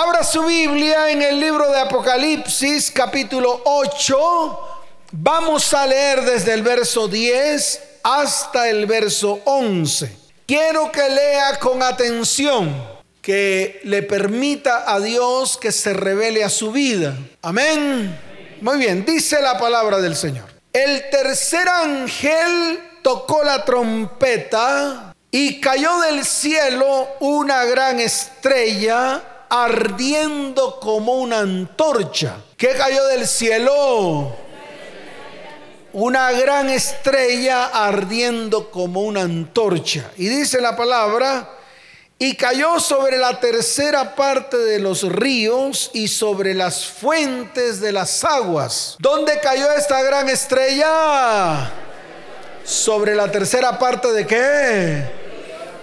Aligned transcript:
Abra 0.00 0.22
su 0.22 0.44
Biblia 0.44 1.10
en 1.10 1.22
el 1.22 1.40
libro 1.40 1.68
de 1.72 1.80
Apocalipsis 1.80 2.88
capítulo 2.92 3.62
8. 3.64 4.60
Vamos 5.10 5.74
a 5.74 5.84
leer 5.88 6.22
desde 6.22 6.54
el 6.54 6.62
verso 6.62 7.08
10 7.08 7.80
hasta 8.04 8.68
el 8.68 8.86
verso 8.86 9.40
11. 9.44 10.16
Quiero 10.46 10.92
que 10.92 11.08
lea 11.08 11.58
con 11.58 11.82
atención, 11.82 12.80
que 13.20 13.80
le 13.82 14.04
permita 14.04 14.84
a 14.88 15.00
Dios 15.00 15.56
que 15.56 15.72
se 15.72 15.92
revele 15.92 16.44
a 16.44 16.48
su 16.48 16.70
vida. 16.70 17.16
Amén. 17.42 18.16
Muy 18.60 18.78
bien, 18.78 19.04
dice 19.04 19.42
la 19.42 19.58
palabra 19.58 19.98
del 19.98 20.14
Señor. 20.14 20.46
El 20.72 21.10
tercer 21.10 21.68
ángel 21.68 22.78
tocó 23.02 23.42
la 23.42 23.64
trompeta 23.64 25.12
y 25.32 25.60
cayó 25.60 25.98
del 26.02 26.24
cielo 26.24 27.08
una 27.18 27.64
gran 27.64 27.98
estrella 27.98 29.24
ardiendo 29.48 30.78
como 30.80 31.14
una 31.14 31.40
antorcha. 31.40 32.36
¿Qué 32.56 32.68
cayó 32.76 33.04
del 33.06 33.26
cielo? 33.26 34.34
Una 35.92 36.32
gran 36.32 36.68
estrella 36.68 37.66
ardiendo 37.66 38.70
como 38.70 39.02
una 39.02 39.22
antorcha. 39.22 40.10
Y 40.16 40.28
dice 40.28 40.60
la 40.60 40.76
palabra, 40.76 41.48
y 42.18 42.34
cayó 42.34 42.80
sobre 42.80 43.16
la 43.16 43.38
tercera 43.38 44.16
parte 44.16 44.56
de 44.56 44.80
los 44.80 45.02
ríos 45.08 45.90
y 45.94 46.08
sobre 46.08 46.52
las 46.52 46.84
fuentes 46.86 47.80
de 47.80 47.92
las 47.92 48.24
aguas. 48.24 48.96
¿Dónde 48.98 49.38
cayó 49.40 49.70
esta 49.72 50.02
gran 50.02 50.28
estrella? 50.28 51.70
Sobre 52.64 53.14
la 53.14 53.30
tercera 53.30 53.78
parte 53.78 54.12
de 54.12 54.26
qué? 54.26 55.04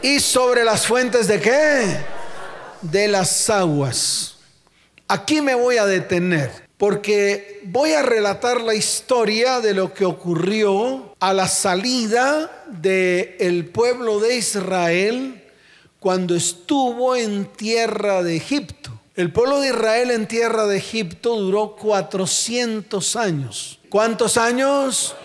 Y 0.02 0.20
sobre 0.20 0.66
las 0.66 0.86
fuentes 0.86 1.28
de 1.28 1.40
qué? 1.40 2.15
De 2.92 3.08
las 3.08 3.50
aguas. 3.50 4.36
Aquí 5.08 5.42
me 5.42 5.56
voy 5.56 5.78
a 5.78 5.86
detener 5.86 6.66
porque 6.78 7.62
voy 7.66 7.94
a 7.94 8.02
relatar 8.02 8.62
la 8.62 8.76
historia 8.76 9.62
de 9.62 9.74
lo 9.74 9.94
que 9.94 10.06
ocurrió 10.06 11.16
a 11.20 11.34
la 11.34 11.48
salida 11.48 12.66
del 12.68 13.36
el 13.40 13.66
pueblo 13.68 14.20
de 14.20 14.38
Israel 14.38 15.44
cuando 16.00 16.36
estuvo 16.36 17.16
en 17.16 17.46
tierra 17.46 18.24
de 18.24 18.36
Egipto. 18.36 18.92
El 19.16 19.32
pueblo 19.32 19.62
de 19.62 19.70
Israel 19.70 20.12
en 20.12 20.28
tierra 20.28 20.68
de 20.68 20.78
Egipto 20.78 21.38
duró 21.38 21.76
400 21.78 23.16
años. 23.16 23.80
¿Cuántos 23.90 24.38
años? 24.38 25.16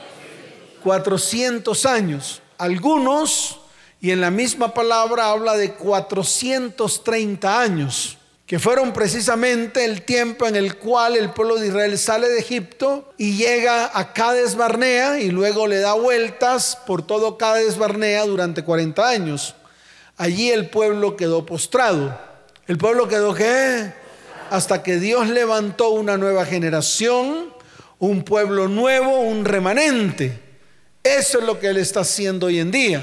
400 0.84 1.86
años. 1.86 2.40
Algunos 2.56 3.59
y 4.00 4.12
en 4.12 4.20
la 4.20 4.30
misma 4.30 4.72
palabra 4.72 5.30
habla 5.30 5.56
de 5.56 5.74
430 5.74 7.60
años, 7.60 8.16
que 8.46 8.58
fueron 8.58 8.92
precisamente 8.92 9.84
el 9.84 10.02
tiempo 10.02 10.46
en 10.46 10.56
el 10.56 10.76
cual 10.76 11.16
el 11.16 11.30
pueblo 11.30 11.56
de 11.56 11.68
Israel 11.68 11.98
sale 11.98 12.28
de 12.28 12.40
Egipto 12.40 13.12
y 13.18 13.36
llega 13.36 13.90
a 13.92 14.12
Cades 14.12 14.56
Barnea 14.56 15.20
y 15.20 15.30
luego 15.30 15.66
le 15.66 15.80
da 15.80 15.92
vueltas 15.92 16.78
por 16.86 17.06
todo 17.06 17.36
Cades 17.36 17.76
Barnea 17.76 18.24
durante 18.24 18.64
40 18.64 19.06
años. 19.06 19.54
Allí 20.16 20.50
el 20.50 20.68
pueblo 20.70 21.16
quedó 21.16 21.44
postrado. 21.44 22.18
¿El 22.66 22.78
pueblo 22.78 23.06
quedó 23.06 23.34
qué? 23.34 23.92
Hasta 24.50 24.82
que 24.82 24.96
Dios 24.96 25.28
levantó 25.28 25.90
una 25.90 26.16
nueva 26.16 26.44
generación, 26.46 27.52
un 27.98 28.24
pueblo 28.24 28.66
nuevo, 28.66 29.20
un 29.20 29.44
remanente. 29.44 30.40
Eso 31.04 31.38
es 31.38 31.44
lo 31.44 31.60
que 31.60 31.68
Él 31.68 31.76
está 31.76 32.00
haciendo 32.00 32.46
hoy 32.46 32.58
en 32.58 32.70
día. 32.70 33.02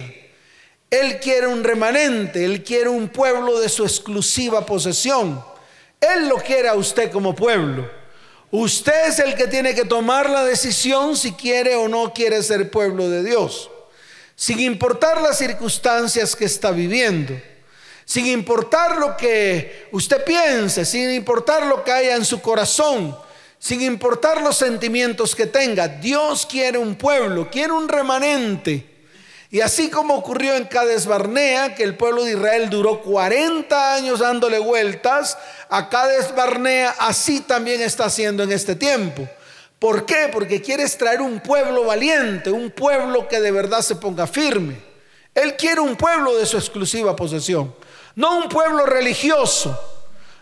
Él 0.89 1.19
quiere 1.19 1.47
un 1.47 1.63
remanente, 1.63 2.45
Él 2.45 2.63
quiere 2.63 2.89
un 2.89 3.09
pueblo 3.09 3.59
de 3.59 3.67
su 3.67 3.83
exclusiva 3.83 4.65
posesión. 4.65 5.43
Él 5.99 6.29
lo 6.29 6.37
quiere 6.37 6.69
a 6.69 6.75
usted 6.75 7.11
como 7.11 7.35
pueblo. 7.35 7.89
Usted 8.51 9.09
es 9.09 9.19
el 9.19 9.35
que 9.35 9.47
tiene 9.47 9.75
que 9.75 9.83
tomar 9.83 10.29
la 10.29 10.45
decisión 10.45 11.17
si 11.17 11.33
quiere 11.33 11.75
o 11.75 11.89
no 11.89 12.13
quiere 12.13 12.41
ser 12.41 12.71
pueblo 12.71 13.09
de 13.09 13.23
Dios. 13.23 13.69
Sin 14.35 14.59
importar 14.59 15.21
las 15.21 15.37
circunstancias 15.37 16.35
que 16.35 16.45
está 16.45 16.71
viviendo. 16.71 17.33
Sin 18.05 18.25
importar 18.27 18.97
lo 18.97 19.17
que 19.17 19.89
usted 19.91 20.23
piense, 20.23 20.85
sin 20.85 21.11
importar 21.11 21.65
lo 21.65 21.83
que 21.83 21.91
haya 21.91 22.15
en 22.15 22.23
su 22.23 22.39
corazón, 22.39 23.17
sin 23.59 23.81
importar 23.81 24.41
los 24.41 24.55
sentimientos 24.55 25.35
que 25.35 25.47
tenga. 25.47 25.89
Dios 25.89 26.45
quiere 26.45 26.77
un 26.77 26.95
pueblo, 26.95 27.49
quiere 27.51 27.73
un 27.73 27.89
remanente 27.89 28.96
y 29.49 29.61
así 29.61 29.89
como 29.89 30.15
ocurrió 30.15 30.55
en 30.55 30.65
Cades 30.65 31.05
Barnea, 31.05 31.73
que 31.73 31.83
el 31.83 31.95
pueblo 31.95 32.25
de 32.25 32.31
Israel 32.31 32.69
duró 32.69 33.01
40 33.01 33.93
años 33.93 34.19
dándole 34.19 34.59
vueltas, 34.59 35.37
a 35.69 35.87
Cades 35.87 36.35
Barnea 36.35 36.95
así 36.99 37.39
también 37.39 37.81
está 37.81 38.05
haciendo 38.05 38.43
en 38.43 38.51
este 38.51 38.75
tiempo. 38.75 39.27
¿Por 39.79 40.05
qué? 40.05 40.29
Porque 40.31 40.61
quiere 40.61 40.87
traer 40.89 41.21
un 41.21 41.39
pueblo 41.39 41.85
valiente, 41.85 42.51
un 42.51 42.71
pueblo 42.71 43.27
que 43.27 43.39
de 43.39 43.51
verdad 43.51 43.81
se 43.81 43.95
ponga 43.95 44.27
firme. 44.27 44.81
Él 45.33 45.55
quiere 45.55 45.79
un 45.79 45.95
pueblo 45.95 46.35
de 46.35 46.45
su 46.45 46.57
exclusiva 46.57 47.15
posesión, 47.15 47.73
no 48.15 48.39
un 48.39 48.49
pueblo 48.49 48.85
religioso, 48.85 49.79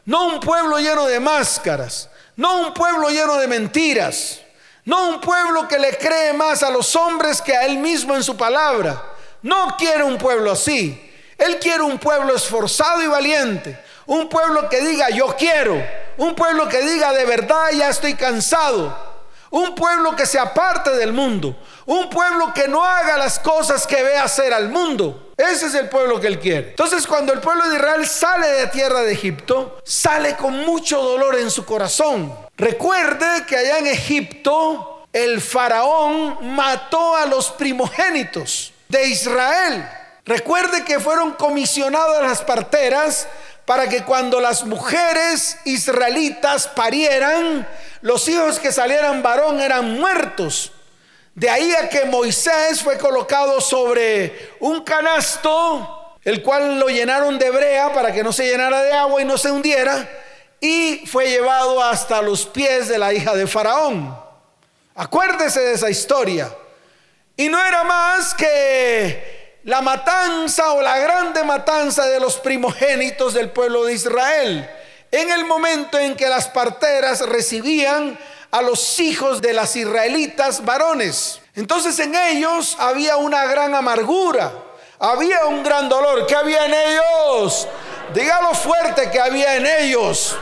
no 0.06 0.28
un 0.28 0.40
pueblo 0.40 0.80
lleno 0.80 1.06
de 1.06 1.20
máscaras, 1.20 2.10
no 2.38 2.68
un 2.68 2.74
pueblo 2.74 3.10
lleno 3.10 3.36
de 3.38 3.48
mentiras. 3.48 4.40
No 4.86 5.10
un 5.10 5.20
pueblo 5.20 5.68
que 5.68 5.80
le 5.80 5.98
cree 5.98 6.32
más 6.34 6.62
a 6.62 6.70
los 6.70 6.96
hombres 6.96 7.42
que 7.42 7.56
a 7.56 7.66
él 7.66 7.80
mismo 7.80 8.16
en 8.16 8.24
su 8.24 8.38
palabra. 8.38 9.04
No 9.42 9.76
quiere 9.78 10.04
un 10.04 10.18
pueblo 10.18 10.52
así. 10.52 11.12
Él 11.40 11.60
quiere 11.60 11.82
un 11.82 11.98
pueblo 11.98 12.36
esforzado 12.36 13.02
y 13.02 13.08
valiente. 13.08 13.80
Un 14.06 14.30
pueblo 14.30 14.70
que 14.70 14.82
diga 14.82 15.10
yo 15.10 15.36
quiero. 15.36 15.76
Un 16.18 16.36
pueblo 16.36 16.70
que 16.70 16.84
diga 16.84 17.12
de 17.14 17.26
verdad 17.26 17.72
ya 17.74 17.90
estoy 17.90 18.14
cansado. 18.14 18.96
Un 19.50 19.74
pueblo 19.74 20.16
que 20.16 20.28
se 20.28 20.38
aparte 20.38 20.92
del 20.92 21.14
mundo. 21.14 21.56
Un 21.88 22.08
pueblo 22.10 22.54
que 22.54 22.68
no 22.68 22.84
haga 22.84 23.18
las 23.18 23.40
cosas 23.40 23.88
que 23.88 24.04
ve 24.04 24.18
hacer 24.18 24.54
al 24.54 24.70
mundo. 24.70 25.32
Ese 25.36 25.66
es 25.66 25.74
el 25.74 25.90
pueblo 25.90 26.22
que 26.22 26.28
él 26.28 26.40
quiere. 26.40 26.70
Entonces 26.70 27.08
cuando 27.08 27.34
el 27.34 27.40
pueblo 27.40 27.68
de 27.70 27.78
Israel 27.78 28.06
sale 28.06 28.48
de 28.50 28.68
tierra 28.68 29.02
de 29.02 29.14
Egipto, 29.14 29.80
sale 29.84 30.36
con 30.36 30.60
mucho 30.60 31.02
dolor 31.02 31.36
en 31.40 31.50
su 31.50 31.66
corazón. 31.66 32.45
Recuerde 32.58 33.46
que 33.46 33.58
allá 33.58 33.80
en 33.80 33.88
Egipto 33.88 35.08
el 35.12 35.42
faraón 35.42 36.56
mató 36.56 37.16
a 37.16 37.26
los 37.26 37.52
primogénitos 37.52 38.74
de 38.88 39.08
Israel. 39.08 39.90
Recuerde 40.26 40.86
que 40.86 41.00
fueron 41.00 41.34
comisionadas 41.34 42.22
las 42.22 42.42
parteras 42.42 43.28
para 43.66 43.90
que 43.90 44.04
cuando 44.04 44.40
las 44.40 44.64
mujeres 44.64 45.58
israelitas 45.66 46.68
parieran, 46.68 47.68
los 48.02 48.28
hijos 48.30 48.60
que 48.60 48.72
salieran 48.72 49.22
varón 49.22 49.60
eran 49.60 50.00
muertos. 50.00 50.72
De 51.34 51.50
ahí 51.50 51.74
a 51.74 51.90
que 51.90 52.06
Moisés 52.06 52.82
fue 52.82 52.98
colocado 52.98 53.60
sobre 53.60 54.54
un 54.62 54.82
canasto, 54.84 56.18
el 56.24 56.42
cual 56.42 56.80
lo 56.80 56.88
llenaron 56.88 57.38
de 57.38 57.50
brea 57.50 57.92
para 57.94 58.14
que 58.14 58.24
no 58.24 58.32
se 58.32 58.48
llenara 58.48 58.82
de 58.82 58.94
agua 58.94 59.22
y 59.22 59.26
no 59.26 59.38
se 59.38 59.52
hundiera 59.52 60.08
y 60.60 61.06
fue 61.08 61.30
llevado 61.30 61.84
hasta 61.84 62.22
los 62.22 62.46
pies 62.46 62.88
de 62.88 62.98
la 62.98 63.14
hija 63.14 63.36
de 63.36 63.48
Faraón. 63.48 64.18
Acuérdese 64.96 65.60
de 65.60 65.74
esa 65.74 65.90
historia. 65.90 66.56
Y 67.38 67.50
no 67.50 67.64
era 67.64 67.84
más 67.84 68.34
que 68.34 69.60
la 69.64 69.82
matanza 69.82 70.74
o 70.74 70.82
la 70.82 70.98
grande 71.00 71.44
matanza 71.44 72.06
de 72.06 72.20
los 72.20 72.38
primogénitos 72.38 73.34
del 73.34 73.50
pueblo 73.50 73.84
de 73.84 73.94
Israel. 73.94 74.70
En 75.12 75.32
el 75.32 75.46
momento 75.46 76.00
en 76.00 76.16
que 76.16 76.30
las 76.30 76.48
parteras 76.48 77.22
recibían 77.22 78.18
a 78.52 78.62
los 78.62 79.00
hijos 79.00 79.42
de 79.42 79.54
las 79.54 79.76
israelitas 79.76 80.64
varones. 80.64 81.42
Entonces 81.56 82.00
en 82.00 82.16
ellos 82.16 82.78
había 82.80 83.18
una 83.18 83.46
gran 83.46 83.76
amargura, 83.76 84.54
había 85.00 85.46
un 85.46 85.62
gran 85.64 85.90
dolor. 85.90 86.26
¿Qué 86.26 86.36
había 86.36 86.66
en 86.66 86.74
ellos? 86.74 87.68
Dígalo 88.14 88.54
fuerte 88.54 89.10
que 89.10 89.20
había 89.20 89.56
en 89.56 89.66
ellos. 89.66 90.36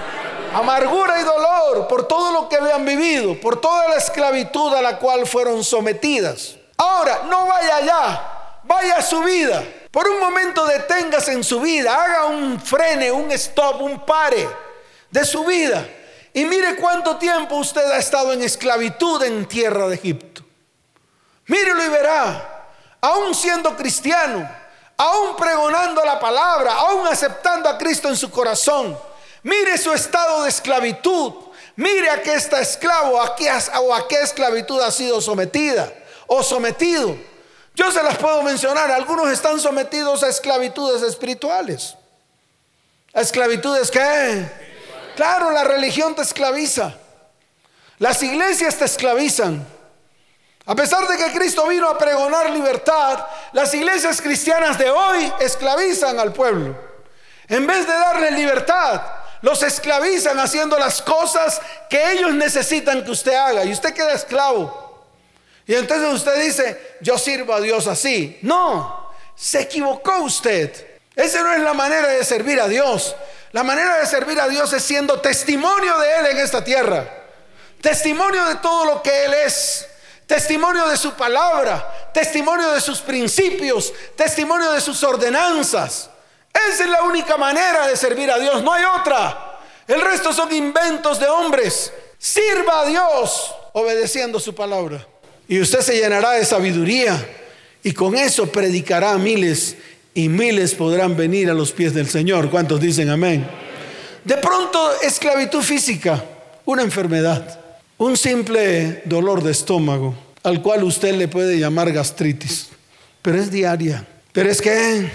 Amargura 0.53 1.19
y 1.19 1.24
dolor 1.24 1.88
por 1.88 2.07
todo 2.07 2.31
lo 2.31 2.50
que 2.50 2.57
habían 2.57 2.86
vivido, 2.86 3.39
por 3.39 3.60
toda 3.60 3.89
la 3.89 3.95
esclavitud 3.95 4.74
a 4.74 4.81
la 4.81 5.00
cual 5.00 5.25
fueron 5.25 5.63
sometidas. 5.63 6.56
Ahora, 6.77 7.24
no 7.27 7.48
vaya 7.48 7.77
allá, 7.77 8.21
vaya 8.63 8.98
a 8.98 9.01
su 9.01 9.21
vida. 9.24 9.63
Por 9.89 10.07
un 10.07 10.19
momento 10.19 10.65
deténgase 10.65 11.33
en 11.33 11.44
su 11.44 11.60
vida, 11.60 11.94
haga 12.04 12.25
un 12.25 12.60
frene, 12.60 13.12
un 13.12 13.31
stop, 13.31 13.81
un 13.81 14.06
pare 14.06 14.48
de 15.09 15.25
su 15.25 15.44
vida. 15.45 15.88
Y 16.33 16.45
mire 16.45 16.75
cuánto 16.75 17.18
tiempo 17.18 17.56
usted 17.56 17.92
ha 17.92 17.98
estado 17.98 18.33
en 18.33 18.42
esclavitud 18.42 19.24
en 19.24 19.45
tierra 19.48 19.88
de 19.88 19.95
Egipto. 19.95 20.44
Mírelo 21.45 21.83
y 21.83 21.89
verá, 21.89 22.69
aún 23.01 23.36
siendo 23.36 23.75
cristiano, 23.75 24.50
aún 24.98 25.36
pregonando 25.36 26.04
la 26.04 26.19
palabra, 26.19 26.74
aún 26.74 27.07
aceptando 27.07 27.69
a 27.69 27.78
Cristo 27.78 28.10
en 28.10 28.18
su 28.18 28.30
corazón. 28.30 28.98
Mire 29.44 29.78
su 29.78 29.92
estado 29.92 30.44
de 30.44 30.50
esclavitud. 30.50 31.34
Mire 31.75 32.10
a 32.10 32.22
qué 32.22 32.36
está 32.36 32.62
esclavo 32.62 33.19
a 33.19 33.36
qué, 33.36 33.51
o 33.81 33.94
a 33.94 34.07
qué 34.07 34.22
esclavitud 34.22 34.80
ha 34.81 34.92
sido 34.92 35.19
sometida 35.22 35.92
o 36.28 36.44
sometido. 36.44 37.18
Yo 37.75 37.92
se 37.92 38.04
las 38.04 38.18
puedo 38.18 38.44
mencionar. 38.44 38.92
Algunos 38.92 39.30
están 39.30 39.60
sometidos 39.60 40.24
a 40.24 40.30
esclavitudes 40.30 41.01
espirituales. 41.01 41.95
¿A 43.13 43.22
esclavitudes 43.22 43.90
qué? 43.90 44.50
Claro, 45.16 45.51
la 45.51 45.63
religión 45.63 46.16
te 46.16 46.22
esclaviza. 46.22 46.95
Las 48.00 48.22
iglesias 48.22 48.75
te 48.75 48.86
esclavizan. 48.86 49.66
A 50.66 50.75
pesar 50.75 51.07
de 51.07 51.18
que 51.18 51.31
Cristo 51.34 51.68
vino 51.68 51.90
a 51.90 51.98
pregonar 51.98 52.50
libertad, 52.50 53.25
las 53.54 53.74
iglesias 53.74 54.22
cristianas 54.22 54.78
de 54.78 54.90
hoy 54.90 55.32
esclavizan 55.40 56.20
al 56.20 56.34
pueblo. 56.34 56.76
En 57.48 57.66
vez 57.68 57.86
de 57.86 57.94
darle 57.94 58.32
libertad, 58.32 59.02
los 59.42 59.62
esclavizan 59.62 60.40
haciendo 60.40 60.78
las 60.80 61.02
cosas 61.02 61.62
que 61.90 62.14
ellos 62.14 62.34
necesitan 62.34 63.04
que 63.04 63.12
usted 63.12 63.34
haga 63.34 63.64
y 63.64 63.72
usted 63.72 63.94
queda 63.94 64.14
esclavo. 64.14 65.06
Y 65.68 65.76
entonces 65.76 66.14
usted 66.14 66.42
dice, 66.42 66.98
yo 67.02 67.18
sirvo 67.18 67.54
a 67.54 67.62
Dios 67.62 67.88
así. 67.88 68.40
No, 68.42 69.12
se 69.36 69.62
equivocó 69.62 70.20
usted. 70.20 71.00
Esa 71.16 71.42
no 71.44 71.54
es 71.54 71.60
la 71.60 71.74
manera 71.74 72.08
de 72.08 72.24
servir 72.24 72.60
a 72.60 72.68
Dios. 72.68 73.16
La 73.52 73.64
manera 73.64 74.00
de 74.00 74.08
servir 74.08 74.40
a 74.40 74.48
Dios 74.48 74.74
es 74.74 74.84
siendo 74.84 75.22
testimonio 75.22 75.98
de 76.00 76.16
Él 76.16 76.26
en 76.28 76.38
esta 76.40 76.64
tierra. 76.64 77.08
Testimonio 77.82 78.46
de 78.46 78.56
todo 78.56 78.86
lo 78.86 79.04
que 79.04 79.26
Él 79.26 79.34
es. 79.46 79.88
Testimonio 80.28 80.88
de 80.88 80.98
su 80.98 81.14
palabra. 81.14 82.12
Testimonio 82.14 82.72
de 82.72 82.81
sus 82.81 83.00
principios. 83.00 83.94
Testimonio 84.16 84.72
de 84.72 84.81
sus 84.81 85.04
ordenanzas. 85.04 86.10
Esa 86.54 86.84
es 86.84 86.90
la 86.90 87.04
única 87.04 87.38
manera 87.38 87.88
de 87.88 87.98
servir 87.98 88.30
a 88.31 88.40
Dios. 88.40 88.64
No 88.64 88.74
hay 88.74 88.84
otra. 88.84 89.60
El 89.88 90.02
resto 90.02 90.34
son 90.34 90.54
inventos 90.54 91.20
de 91.20 91.28
hombres. 91.28 91.92
Sirva 92.18 92.81
a 92.81 92.86
Dios 92.86 93.54
obedeciendo 93.74 94.40
su 94.40 94.56
palabra. 94.56 95.06
Y 95.48 95.60
usted 95.60 95.81
se 95.81 95.96
llenará 95.96 96.31
de 96.31 96.46
sabiduría. 96.46 97.18
Y 97.84 97.94
con 97.94 98.16
eso 98.16 98.48
predicará 98.48 99.12
a 99.12 99.18
miles 99.18 99.76
y 100.14 100.30
miles 100.30 100.76
podrán 100.76 101.18
venir 101.18 101.50
a 101.50 101.54
los 101.54 101.72
pies 101.72 101.94
del 101.94 102.10
Señor. 102.10 102.50
¿Cuántos 102.50 102.80
dicen 102.80 103.10
amén? 103.10 103.48
De 104.24 104.38
pronto, 104.38 105.02
esclavitud 105.02 105.62
física, 105.62 106.24
una 106.66 106.84
enfermedad, 106.84 107.60
un 107.98 108.18
simple 108.18 109.01
dolor 109.06 109.44
de 109.44 109.51
estómago, 109.51 110.16
al 110.44 110.62
cual 110.62 110.84
usted 110.84 111.16
le 111.16 111.28
puede 111.28 111.60
llamar 111.60 111.92
gastritis, 111.92 112.69
pero 113.22 113.40
es 113.40 113.51
diaria. 113.51 114.07
Pero 114.31 114.50
es 114.50 114.62
que 114.62 115.10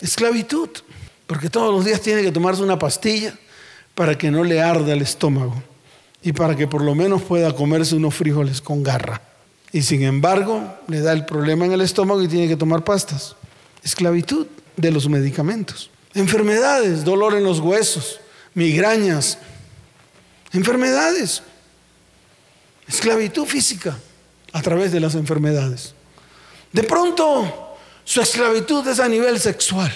esclavitud, 0.00 0.70
porque 1.26 1.50
todos 1.50 1.74
los 1.74 1.84
días 1.84 2.00
tiene 2.00 2.22
que 2.22 2.32
tomarse 2.32 2.62
una 2.62 2.78
pastilla 2.78 3.34
para 3.94 4.16
que 4.16 4.30
no 4.30 4.44
le 4.44 4.62
arda 4.62 4.92
el 4.92 5.02
estómago 5.02 5.62
y 6.22 6.32
para 6.32 6.56
que 6.56 6.68
por 6.68 6.82
lo 6.82 6.94
menos 6.94 7.22
pueda 7.22 7.54
comerse 7.54 7.96
unos 7.96 8.14
frijoles 8.14 8.60
con 8.60 8.82
garra. 8.82 9.20
Y 9.72 9.82
sin 9.82 10.02
embargo, 10.02 10.62
le 10.86 11.00
da 11.00 11.12
el 11.12 11.26
problema 11.26 11.66
en 11.66 11.72
el 11.72 11.80
estómago 11.80 12.22
y 12.22 12.28
tiene 12.28 12.48
que 12.48 12.56
tomar 12.56 12.84
pastas 12.84 13.36
esclavitud 13.82 14.46
de 14.76 14.90
los 14.90 15.08
medicamentos. 15.08 15.90
Enfermedades, 16.14 17.04
dolor 17.04 17.34
en 17.34 17.44
los 17.44 17.60
huesos, 17.60 18.20
migrañas, 18.54 19.38
enfermedades, 20.52 21.42
esclavitud 22.86 23.46
física 23.46 23.98
a 24.52 24.62
través 24.62 24.92
de 24.92 25.00
las 25.00 25.14
enfermedades. 25.14 25.94
De 26.72 26.82
pronto, 26.82 27.76
su 28.04 28.20
esclavitud 28.20 28.86
es 28.88 29.00
a 29.00 29.08
nivel 29.08 29.38
sexual, 29.38 29.92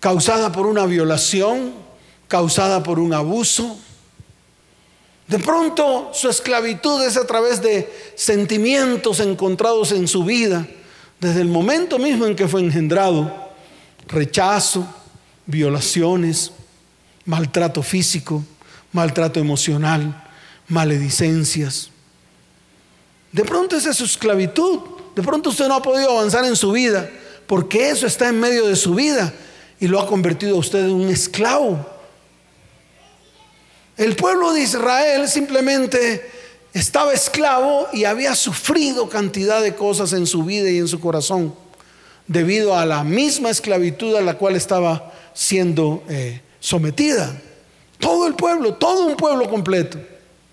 causada 0.00 0.52
por 0.52 0.66
una 0.66 0.86
violación, 0.86 1.74
causada 2.28 2.82
por 2.82 2.98
un 2.98 3.12
abuso. 3.12 3.78
De 5.26 5.38
pronto, 5.38 6.10
su 6.12 6.28
esclavitud 6.28 7.02
es 7.02 7.16
a 7.16 7.26
través 7.26 7.62
de 7.62 7.92
sentimientos 8.14 9.20
encontrados 9.20 9.92
en 9.92 10.06
su 10.06 10.24
vida 10.24 10.66
desde 11.20 11.40
el 11.40 11.48
momento 11.48 11.98
mismo 11.98 12.26
en 12.26 12.36
que 12.36 12.48
fue 12.48 12.60
engendrado, 12.60 13.32
rechazo, 14.08 14.86
violaciones, 15.46 16.52
maltrato 17.24 17.82
físico, 17.82 18.44
maltrato 18.94 19.40
emocional, 19.40 20.24
maledicencias. 20.68 21.90
De 23.32 23.44
pronto 23.44 23.76
esa 23.76 23.90
es 23.90 23.96
su 23.96 24.04
esclavitud. 24.04 24.78
De 25.14 25.22
pronto 25.22 25.50
usted 25.50 25.68
no 25.68 25.74
ha 25.74 25.82
podido 25.82 26.10
avanzar 26.10 26.44
en 26.46 26.56
su 26.56 26.72
vida 26.72 27.10
porque 27.46 27.90
eso 27.90 28.06
está 28.06 28.28
en 28.28 28.40
medio 28.40 28.66
de 28.66 28.76
su 28.76 28.94
vida 28.94 29.34
y 29.80 29.88
lo 29.88 30.00
ha 30.00 30.06
convertido 30.06 30.56
a 30.56 30.60
usted 30.60 30.84
en 30.84 30.92
un 30.92 31.08
esclavo. 31.08 31.84
El 33.96 34.16
pueblo 34.16 34.52
de 34.52 34.62
Israel 34.62 35.28
simplemente 35.28 36.30
estaba 36.72 37.12
esclavo 37.12 37.88
y 37.92 38.04
había 38.04 38.34
sufrido 38.34 39.08
cantidad 39.08 39.60
de 39.60 39.74
cosas 39.74 40.12
en 40.12 40.26
su 40.26 40.44
vida 40.44 40.70
y 40.70 40.78
en 40.78 40.88
su 40.88 41.00
corazón 41.00 41.54
debido 42.26 42.76
a 42.76 42.86
la 42.86 43.04
misma 43.04 43.50
esclavitud 43.50 44.14
a 44.16 44.22
la 44.22 44.38
cual 44.38 44.56
estaba 44.56 45.12
siendo 45.34 46.04
eh, 46.08 46.40
sometida. 46.60 47.40
Todo 47.98 48.26
el 48.26 48.34
pueblo, 48.34 48.74
todo 48.74 49.06
un 49.06 49.16
pueblo 49.16 49.48
completo. 49.48 49.98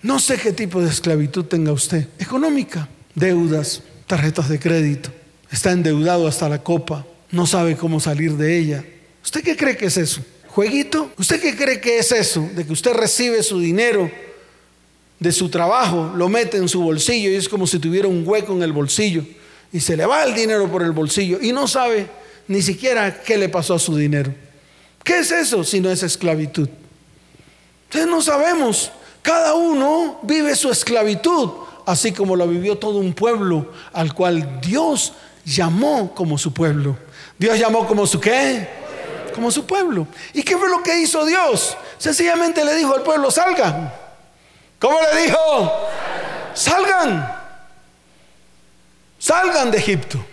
No 0.02 0.18
sé 0.18 0.36
qué 0.36 0.52
tipo 0.52 0.80
de 0.80 0.88
esclavitud 0.88 1.44
tenga 1.44 1.72
usted. 1.72 2.08
Económica, 2.18 2.88
deudas, 3.14 3.82
tarjetas 4.06 4.48
de 4.48 4.58
crédito. 4.58 5.10
Está 5.50 5.70
endeudado 5.72 6.26
hasta 6.26 6.48
la 6.48 6.62
copa. 6.62 7.06
No 7.30 7.46
sabe 7.46 7.76
cómo 7.76 8.00
salir 8.00 8.36
de 8.36 8.58
ella. 8.58 8.84
¿Usted 9.22 9.42
qué 9.42 9.56
cree 9.56 9.76
que 9.76 9.86
es 9.86 9.96
eso? 9.96 10.22
¿Jueguito? 10.48 11.10
¿Usted 11.16 11.40
qué 11.40 11.56
cree 11.56 11.80
que 11.80 11.98
es 11.98 12.12
eso? 12.12 12.48
De 12.54 12.66
que 12.66 12.72
usted 12.72 12.92
recibe 12.92 13.42
su 13.42 13.58
dinero 13.58 14.10
de 15.18 15.32
su 15.32 15.48
trabajo, 15.48 16.12
lo 16.16 16.28
mete 16.28 16.56
en 16.56 16.68
su 16.68 16.82
bolsillo 16.82 17.30
y 17.30 17.36
es 17.36 17.48
como 17.48 17.66
si 17.66 17.78
tuviera 17.78 18.08
un 18.08 18.26
hueco 18.26 18.52
en 18.54 18.62
el 18.62 18.72
bolsillo 18.72 19.24
y 19.72 19.80
se 19.80 19.96
le 19.96 20.04
va 20.04 20.24
el 20.24 20.34
dinero 20.34 20.70
por 20.70 20.82
el 20.82 20.90
bolsillo 20.90 21.38
y 21.40 21.52
no 21.52 21.68
sabe 21.68 22.08
ni 22.48 22.60
siquiera 22.60 23.22
qué 23.22 23.38
le 23.38 23.48
pasó 23.48 23.74
a 23.74 23.78
su 23.78 23.96
dinero. 23.96 24.34
¿Qué 25.04 25.20
es 25.20 25.30
eso 25.30 25.62
si 25.64 25.80
no 25.80 25.90
es 25.90 26.02
esclavitud? 26.02 26.68
Entonces 27.92 28.10
no 28.10 28.22
sabemos. 28.22 28.90
Cada 29.20 29.52
uno 29.52 30.18
vive 30.22 30.56
su 30.56 30.70
esclavitud, 30.70 31.50
así 31.84 32.10
como 32.10 32.36
la 32.36 32.46
vivió 32.46 32.78
todo 32.78 32.96
un 32.96 33.12
pueblo 33.12 33.70
al 33.92 34.14
cual 34.14 34.62
Dios 34.62 35.12
llamó 35.44 36.14
como 36.14 36.38
su 36.38 36.54
pueblo. 36.54 36.96
Dios 37.36 37.58
llamó 37.58 37.86
como 37.86 38.06
su 38.06 38.18
qué? 38.18 38.66
Como 39.34 39.50
su 39.50 39.66
pueblo. 39.66 40.06
¿Y 40.32 40.42
qué 40.42 40.56
fue 40.56 40.70
lo 40.70 40.82
que 40.82 41.00
hizo 41.00 41.26
Dios? 41.26 41.76
Sencillamente 41.98 42.64
le 42.64 42.76
dijo 42.76 42.94
al 42.94 43.02
pueblo, 43.02 43.30
salgan. 43.30 43.92
¿Cómo 44.80 44.96
le 45.12 45.24
dijo? 45.24 45.72
Salgan. 46.54 47.30
Salgan 49.18 49.70
de 49.70 49.76
Egipto. 49.76 50.24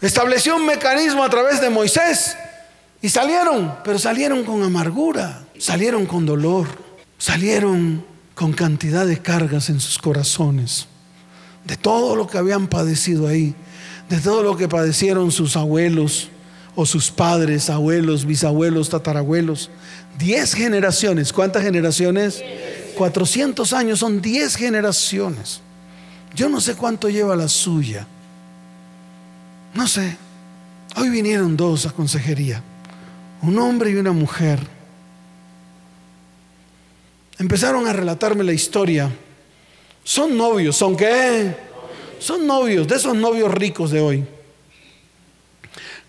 Estableció 0.00 0.56
un 0.56 0.66
mecanismo 0.66 1.22
a 1.22 1.30
través 1.30 1.60
de 1.60 1.70
Moisés 1.70 2.36
y 3.00 3.08
salieron, 3.08 3.76
pero 3.84 3.96
salieron 3.98 4.42
con 4.42 4.60
amargura, 4.64 5.44
salieron 5.58 6.06
con 6.06 6.26
dolor, 6.26 6.66
salieron 7.18 8.04
con 8.34 8.52
cantidad 8.52 9.06
de 9.06 9.20
cargas 9.20 9.68
en 9.70 9.80
sus 9.80 9.98
corazones, 9.98 10.86
de 11.64 11.76
todo 11.76 12.16
lo 12.16 12.26
que 12.26 12.38
habían 12.38 12.68
padecido 12.68 13.28
ahí, 13.28 13.54
de 14.08 14.18
todo 14.20 14.42
lo 14.42 14.56
que 14.56 14.68
padecieron 14.68 15.30
sus 15.30 15.56
abuelos 15.56 16.28
o 16.74 16.86
sus 16.86 17.10
padres, 17.10 17.68
abuelos, 17.68 18.24
bisabuelos, 18.24 18.88
tatarabuelos, 18.88 19.70
Diez 20.18 20.54
generaciones. 20.54 21.32
¿Cuántas 21.32 21.62
generaciones? 21.62 22.42
400 22.96 23.72
años 23.72 24.00
son 24.00 24.20
diez 24.20 24.56
generaciones. 24.56 25.60
Yo 26.34 26.48
no 26.48 26.60
sé 26.60 26.74
cuánto 26.74 27.08
lleva 27.08 27.36
la 27.36 27.46
suya. 27.46 28.06
No 29.74 29.86
sé. 29.86 30.16
Hoy 30.96 31.08
vinieron 31.08 31.56
dos 31.56 31.86
a 31.86 31.92
consejería. 31.92 32.62
Un 33.42 33.58
hombre 33.60 33.90
y 33.90 33.94
una 33.94 34.10
mujer. 34.10 34.58
Empezaron 37.38 37.86
a 37.86 37.92
relatarme 37.92 38.42
la 38.42 38.52
historia. 38.52 39.10
Son 40.02 40.36
novios, 40.36 40.76
¿son 40.76 40.96
qué? 40.96 41.54
Son 42.18 42.46
novios, 42.46 42.88
de 42.88 42.96
esos 42.96 43.14
novios 43.14 43.52
ricos 43.54 43.92
de 43.92 44.00
hoy. 44.00 44.24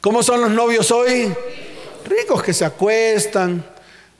¿Cómo 0.01 0.23
son 0.23 0.41
los 0.41 0.49
novios 0.49 0.89
hoy? 0.91 1.31
Ricos 2.05 2.41
que 2.41 2.53
se 2.53 2.65
acuestan, 2.65 3.63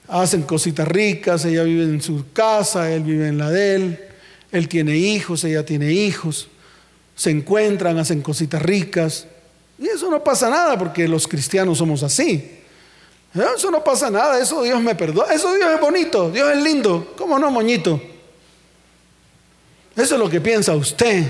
hacen 0.08 0.44
cositas 0.44 0.88
ricas, 0.88 1.46
ella 1.46 1.64
vive 1.64 1.84
en 1.84 2.02
su 2.02 2.32
casa, 2.32 2.92
él 2.92 3.04
vive 3.04 3.28
en 3.28 3.38
la 3.40 3.50
de 3.50 3.76
él, 3.76 4.00
él 4.52 4.68
tiene 4.68 4.96
hijos, 4.98 5.44
ella 5.46 5.66
tiene 5.66 5.92
hijos, 5.92 6.50
se 7.16 7.32
encuentran, 7.32 7.98
hacen 7.98 8.22
cositas 8.22 8.62
ricas. 8.62 9.26
Y 9.80 9.88
eso 9.88 10.12
no 10.12 10.24
pasa 10.24 10.50
nada 10.50 10.78
porque 10.78 11.08
los 11.08 11.28
cristianos 11.28 11.80
somos 11.80 12.04
así. 12.04 12.59
Eso 13.34 13.70
no 13.70 13.84
pasa 13.84 14.10
nada, 14.10 14.40
eso 14.40 14.64
Dios 14.64 14.82
me 14.82 14.96
perdona, 14.96 15.34
eso 15.34 15.54
Dios 15.54 15.72
es 15.72 15.80
bonito, 15.80 16.32
Dios 16.32 16.52
es 16.52 16.64
lindo, 16.64 17.14
¿cómo 17.16 17.38
no, 17.38 17.52
moñito? 17.52 18.02
Eso 19.96 20.16
es 20.16 20.20
lo 20.20 20.30
que 20.30 20.42
piensa 20.42 20.76
usted, 20.76 21.26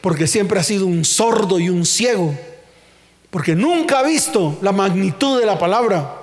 porque 0.00 0.26
siempre 0.26 0.58
ha 0.58 0.62
sido 0.62 0.86
un 0.86 1.04
sordo 1.04 1.58
y 1.58 1.68
un 1.68 1.84
ciego, 1.84 2.34
porque 3.30 3.54
nunca 3.54 3.98
ha 3.98 4.02
visto 4.02 4.58
la 4.62 4.72
magnitud 4.72 5.38
de 5.38 5.46
la 5.46 5.58
palabra. 5.58 6.16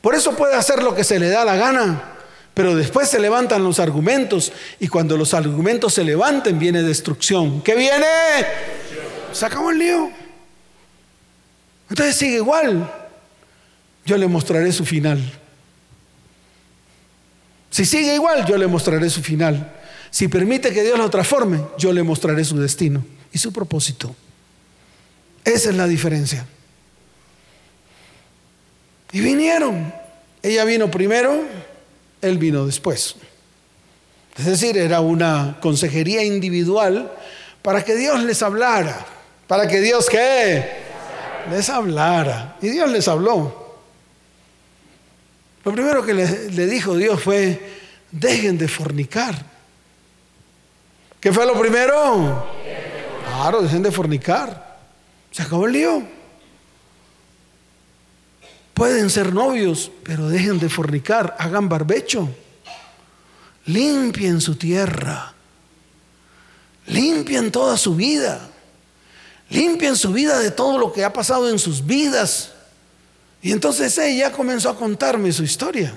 Por 0.00 0.14
eso 0.14 0.32
puede 0.32 0.54
hacer 0.54 0.82
lo 0.82 0.94
que 0.94 1.04
se 1.04 1.18
le 1.18 1.28
da 1.28 1.44
la 1.44 1.56
gana, 1.56 2.14
pero 2.54 2.74
después 2.74 3.08
se 3.08 3.20
levantan 3.20 3.62
los 3.62 3.78
argumentos 3.78 4.52
y 4.80 4.88
cuando 4.88 5.16
los 5.16 5.34
argumentos 5.34 5.94
se 5.94 6.02
levanten 6.02 6.58
viene 6.58 6.82
destrucción. 6.82 7.60
¿Qué 7.60 7.74
viene? 7.74 8.06
Acabó 9.42 9.70
el 9.70 9.78
lío. 9.78 10.10
Entonces 11.90 12.16
sigue 12.16 12.36
igual. 12.36 12.97
Yo 14.08 14.16
le 14.16 14.26
mostraré 14.26 14.72
su 14.72 14.86
final. 14.86 15.20
Si 17.68 17.84
sigue 17.84 18.14
igual, 18.14 18.46
yo 18.46 18.56
le 18.56 18.66
mostraré 18.66 19.10
su 19.10 19.22
final. 19.22 19.70
Si 20.10 20.28
permite 20.28 20.72
que 20.72 20.82
Dios 20.82 20.98
lo 20.98 21.10
transforme, 21.10 21.60
yo 21.76 21.92
le 21.92 22.02
mostraré 22.02 22.42
su 22.42 22.58
destino 22.58 23.04
y 23.30 23.36
su 23.36 23.52
propósito. 23.52 24.16
Esa 25.44 25.68
es 25.68 25.76
la 25.76 25.86
diferencia. 25.86 26.46
Y 29.12 29.20
vinieron. 29.20 29.92
Ella 30.42 30.64
vino 30.64 30.90
primero, 30.90 31.42
él 32.22 32.38
vino 32.38 32.64
después. 32.64 33.16
Es 34.38 34.46
decir, 34.46 34.78
era 34.78 35.00
una 35.00 35.58
consejería 35.60 36.24
individual 36.24 37.12
para 37.60 37.84
que 37.84 37.94
Dios 37.94 38.22
les 38.22 38.42
hablara. 38.42 39.04
Para 39.46 39.68
que 39.68 39.82
Dios 39.82 40.08
qué? 40.08 40.64
Les 41.50 41.68
hablara. 41.68 42.56
Y 42.62 42.68
Dios 42.70 42.90
les 42.90 43.06
habló. 43.06 43.67
Lo 45.68 45.74
primero 45.74 46.02
que 46.02 46.14
le, 46.14 46.66
dijo 46.66 46.96
Dios 46.96 47.22
fue, 47.22 47.60
dejen 48.10 48.56
de 48.56 48.68
fornicar. 48.68 49.34
¿Qué 51.20 51.30
fue 51.30 51.44
lo 51.44 51.60
primero? 51.60 52.48
Claro, 53.26 53.60
dejen 53.60 53.82
de 53.82 53.92
fornicar. 53.92 54.78
Se 55.30 55.42
acabó 55.42 55.66
el 55.66 55.74
lío. 55.74 56.02
Pueden 58.72 59.10
ser 59.10 59.34
novios, 59.34 59.90
pero 60.04 60.30
dejen 60.30 60.58
de 60.58 60.70
fornicar, 60.70 61.36
hagan 61.38 61.68
barbecho. 61.68 62.30
Limpien 63.66 64.40
su 64.40 64.54
tierra. 64.54 65.34
Limpien 66.86 67.52
toda 67.52 67.76
su 67.76 67.94
vida. 67.94 68.40
Limpien 69.50 69.96
su 69.96 70.14
vida 70.14 70.38
de 70.38 70.50
todo 70.50 70.78
lo 70.78 70.94
que 70.94 71.04
ha 71.04 71.12
pasado 71.12 71.50
en 71.50 71.58
sus 71.58 71.84
vidas. 71.84 72.52
Y 73.40 73.52
entonces 73.52 73.96
ella 73.98 74.32
comenzó 74.32 74.70
a 74.70 74.76
contarme 74.76 75.32
su 75.32 75.44
historia. 75.44 75.94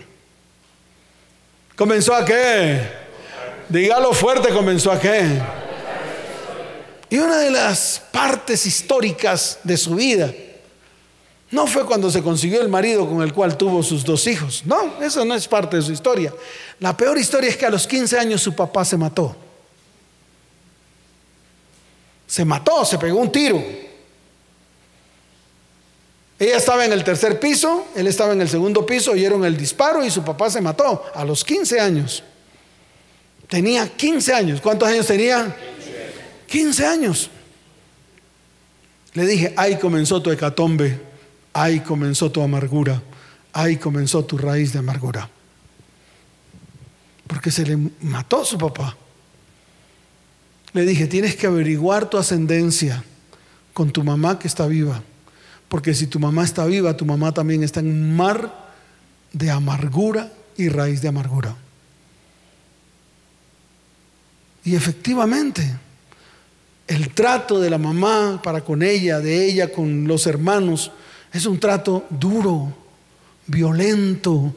¿Comenzó 1.76 2.14
a 2.14 2.24
qué? 2.24 2.82
Dígalo 3.68 4.14
fuerte, 4.14 4.50
comenzó 4.50 4.92
a 4.92 5.00
qué? 5.00 5.42
Y 7.10 7.18
una 7.18 7.38
de 7.40 7.52
las 7.52 8.02
partes 8.12 8.66
históricas 8.66 9.60
de 9.64 9.78
su 9.78 9.96
vida 9.96 10.32
no 11.50 11.68
fue 11.68 11.86
cuando 11.86 12.10
se 12.10 12.22
consiguió 12.22 12.62
el 12.62 12.70
marido 12.70 13.08
con 13.10 13.22
el 13.22 13.34
cual 13.34 13.58
tuvo 13.58 13.84
sus 13.84 14.06
dos 14.06 14.26
hijos. 14.28 14.64
No, 14.66 15.02
eso 15.02 15.26
no 15.26 15.36
es 15.36 15.48
parte 15.48 15.76
de 15.78 15.82
su 15.82 15.92
historia. 15.92 16.34
La 16.80 16.96
peor 16.96 17.18
historia 17.18 17.50
es 17.50 17.58
que 17.58 17.66
a 17.66 17.70
los 17.70 17.86
15 17.86 18.18
años 18.18 18.42
su 18.42 18.56
papá 18.56 18.86
se 18.86 18.96
mató. 18.96 19.36
Se 22.26 22.46
mató, 22.46 22.86
se 22.86 22.98
pegó 22.98 23.20
un 23.20 23.32
tiro. 23.32 23.62
Ella 26.42 26.58
estaba 26.58 26.84
en 26.86 26.92
el 26.92 27.04
tercer 27.04 27.40
piso, 27.40 27.86
él 27.96 28.08
estaba 28.08 28.34
en 28.34 28.42
el 28.42 28.50
segundo 28.50 28.84
piso, 28.84 29.12
oyeron 29.12 29.46
el 29.46 29.56
disparo 29.56 30.04
y 30.04 30.10
su 30.10 30.24
papá 30.24 30.50
se 30.50 30.60
mató 30.60 31.06
a 31.14 31.24
los 31.24 31.46
15 31.46 31.80
años. 31.80 32.24
Tenía 33.48 33.88
15 33.88 34.34
años. 34.34 34.60
¿Cuántos 34.60 34.90
años 34.90 35.06
tenía? 35.06 35.56
15 36.48 36.84
años. 36.88 37.30
Le 39.14 39.28
dije, 39.28 39.54
ahí 39.56 39.78
comenzó 39.78 40.20
tu 40.20 40.32
hecatombe, 40.32 41.00
ahí 41.54 41.80
comenzó 41.82 42.32
tu 42.32 42.42
amargura, 42.42 43.04
ahí 43.54 43.78
comenzó 43.78 44.26
tu 44.26 44.36
raíz 44.36 44.74
de 44.74 44.80
amargura. 44.80 45.30
Porque 47.28 47.52
se 47.52 47.68
le 47.68 47.78
mató 48.02 48.42
a 48.42 48.46
su 48.46 48.58
papá. 48.58 48.98
Le 50.74 50.88
dije, 50.88 51.06
tienes 51.06 51.36
que 51.36 51.46
averiguar 51.46 52.10
tu 52.10 52.18
ascendencia 52.18 53.04
con 53.76 53.92
tu 53.92 54.04
mamá 54.04 54.40
que 54.40 54.48
está 54.48 54.66
viva. 54.66 55.04
Porque 55.72 55.94
si 55.94 56.06
tu 56.06 56.20
mamá 56.20 56.44
está 56.44 56.66
viva, 56.66 56.98
tu 56.98 57.06
mamá 57.06 57.34
también 57.34 57.64
está 57.64 57.80
en 57.80 57.88
un 57.88 58.14
mar 58.14 58.54
de 59.32 59.50
amargura 59.50 60.30
y 60.58 60.68
raíz 60.68 61.02
de 61.02 61.08
amargura. 61.08 61.56
Y 64.66 64.76
efectivamente, 64.76 65.64
el 66.88 67.14
trato 67.14 67.62
de 67.62 67.70
la 67.70 67.78
mamá 67.78 68.42
para 68.44 68.66
con 68.66 68.84
ella, 68.84 69.22
de 69.22 69.46
ella 69.46 69.72
con 69.72 70.10
los 70.10 70.28
hermanos, 70.28 70.92
es 71.32 71.46
un 71.46 71.58
trato 71.58 72.06
duro, 72.10 72.74
violento, 73.48 74.54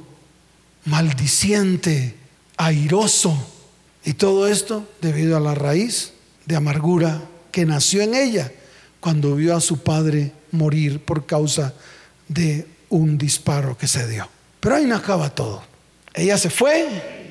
maldiciente, 0.87 2.17
airoso. 2.57 3.39
Y 4.05 4.15
todo 4.15 4.49
esto 4.49 4.89
debido 5.01 5.37
a 5.37 5.41
la 5.41 5.55
raíz 5.55 6.13
de 6.45 6.57
amargura 6.57 7.23
que 7.53 7.65
nació 7.65 8.03
en 8.03 8.15
ella 8.15 8.51
cuando 8.99 9.37
vio 9.37 9.55
a 9.55 9.61
su 9.61 9.79
padre 9.79 10.33
morir 10.55 11.05
por 11.05 11.27
causa 11.27 11.75
de 12.29 12.67
un 12.89 13.19
disparo 13.19 13.77
que 13.77 13.87
se 13.87 14.09
dio. 14.09 14.29
Pero 14.61 14.77
ahí 14.77 14.87
no 14.87 14.97
acaba 14.97 15.35
todo. 15.35 15.63
Ella 16.15 16.39
se 16.39 16.49
fue 16.49 17.25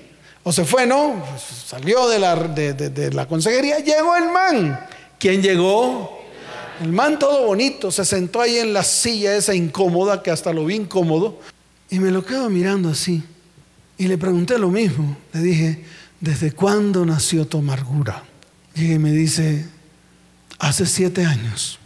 o 0.44 0.52
se 0.52 0.66
fue, 0.66 0.86
¿no? 0.86 1.24
Pues 1.30 1.42
salió 1.68 2.08
de 2.10 2.20
la, 2.20 2.36
de, 2.36 3.12
la 3.12 3.28
consejería, 3.28 3.80
llegó 3.80 4.16
el 4.16 4.30
man. 4.30 4.80
¿Quién 5.18 5.42
llegó? 5.42 6.22
El 6.82 6.92
man 6.92 7.18
todo 7.18 7.48
bonito, 7.48 7.92
se 7.92 8.04
sentó 8.04 8.42
ahí 8.42 8.58
en 8.58 8.74
la 8.74 8.84
silla 8.84 9.36
esa 9.36 9.56
incómoda, 9.56 10.22
que 10.22 10.32
hasta 10.32 10.52
lo 10.52 10.66
vi 10.66 10.76
incómodo, 10.76 11.40
y 11.90 12.00
me 12.00 12.12
lo 12.12 12.26
quedo 12.26 12.50
mirando 12.50 12.90
así. 12.90 13.24
Y 13.98 14.08
le 14.08 14.18
pregunté 14.18 14.58
lo 14.58 14.70
mismo. 14.70 15.16
Le 15.32 15.42
dije, 15.42 15.86
¿desde 16.20 16.52
cuándo 16.52 17.06
nació 17.06 17.48
tu 17.48 17.60
amargura? 17.60 18.24
Y 18.76 18.98
me 18.98 19.12
dice, 19.12 19.66
hace 20.60 20.86
siete 20.86 21.26
años 21.26 21.80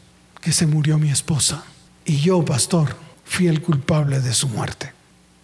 que 0.47 0.53
se 0.53 0.65
murió 0.65 0.97
mi 0.97 1.09
esposa. 1.09 1.65
Y 2.05 2.19
yo, 2.21 2.45
pastor, 2.45 2.95
fui 3.25 3.47
el 3.47 3.61
culpable 3.61 4.21
de 4.21 4.33
su 4.33 4.47
muerte. 4.47 4.93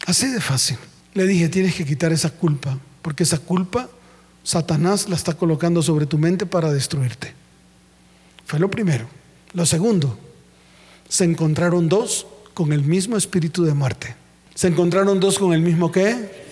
Así 0.06 0.28
de 0.30 0.40
fácil. 0.40 0.78
Le 1.14 1.28
dije, 1.28 1.50
tienes 1.50 1.76
que 1.76 1.84
quitar 1.84 2.14
esa 2.14 2.30
culpa 2.30 2.80
porque 3.02 3.24
esa 3.24 3.38
culpa 3.38 3.90
Satanás 4.46 5.10
la 5.10 5.18
está 5.18 5.34
colocando 5.34 5.84
sobre 5.84 6.06
tu 6.06 6.18
mente 6.18 6.46
para 6.46 6.72
destruirte. 6.72 7.34
Fue 8.46 8.60
lo 8.60 8.72
primero. 8.72 9.06
Lo 9.52 9.66
segundo, 9.66 10.18
se 11.10 11.26
encontraron 11.26 11.90
dos 11.90 12.26
con 12.54 12.72
el 12.72 12.84
mismo 12.86 13.18
espíritu 13.18 13.66
de 13.66 13.74
muerte. 13.74 14.16
Se 14.56 14.70
encontraron 14.70 15.20
dos 15.20 15.38
con 15.38 15.52
el 15.52 15.60
mismo 15.60 15.92
qué? 15.92 16.44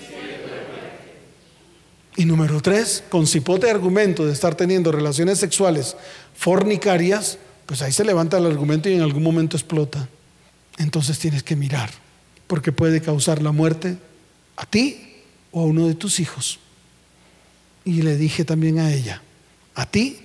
Y 2.18 2.26
número 2.26 2.60
tres, 2.60 3.02
con 3.08 3.28
cipote 3.28 3.72
argumento 3.72 4.26
de 4.26 4.34
estar 4.34 4.56
teniendo 4.56 4.92
relaciones 4.92 5.40
sexuales 5.40 5.96
fornicarias, 6.36 7.38
pues 7.72 7.82
ahí 7.84 7.94
se 7.94 8.04
levanta 8.04 8.38
el 8.38 8.46
argumento 8.46 8.90
y 8.90 8.96
en 8.96 9.02
algún 9.02 9.24
momento 9.24 9.56
explota. 9.56 10.10
Entonces 10.78 11.18
tienes 11.20 11.42
que 11.42 11.56
mirar, 11.56 11.90
porque 12.46 12.74
puede 12.74 13.00
causar 13.02 13.42
la 13.42 13.54
muerte 13.54 13.98
a 14.58 14.66
ti 14.66 15.00
o 15.52 15.62
a 15.62 15.66
uno 15.66 15.88
de 15.88 15.96
tus 15.96 16.20
hijos. 16.20 16.60
Y 17.86 18.02
le 18.02 18.18
dije 18.18 18.44
también 18.44 18.78
a 18.78 18.92
ella, 18.92 19.22
a 19.74 19.86
ti 19.86 20.18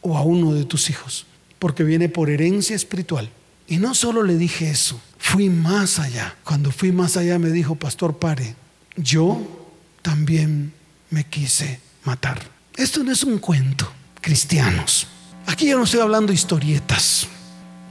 o 0.00 0.18
a 0.18 0.22
uno 0.22 0.52
de 0.52 0.64
tus 0.64 0.90
hijos, 0.90 1.26
porque 1.60 1.84
viene 1.84 2.08
por 2.08 2.28
herencia 2.28 2.74
espiritual. 2.74 3.30
Y 3.68 3.76
no 3.76 3.94
solo 3.94 4.24
le 4.24 4.36
dije 4.36 4.68
eso, 4.68 5.00
fui 5.16 5.50
más 5.50 6.00
allá. 6.00 6.34
Cuando 6.42 6.72
fui 6.72 6.90
más 6.90 7.16
allá 7.16 7.38
me 7.38 7.50
dijo, 7.50 7.76
pastor, 7.76 8.18
pare, 8.18 8.56
yo 8.96 9.70
también 10.02 10.72
me 11.10 11.22
quise 11.22 11.78
matar. 12.02 12.42
Esto 12.74 13.04
no 13.04 13.12
es 13.12 13.22
un 13.22 13.38
cuento, 13.38 13.88
cristianos. 14.20 15.06
Aquí 15.46 15.68
yo 15.68 15.78
no 15.78 15.84
estoy 15.84 16.00
hablando 16.00 16.32
historietas. 16.32 17.26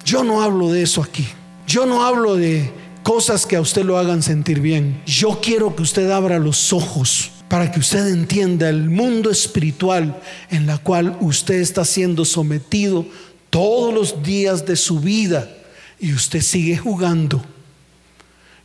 Yo 0.05 0.23
no 0.23 0.41
hablo 0.41 0.71
de 0.71 0.83
eso 0.83 1.01
aquí. 1.01 1.27
Yo 1.67 1.85
no 1.85 2.03
hablo 2.03 2.35
de 2.35 2.71
cosas 3.03 3.45
que 3.45 3.55
a 3.55 3.61
usted 3.61 3.83
lo 3.83 3.97
hagan 3.97 4.23
sentir 4.23 4.59
bien. 4.59 5.01
Yo 5.05 5.39
quiero 5.41 5.75
que 5.75 5.83
usted 5.83 6.09
abra 6.09 6.39
los 6.39 6.73
ojos 6.73 7.31
para 7.47 7.71
que 7.71 7.79
usted 7.79 8.07
entienda 8.07 8.69
el 8.69 8.89
mundo 8.89 9.29
espiritual 9.29 10.19
en 10.49 10.65
la 10.65 10.77
cual 10.77 11.17
usted 11.21 11.55
está 11.55 11.85
siendo 11.85 12.25
sometido 12.25 13.05
todos 13.49 13.93
los 13.93 14.23
días 14.23 14.65
de 14.65 14.75
su 14.75 14.99
vida 14.99 15.47
y 15.99 16.13
usted 16.13 16.41
sigue 16.41 16.77
jugando. 16.77 17.43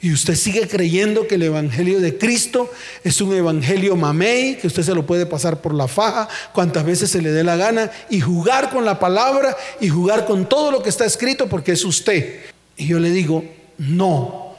Y 0.00 0.12
usted 0.12 0.36
sigue 0.36 0.68
creyendo 0.68 1.26
que 1.26 1.34
el 1.34 1.42
Evangelio 1.42 1.98
de 1.98 2.16
Cristo 2.16 2.70
es 3.02 3.20
un 3.20 3.34
Evangelio 3.34 3.96
mamey, 3.96 4.56
que 4.56 4.68
usted 4.68 4.84
se 4.84 4.94
lo 4.94 5.04
puede 5.04 5.26
pasar 5.26 5.60
por 5.60 5.74
la 5.74 5.88
faja 5.88 6.28
cuantas 6.52 6.84
veces 6.84 7.10
se 7.10 7.20
le 7.20 7.32
dé 7.32 7.42
la 7.42 7.56
gana 7.56 7.90
y 8.08 8.20
jugar 8.20 8.70
con 8.70 8.84
la 8.84 9.00
palabra 9.00 9.56
y 9.80 9.88
jugar 9.88 10.24
con 10.24 10.48
todo 10.48 10.70
lo 10.70 10.82
que 10.84 10.88
está 10.88 11.04
escrito 11.04 11.48
porque 11.48 11.72
es 11.72 11.84
usted. 11.84 12.42
Y 12.76 12.86
yo 12.86 13.00
le 13.00 13.10
digo, 13.10 13.44
no, 13.78 14.54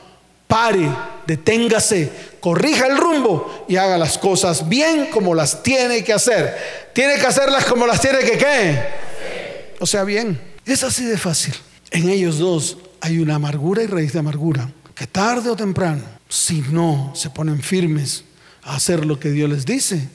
pare, 0.45 0.89
deténgase, 1.25 2.11
corrija 2.41 2.87
el 2.87 2.97
rumbo 2.97 3.65
y 3.69 3.77
haga 3.77 3.97
las 3.97 4.17
cosas 4.17 4.67
bien 4.67 5.05
como 5.05 5.33
las 5.33 5.63
tiene 5.63 6.03
que 6.03 6.11
hacer. 6.11 6.53
Tiene 6.91 7.15
que 7.15 7.27
hacerlas 7.27 7.63
como 7.63 7.87
las 7.87 8.01
tiene 8.01 8.19
que 8.19 8.37
qué. 8.37 8.79
O 9.79 9.85
sea, 9.85 10.03
bien, 10.03 10.37
es 10.65 10.83
así 10.83 11.05
de 11.05 11.17
fácil. 11.17 11.55
En 11.91 12.09
ellos 12.09 12.39
dos 12.39 12.77
hay 12.99 13.19
una 13.19 13.35
amargura 13.35 13.81
y 13.81 13.87
raíz 13.87 14.11
de 14.11 14.19
amargura 14.19 14.69
que 14.99 15.07
tarde 15.07 15.49
o 15.49 15.55
temprano, 15.55 16.03
si 16.27 16.59
no 16.59 17.13
se 17.15 17.29
ponen 17.29 17.61
firmes 17.61 18.25
a 18.63 18.75
hacer 18.75 19.05
lo 19.05 19.17
que 19.17 19.31
Dios 19.31 19.49
les 19.49 19.65
dice, 19.65 20.09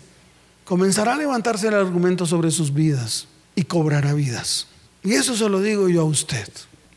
comenzará 0.67 1.15
a 1.15 1.17
levantarse 1.17 1.69
el 1.69 1.75
argumento 1.75 2.27
sobre 2.27 2.51
sus 2.51 2.75
vidas 2.75 3.27
y 3.55 3.65
cobrará 3.65 4.13
vidas. 4.13 4.67
Y 5.03 5.15
eso 5.15 5.35
se 5.35 5.49
lo 5.49 5.63
digo 5.63 5.89
yo 5.89 6.03
a 6.03 6.05
usted. 6.05 6.47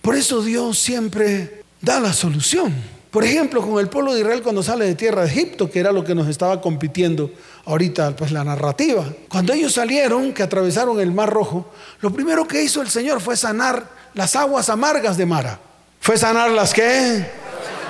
Por 0.02 0.18
eso 0.18 0.44
Dios 0.44 0.78
siempre 0.78 1.64
da 1.82 2.02
la 2.02 2.12
solución. 2.12 2.76
Por 3.10 3.24
ejemplo, 3.24 3.66
con 3.66 3.80
el 3.80 3.88
pueblo 3.88 4.14
de 4.14 4.20
Israel 4.20 4.44
cuando 4.44 4.64
sale 4.64 4.84
de 4.84 4.96
tierra 4.96 5.22
de 5.22 5.30
Egipto, 5.30 5.72
que 5.72 5.80
era 5.80 5.94
lo 5.94 6.04
que 6.04 6.14
nos 6.14 6.28
estaba 6.28 6.60
compitiendo 6.60 7.32
ahorita, 7.64 8.18
pues 8.18 8.34
la 8.34 8.44
narrativa. 8.44 9.06
Cuando 9.30 9.54
ellos 9.54 9.72
salieron, 9.72 10.34
que 10.34 10.44
atravesaron 10.44 11.00
el 11.00 11.14
Mar 11.14 11.30
Rojo, 11.30 11.72
lo 12.02 12.12
primero 12.12 12.46
que 12.46 12.62
hizo 12.62 12.82
el 12.82 12.90
Señor 12.90 13.22
fue 13.22 13.38
sanar 13.38 13.90
las 14.14 14.36
aguas 14.36 14.68
amargas 14.68 15.16
de 15.16 15.26
Mara. 15.26 15.62
¿Fue 16.02 16.18
sanar 16.18 16.52
las 16.52 16.74
qué? 16.74 17.47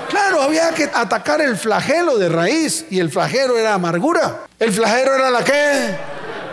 Claro, 0.10 0.42
había 0.42 0.72
que 0.72 0.86
atacar 0.86 1.42
el 1.42 1.58
flagelo 1.58 2.18
de 2.18 2.30
raíz 2.30 2.86
y 2.90 3.00
el 3.00 3.10
flagelo 3.10 3.58
era 3.58 3.74
amargura. 3.74 4.46
El 4.60 4.72
flagelo 4.72 5.16
era 5.16 5.30
la 5.30 5.44
qué? 5.44 5.96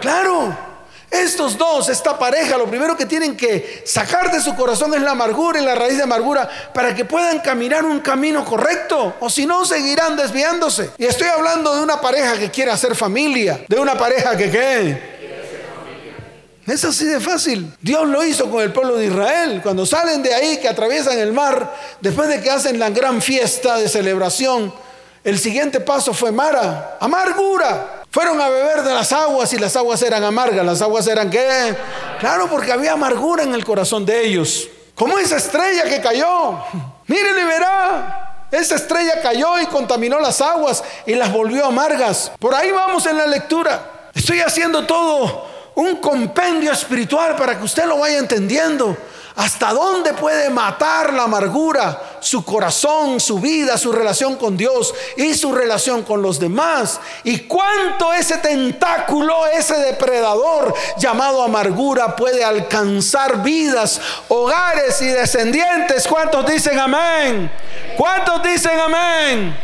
Claro. 0.01 0.75
Estos 1.11 1.57
dos, 1.57 1.89
esta 1.89 2.19
pareja, 2.19 2.59
lo 2.59 2.67
primero 2.67 2.97
que 2.97 3.07
tienen 3.07 3.37
que 3.37 3.85
sacar 3.87 4.33
de 4.33 4.41
su 4.41 4.57
corazón 4.57 4.95
es 4.95 5.01
la 5.01 5.13
amargura 5.13 5.61
y 5.61 5.65
la 5.65 5.77
raíz 5.77 5.97
de 5.97 6.03
amargura 6.03 6.49
para 6.75 6.93
que 6.93 7.05
puedan 7.05 7.39
caminar 7.39 7.85
un 7.85 8.01
camino 8.01 8.45
correcto. 8.45 9.15
O 9.21 9.31
si 9.31 9.47
no, 9.47 9.65
seguirán 9.65 10.17
desviándose. 10.17 10.91
Y 10.99 11.05
estoy 11.05 11.29
hablando 11.29 11.73
de 11.77 11.83
una 11.83 12.01
pareja 12.01 12.37
que 12.37 12.51
quiere 12.51 12.73
hacer 12.73 12.97
familia, 12.97 13.61
de 13.69 13.79
una 13.79 13.97
pareja 13.97 14.37
que 14.37 14.51
qué. 14.51 15.14
Es 16.67 16.83
así 16.85 17.05
de 17.05 17.21
fácil. 17.21 17.71
Dios 17.81 18.09
lo 18.09 18.25
hizo 18.25 18.51
con 18.51 18.63
el 18.63 18.73
pueblo 18.73 18.97
de 18.97 19.07
Israel. 19.07 19.61
Cuando 19.63 19.85
salen 19.85 20.23
de 20.23 20.35
ahí, 20.35 20.57
que 20.57 20.69
atraviesan 20.69 21.19
el 21.19 21.33
mar, 21.33 21.75
después 22.01 22.29
de 22.29 22.41
que 22.41 22.51
hacen 22.51 22.79
la 22.79 22.89
gran 22.89 23.21
fiesta 23.21 23.77
de 23.77 23.89
celebración, 23.89 24.73
el 25.23 25.39
siguiente 25.39 25.81
paso 25.81 26.15
fue 26.15 26.33
Mara, 26.33 26.97
amargura. 27.01 28.03
Fueron 28.11 28.41
a 28.41 28.49
beber 28.49 28.83
de 28.83 28.95
las 28.95 29.13
aguas 29.13 29.53
y 29.53 29.59
las 29.59 29.77
aguas 29.77 30.01
eran 30.03 30.25
amargas. 30.25 30.65
¿Las 30.65 30.81
aguas 30.81 31.07
eran 31.07 31.29
qué? 31.29 31.77
Claro, 32.19 32.49
porque 32.49 32.73
había 32.73 32.93
amargura 32.93 33.43
en 33.43 33.53
el 33.53 33.65
corazón 33.65 34.07
de 34.07 34.27
ellos. 34.27 34.69
Como 34.95 35.19
esa 35.19 35.37
estrella 35.37 35.85
que 35.85 36.01
cayó. 36.01 36.59
Miren 37.07 37.39
y 37.41 37.45
verá. 37.45 38.47
Esa 38.51 38.77
estrella 38.77 39.21
cayó 39.21 39.59
y 39.61 39.67
contaminó 39.67 40.19
las 40.19 40.41
aguas 40.41 40.83
y 41.05 41.15
las 41.15 41.31
volvió 41.31 41.67
amargas. 41.67 42.33
Por 42.39 42.55
ahí 42.55 42.71
vamos 42.71 43.05
en 43.05 43.19
la 43.19 43.27
lectura. 43.27 44.11
Estoy 44.15 44.41
haciendo 44.41 44.87
todo 44.87 45.54
un 45.75 45.97
compendio 45.97 46.73
espiritual 46.73 47.37
para 47.37 47.59
que 47.59 47.65
usted 47.65 47.87
lo 47.87 47.99
vaya 47.99 48.19
entendiendo. 48.19 48.97
¿Hasta 49.37 49.73
dónde 49.73 50.13
puede 50.13 50.49
matar 50.49 51.13
la 51.13 51.25
amargura 51.25 52.01
su 52.21 52.45
corazón, 52.45 53.19
su 53.19 53.41
vida, 53.41 53.77
su 53.77 53.91
relación 53.91 54.37
con 54.37 54.57
Dios 54.57 54.95
y 55.17 55.35
su 55.35 55.53
relación 55.53 56.05
con 56.05 56.23
los 56.23 56.39
demás? 56.39 57.01
¿Y 57.25 57.41
cuánto 57.41 58.13
ese 58.13 58.39
tentáculo, 58.39 59.47
ese 59.49 59.75
depredador 59.79 60.73
llamado 60.99 61.43
amargura 61.43 62.15
puede 62.15 62.45
alcanzar 62.45 63.43
vidas, 63.43 64.01
hogares 64.29 65.03
y 65.03 65.07
descendientes? 65.07 66.07
¿Cuántos 66.07 66.47
dicen 66.47 66.79
amén? 66.79 67.51
¿Cuántos 67.97 68.41
dicen 68.45 68.79
amén? 68.79 69.57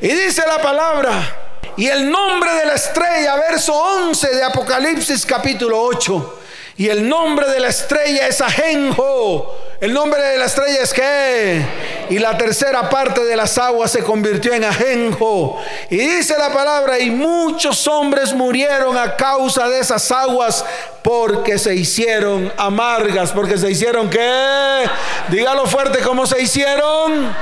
Y 0.00 0.08
dice 0.08 0.44
la 0.46 0.62
palabra. 0.62 1.45
Y 1.76 1.86
el 1.86 2.10
nombre 2.10 2.54
de 2.54 2.66
la 2.66 2.74
estrella, 2.74 3.36
verso 3.36 3.74
11 3.74 4.34
de 4.34 4.42
Apocalipsis 4.42 5.26
capítulo 5.26 5.80
8 5.82 6.40
y 6.78 6.88
el 6.88 7.08
nombre 7.08 7.48
de 7.48 7.58
la 7.58 7.68
estrella 7.68 8.26
es 8.26 8.42
Ajenjo. 8.42 9.54
El 9.80 9.94
nombre 9.94 10.22
de 10.22 10.36
la 10.36 10.44
estrella 10.44 10.82
es 10.82 10.92
que. 10.92 11.64
Y 12.10 12.18
la 12.18 12.36
tercera 12.36 12.90
parte 12.90 13.24
de 13.24 13.34
las 13.34 13.56
aguas 13.56 13.90
se 13.90 14.02
convirtió 14.02 14.52
en 14.52 14.62
Ajenjo. 14.62 15.58
Y 15.88 15.96
dice 15.96 16.36
la 16.36 16.52
palabra, 16.52 16.98
y 16.98 17.10
muchos 17.10 17.86
hombres 17.86 18.34
murieron 18.34 18.98
a 18.98 19.16
causa 19.16 19.68
de 19.70 19.78
esas 19.78 20.10
aguas 20.10 20.66
porque 21.02 21.58
se 21.58 21.74
hicieron 21.74 22.52
amargas. 22.58 23.32
Porque 23.32 23.56
se 23.56 23.70
hicieron 23.70 24.10
qué? 24.10 24.84
Dígalo 25.28 25.64
fuerte, 25.66 26.00
¿cómo 26.00 26.26
se 26.26 26.42
hicieron? 26.42 27.34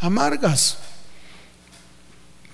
Amargas. 0.00 0.78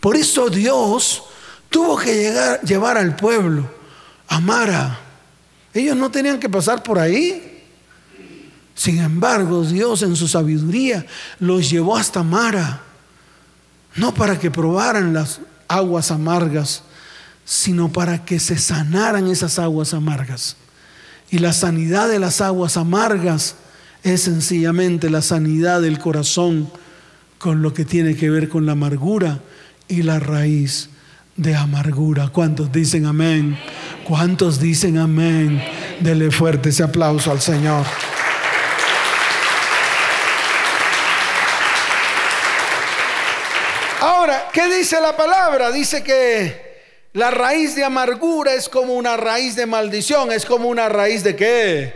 Por 0.05 0.17
eso 0.17 0.51
Dios 0.51 1.23
tuvo 1.71 1.97
que 1.97 2.15
llegar, 2.15 2.61
llevar 2.61 2.99
al 2.99 3.17
pueblo 3.17 3.71
a 4.29 4.39
Mara 4.39 5.01
ellos 5.75 5.97
no 5.97 6.11
tenían 6.11 6.39
que 6.39 6.49
pasar 6.49 6.83
por 6.83 7.01
ahí. 7.01 7.63
Sin 8.77 8.99
embargo, 8.99 9.65
Dios 9.65 10.03
en 10.03 10.15
su 10.15 10.29
sabiduría 10.29 11.05
los 11.41 11.69
llevó 11.69 11.97
hasta 11.97 12.23
Mara, 12.23 12.83
no 13.97 14.15
para 14.15 14.39
que 14.39 14.51
probaran 14.51 15.13
las 15.13 15.41
aguas 15.67 16.11
amargas, 16.13 16.83
sino 17.45 17.93
para 17.93 18.27
que 18.27 18.39
se 18.39 18.57
sanaran 18.57 19.27
esas 19.27 19.59
aguas 19.59 19.95
amargas. 19.95 20.57
Y 21.31 21.39
la 21.39 21.53
sanidad 21.53 22.09
de 22.09 22.21
las 22.21 22.43
aguas 22.43 22.77
amargas 22.77 23.57
es 24.05 24.23
sencillamente 24.23 25.11
la 25.11 25.23
sanidad 25.23 25.81
del 25.81 25.99
corazón 25.99 26.71
con 27.39 27.63
lo 27.63 27.75
que 27.75 27.85
tiene 27.85 28.15
que 28.15 28.31
ver 28.31 28.49
con 28.51 28.67
la 28.67 28.73
amargura 28.73 29.41
y 29.89 30.03
la 30.03 30.19
raíz 30.19 30.89
de 31.37 31.55
amargura. 31.55 32.29
¿Cuántos 32.29 32.71
dicen 32.73 33.07
amén? 33.07 33.59
¿Cuántos 34.05 34.61
dicen 34.61 34.99
amén? 34.99 35.63
Dele 36.01 36.31
fuerte 36.31 36.69
ese 36.69 36.83
aplauso 36.83 37.31
al 37.31 37.41
Señor. 37.41 37.85
Ahora, 44.01 44.49
¿qué 44.53 44.69
dice 44.77 45.01
la 45.01 45.17
palabra? 45.17 45.71
Dice 45.71 46.03
que 46.05 46.65
la 47.15 47.31
raíz 47.31 47.75
de 47.75 47.85
amargura 47.85 48.55
es 48.55 48.69
como 48.69 48.95
una 48.95 49.17
raíz 49.17 49.57
de 49.57 49.67
maldición, 49.67 50.33
es 50.33 50.45
como 50.45 50.69
una 50.69 50.89
raíz 50.89 51.25
de 51.25 51.37
qué? 51.37 51.95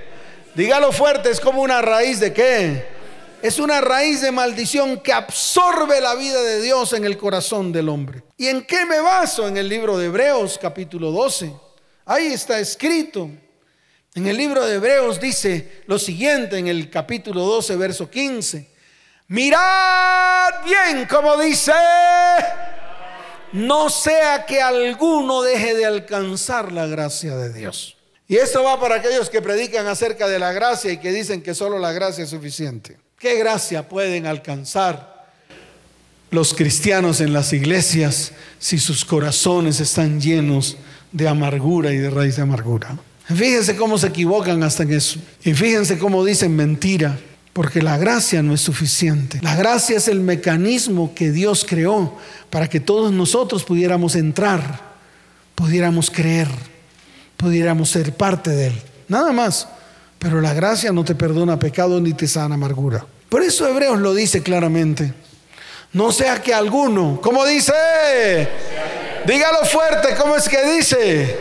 Dígalo 0.54 0.90
fuerte, 0.92 1.30
es 1.30 1.40
como 1.40 1.60
una 1.62 1.82
raíz 1.82 2.20
de 2.20 2.32
qué? 2.32 2.97
Es 3.42 3.58
una 3.58 3.80
raíz 3.80 4.20
de 4.20 4.32
maldición 4.32 5.00
que 5.00 5.12
absorbe 5.12 6.00
la 6.00 6.14
vida 6.14 6.42
de 6.42 6.60
Dios 6.60 6.92
en 6.92 7.04
el 7.04 7.16
corazón 7.16 7.72
del 7.72 7.88
hombre. 7.88 8.22
¿Y 8.36 8.48
en 8.48 8.64
qué 8.64 8.84
me 8.84 9.00
baso? 9.00 9.46
En 9.46 9.56
el 9.56 9.68
libro 9.68 9.96
de 9.96 10.06
Hebreos 10.06 10.58
capítulo 10.60 11.12
12. 11.12 11.52
Ahí 12.04 12.26
está 12.26 12.58
escrito. 12.58 13.30
En 14.14 14.26
el 14.26 14.36
libro 14.36 14.66
de 14.66 14.76
Hebreos 14.76 15.20
dice 15.20 15.82
lo 15.86 15.98
siguiente 15.98 16.58
en 16.58 16.66
el 16.66 16.90
capítulo 16.90 17.42
12, 17.42 17.76
verso 17.76 18.10
15. 18.10 18.68
Mirad 19.28 20.64
bien 20.64 21.06
como 21.06 21.36
dice, 21.36 21.72
no 23.52 23.90
sea 23.90 24.46
que 24.46 24.60
alguno 24.60 25.42
deje 25.42 25.74
de 25.74 25.86
alcanzar 25.86 26.72
la 26.72 26.86
gracia 26.86 27.36
de 27.36 27.52
Dios. 27.52 27.96
Y 28.26 28.36
esto 28.36 28.64
va 28.64 28.80
para 28.80 28.96
aquellos 28.96 29.30
que 29.30 29.40
predican 29.40 29.86
acerca 29.86 30.26
de 30.26 30.38
la 30.38 30.52
gracia 30.52 30.92
y 30.92 30.98
que 30.98 31.12
dicen 31.12 31.42
que 31.42 31.54
solo 31.54 31.78
la 31.78 31.92
gracia 31.92 32.24
es 32.24 32.30
suficiente. 32.30 32.98
¿Qué 33.18 33.36
gracia 33.36 33.88
pueden 33.88 34.26
alcanzar 34.26 35.26
los 36.30 36.54
cristianos 36.54 37.20
en 37.20 37.32
las 37.32 37.52
iglesias 37.52 38.30
si 38.60 38.78
sus 38.78 39.04
corazones 39.04 39.80
están 39.80 40.20
llenos 40.20 40.76
de 41.10 41.26
amargura 41.26 41.92
y 41.92 41.96
de 41.96 42.10
raíz 42.10 42.36
de 42.36 42.42
amargura? 42.42 42.96
Fíjense 43.26 43.74
cómo 43.74 43.98
se 43.98 44.06
equivocan 44.06 44.62
hasta 44.62 44.84
en 44.84 44.92
eso. 44.92 45.18
Y 45.42 45.52
fíjense 45.52 45.98
cómo 45.98 46.24
dicen 46.24 46.54
mentira, 46.54 47.18
porque 47.54 47.82
la 47.82 47.98
gracia 47.98 48.40
no 48.40 48.54
es 48.54 48.60
suficiente. 48.60 49.40
La 49.42 49.56
gracia 49.56 49.96
es 49.96 50.06
el 50.06 50.20
mecanismo 50.20 51.12
que 51.12 51.32
Dios 51.32 51.66
creó 51.68 52.16
para 52.50 52.68
que 52.68 52.78
todos 52.78 53.10
nosotros 53.10 53.64
pudiéramos 53.64 54.14
entrar, 54.14 54.80
pudiéramos 55.56 56.08
creer, 56.08 56.46
pudiéramos 57.36 57.90
ser 57.90 58.14
parte 58.14 58.50
de 58.50 58.68
Él. 58.68 58.82
Nada 59.08 59.32
más. 59.32 59.66
Pero 60.18 60.40
la 60.40 60.52
gracia 60.52 60.92
no 60.92 61.04
te 61.04 61.14
perdona 61.14 61.58
pecado 61.58 62.00
ni 62.00 62.12
te 62.12 62.26
sana 62.26 62.56
amargura. 62.56 63.06
Por 63.28 63.42
eso 63.42 63.68
Hebreos 63.68 63.98
lo 63.98 64.14
dice 64.14 64.42
claramente. 64.42 65.12
No 65.92 66.12
sea 66.12 66.42
que 66.42 66.52
alguno, 66.52 67.20
¿cómo 67.22 67.46
dice? 67.46 67.72
Dígalo 69.26 69.64
fuerte, 69.64 70.14
¿cómo 70.16 70.36
es 70.36 70.48
que 70.48 70.64
dice? 70.64 71.38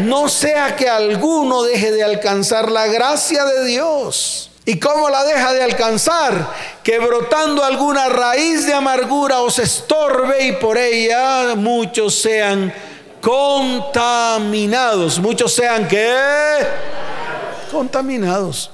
No 0.00 0.28
sea 0.28 0.76
que 0.76 0.88
alguno 0.88 1.62
deje 1.62 1.90
de 1.92 2.02
alcanzar 2.02 2.70
la 2.70 2.86
gracia 2.86 3.44
de 3.44 3.64
Dios. 3.64 4.50
¿Y 4.64 4.78
cómo 4.78 5.10
la 5.10 5.24
deja 5.24 5.52
de 5.52 5.62
alcanzar? 5.62 6.48
Que 6.84 7.00
brotando 7.00 7.64
alguna 7.64 8.08
raíz 8.08 8.66
de 8.66 8.74
amargura 8.74 9.40
os 9.40 9.58
estorbe 9.58 10.46
y 10.46 10.52
por 10.52 10.78
ella 10.78 11.54
muchos 11.56 12.14
sean 12.14 12.72
contaminados. 13.20 15.18
Muchos 15.18 15.52
sean 15.52 15.88
que 15.88 16.16
contaminados. 17.72 18.70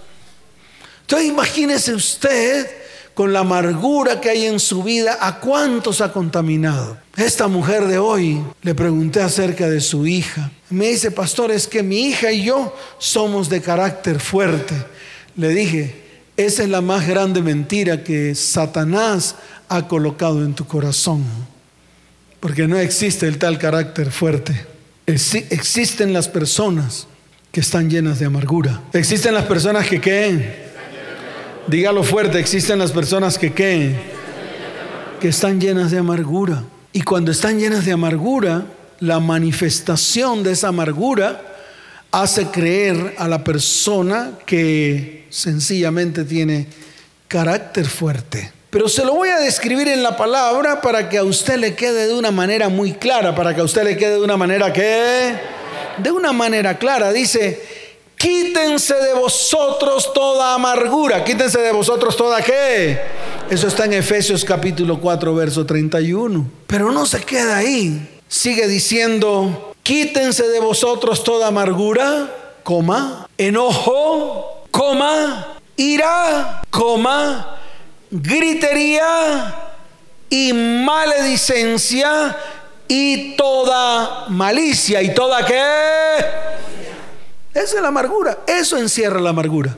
Entonces 1.03 1.29
imagínese 1.29 1.95
usted 1.95 2.69
con 3.15 3.33
la 3.33 3.41
amargura 3.41 4.21
que 4.21 4.31
hay 4.31 4.47
en 4.47 4.61
su 4.61 4.83
vida, 4.83 5.19
¿a 5.21 5.41
cuántos 5.41 6.01
ha 6.01 6.13
contaminado? 6.13 6.99
Esta 7.17 7.49
mujer 7.49 7.87
de 7.87 7.99
hoy 7.99 8.41
le 8.63 8.75
pregunté 8.75 9.21
acerca 9.21 9.69
de 9.69 9.81
su 9.81 10.07
hija. 10.07 10.53
Me 10.71 10.89
dice, 10.91 11.11
pastor, 11.11 11.51
es 11.51 11.67
que 11.67 11.83
mi 11.83 12.03
hija 12.03 12.31
y 12.31 12.45
yo 12.45 12.77
somos 12.99 13.49
de 13.49 13.61
carácter 13.61 14.21
fuerte. 14.21 14.75
Le 15.35 15.49
dije, 15.49 16.03
esa 16.37 16.63
es 16.63 16.69
la 16.69 16.81
más 16.81 17.09
grande 17.09 17.43
mentira 17.43 18.05
que 18.05 18.37
Satanás 18.37 19.35
ha 19.69 19.89
colocado 19.89 20.45
en 20.45 20.55
tu 20.55 20.67
corazón. 20.67 21.25
Porque 22.39 22.69
no 22.69 22.79
existe 22.79 23.27
el 23.27 23.39
tal 23.39 23.59
carácter 23.59 24.13
fuerte. 24.13 24.65
Existen 25.07 26.13
las 26.13 26.29
personas 26.29 27.09
que 27.53 27.61
están 27.61 27.91
llenas 27.91 28.19
de 28.19 28.27
amargura. 28.27 28.81
Existen 28.93 29.35
las 29.35 29.45
personas 29.45 29.87
que 29.87 30.01
qué. 30.01 30.69
Dígalo 31.67 32.03
fuerte, 32.03 32.39
existen 32.39 32.79
las 32.79 32.93
personas 32.93 33.39
que 33.39 33.53
qué. 33.53 33.95
que 35.21 35.29
están 35.29 35.61
llenas 35.61 35.91
de 35.91 35.99
amargura. 35.99 36.65
Y 36.93 37.03
cuando 37.03 37.31
están 37.31 37.59
llenas 37.59 37.85
de 37.85 37.93
amargura, 37.93 38.67
la 39.01 39.21
manifestación 39.21 40.43
de 40.43 40.53
esa 40.53 40.69
amargura 40.69 41.43
hace 42.11 42.47
creer 42.47 43.15
a 43.19 43.29
la 43.29 43.45
persona 43.45 44.33
que 44.47 45.27
sencillamente 45.31 46.25
tiene 46.25 46.67
carácter 47.29 47.87
fuerte. 47.87 48.53
Pero 48.71 48.89
se 48.89 49.05
lo 49.05 49.15
voy 49.15 49.29
a 49.29 49.39
describir 49.39 49.89
en 49.89 50.03
la 50.03 50.17
palabra 50.17 50.81
para 50.81 51.09
que 51.09 51.19
a 51.19 51.25
usted 51.25 51.57
le 51.57 51.75
quede 51.75 52.07
de 52.07 52.15
una 52.15 52.31
manera 52.31 52.69
muy 52.69 52.93
clara, 52.93 53.35
para 53.35 53.55
que 53.55 53.61
a 53.61 53.65
usted 53.65 53.85
le 53.85 53.97
quede 53.97 54.13
de 54.13 54.21
una 54.21 54.37
manera 54.37 54.73
que, 54.73 55.35
de 56.03 56.11
una 56.11 56.33
manera 56.33 56.79
clara, 56.79 57.13
dice, 57.13 57.63
quítense 58.17 58.95
de 58.95 59.15
vosotros 59.15 60.13
toda 60.13 60.55
amargura, 60.55 61.25
quítense 61.25 61.61
de 61.61 61.73
vosotros 61.73 62.17
toda 62.17 62.43
qué. 62.43 63.01
Eso 63.51 63.69
está 63.69 63.85
en 63.85 63.95
Efesios 63.95 64.45
capítulo 64.45 65.01
4, 65.01 65.35
verso 65.35 65.65
31. 65.65 66.51
Pero 66.67 66.93
no 66.93 67.07
se 67.07 67.23
queda 67.23 67.57
ahí, 67.59 68.21
sigue 68.29 68.67
diciendo, 68.67 69.75
quítense 69.83 70.49
de 70.49 70.61
vosotros 70.61 71.25
toda 71.25 71.49
amargura, 71.49 72.35
coma, 72.63 73.29
enojo, 73.39 74.65
coma, 74.71 75.59
ira, 75.77 76.63
coma 76.71 77.59
gritería 78.11 79.55
y 80.31 80.53
maledicencia 80.53 82.37
y 82.88 83.37
toda 83.37 84.27
malicia 84.29 85.03
y 85.03 85.14
toda 85.14 85.44
qué. 85.44 85.62
Esa 87.55 87.77
es 87.77 87.83
la 87.83 87.88
amargura. 87.88 88.38
Eso 88.46 88.79
encierra 88.79 89.20
la 89.20 89.31
amargura. 89.31 89.77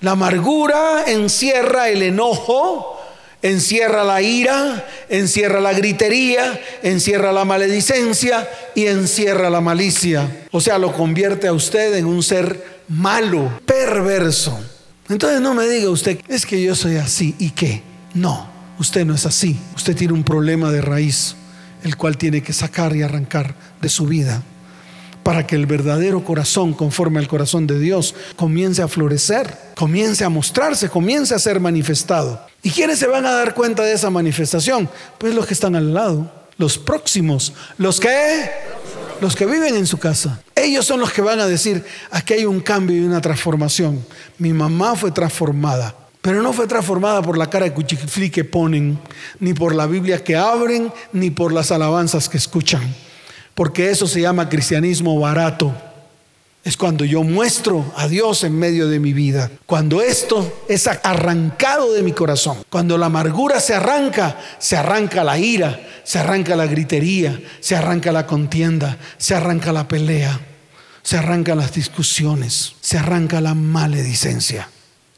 La 0.00 0.12
amargura 0.12 1.04
encierra 1.06 1.88
el 1.88 2.02
enojo, 2.02 3.00
encierra 3.42 4.04
la 4.04 4.22
ira, 4.22 4.86
encierra 5.08 5.60
la 5.60 5.72
gritería, 5.72 6.60
encierra 6.82 7.32
la 7.32 7.44
maledicencia 7.44 8.48
y 8.74 8.86
encierra 8.86 9.50
la 9.50 9.60
malicia. 9.60 10.46
O 10.52 10.60
sea, 10.60 10.78
lo 10.78 10.92
convierte 10.92 11.48
a 11.48 11.52
usted 11.52 11.94
en 11.96 12.06
un 12.06 12.22
ser 12.22 12.78
malo, 12.88 13.60
perverso. 13.66 14.58
Entonces 15.08 15.40
no 15.40 15.54
me 15.54 15.66
diga 15.66 15.90
usted, 15.90 16.20
es 16.28 16.46
que 16.46 16.62
yo 16.62 16.74
soy 16.74 16.96
así 16.96 17.34
y 17.38 17.50
qué. 17.50 17.82
No, 18.14 18.48
usted 18.78 19.04
no 19.04 19.14
es 19.14 19.26
así. 19.26 19.58
Usted 19.74 19.96
tiene 19.96 20.12
un 20.12 20.22
problema 20.22 20.70
de 20.70 20.80
raíz, 20.80 21.34
el 21.84 21.96
cual 21.96 22.16
tiene 22.16 22.42
que 22.42 22.52
sacar 22.52 22.94
y 22.96 23.02
arrancar 23.02 23.54
de 23.80 23.88
su 23.88 24.06
vida 24.06 24.42
para 25.28 25.46
que 25.46 25.56
el 25.56 25.66
verdadero 25.66 26.24
corazón, 26.24 26.72
conforme 26.72 27.18
al 27.18 27.28
corazón 27.28 27.66
de 27.66 27.78
Dios, 27.78 28.14
comience 28.34 28.80
a 28.80 28.88
florecer, 28.88 29.54
comience 29.74 30.24
a 30.24 30.30
mostrarse, 30.30 30.88
comience 30.88 31.34
a 31.34 31.38
ser 31.38 31.60
manifestado. 31.60 32.40
¿Y 32.62 32.70
quiénes 32.70 32.98
se 32.98 33.06
van 33.06 33.26
a 33.26 33.32
dar 33.32 33.52
cuenta 33.52 33.82
de 33.82 33.92
esa 33.92 34.08
manifestación? 34.08 34.88
Pues 35.18 35.34
los 35.34 35.44
que 35.46 35.52
están 35.52 35.76
al 35.76 35.92
lado, 35.92 36.32
los 36.56 36.78
próximos, 36.78 37.52
los 37.76 38.00
que 38.00 38.50
los 39.20 39.36
que 39.36 39.44
viven 39.44 39.76
en 39.76 39.86
su 39.86 39.98
casa. 39.98 40.40
Ellos 40.54 40.86
son 40.86 41.00
los 41.00 41.12
que 41.12 41.20
van 41.20 41.40
a 41.40 41.46
decir, 41.46 41.84
aquí 42.10 42.32
hay 42.32 42.44
un 42.46 42.60
cambio 42.60 42.96
y 42.96 43.04
una 43.04 43.20
transformación. 43.20 44.02
Mi 44.38 44.54
mamá 44.54 44.96
fue 44.96 45.10
transformada, 45.10 45.94
pero 46.20 46.42
no 46.42 46.52
fue 46.52 46.66
transformada 46.66 47.22
por 47.22 47.38
la 47.38 47.48
cara 47.48 47.66
de 47.66 47.72
cuchiflí 47.72 48.30
que 48.30 48.44
ponen, 48.44 48.98
ni 49.40 49.54
por 49.54 49.74
la 49.74 49.86
Biblia 49.86 50.22
que 50.22 50.36
abren, 50.36 50.92
ni 51.12 51.30
por 51.30 51.52
las 51.52 51.70
alabanzas 51.70 52.28
que 52.28 52.36
escuchan, 52.36 52.94
porque 53.54 53.90
eso 53.90 54.06
se 54.06 54.20
llama 54.20 54.48
cristianismo 54.48 55.18
barato 55.18 55.74
es 56.68 56.76
cuando 56.76 57.06
yo 57.06 57.22
muestro 57.22 57.92
a 57.96 58.08
Dios 58.08 58.44
en 58.44 58.58
medio 58.58 58.88
de 58.88 59.00
mi 59.00 59.14
vida. 59.14 59.50
Cuando 59.64 60.02
esto 60.02 60.64
es 60.68 60.86
arrancado 60.86 61.94
de 61.94 62.02
mi 62.02 62.12
corazón. 62.12 62.58
Cuando 62.68 62.98
la 62.98 63.06
amargura 63.06 63.58
se 63.58 63.74
arranca, 63.74 64.36
se 64.58 64.76
arranca 64.76 65.24
la 65.24 65.38
ira, 65.38 65.80
se 66.04 66.18
arranca 66.18 66.56
la 66.56 66.66
gritería, 66.66 67.40
se 67.60 67.74
arranca 67.74 68.12
la 68.12 68.26
contienda, 68.26 68.98
se 69.16 69.34
arranca 69.34 69.72
la 69.72 69.88
pelea, 69.88 70.38
se 71.02 71.16
arrancan 71.16 71.56
las 71.56 71.72
discusiones, 71.72 72.74
se 72.82 72.98
arranca 72.98 73.40
la 73.40 73.54
maledicencia. 73.54 74.68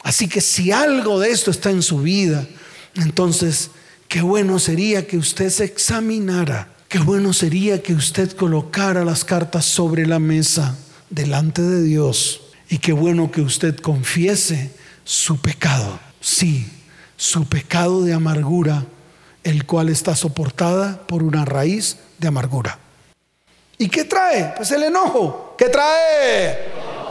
Así 0.03 0.29
que 0.29 0.41
si 0.41 0.73
algo 0.73 1.21
de 1.21 1.31
esto 1.31 1.51
está 1.51 1.71
en 1.71 1.83
su 1.83 1.99
vida, 1.99 2.47
entonces 2.95 3.71
qué 4.09 4.23
bueno 4.23 4.59
sería 4.59 5.07
que 5.07 5.19
usted 5.19 5.51
se 5.51 5.65
examinara. 5.65 6.69
Qué 6.89 6.99
bueno 6.99 7.33
sería 7.33 7.83
que 7.83 7.95
usted 7.95 8.33
colocara 8.33 9.05
las 9.05 9.25
cartas 9.25 9.65
sobre 9.65 10.07
la 10.07 10.19
mesa 10.19 10.77
delante 11.09 11.63
de 11.63 11.83
Dios. 11.83 12.41
Y 12.69 12.79
qué 12.79 12.93
bueno 12.93 13.31
que 13.31 13.43
usted 13.43 13.77
confiese 13.77 14.73
su 15.05 15.41
pecado. 15.41 16.01
Sí, 16.21 16.67
su 17.17 17.47
pecado 17.47 18.03
de 18.03 18.13
amargura, 18.13 18.87
el 19.45 19.67
cual 19.67 19.89
está 19.89 20.17
soportada 20.17 21.07
por 21.07 21.23
una 21.23 21.45
raíz 21.45 21.99
de 22.19 22.29
amargura. 22.29 22.79
¿Y 23.79 23.89
qué 23.89 24.05
trae? 24.05 24.55
Pues 24.57 24.71
el 24.73 24.83
enojo. 24.83 25.55
¿Qué 25.57 25.69
trae? 25.69 26.59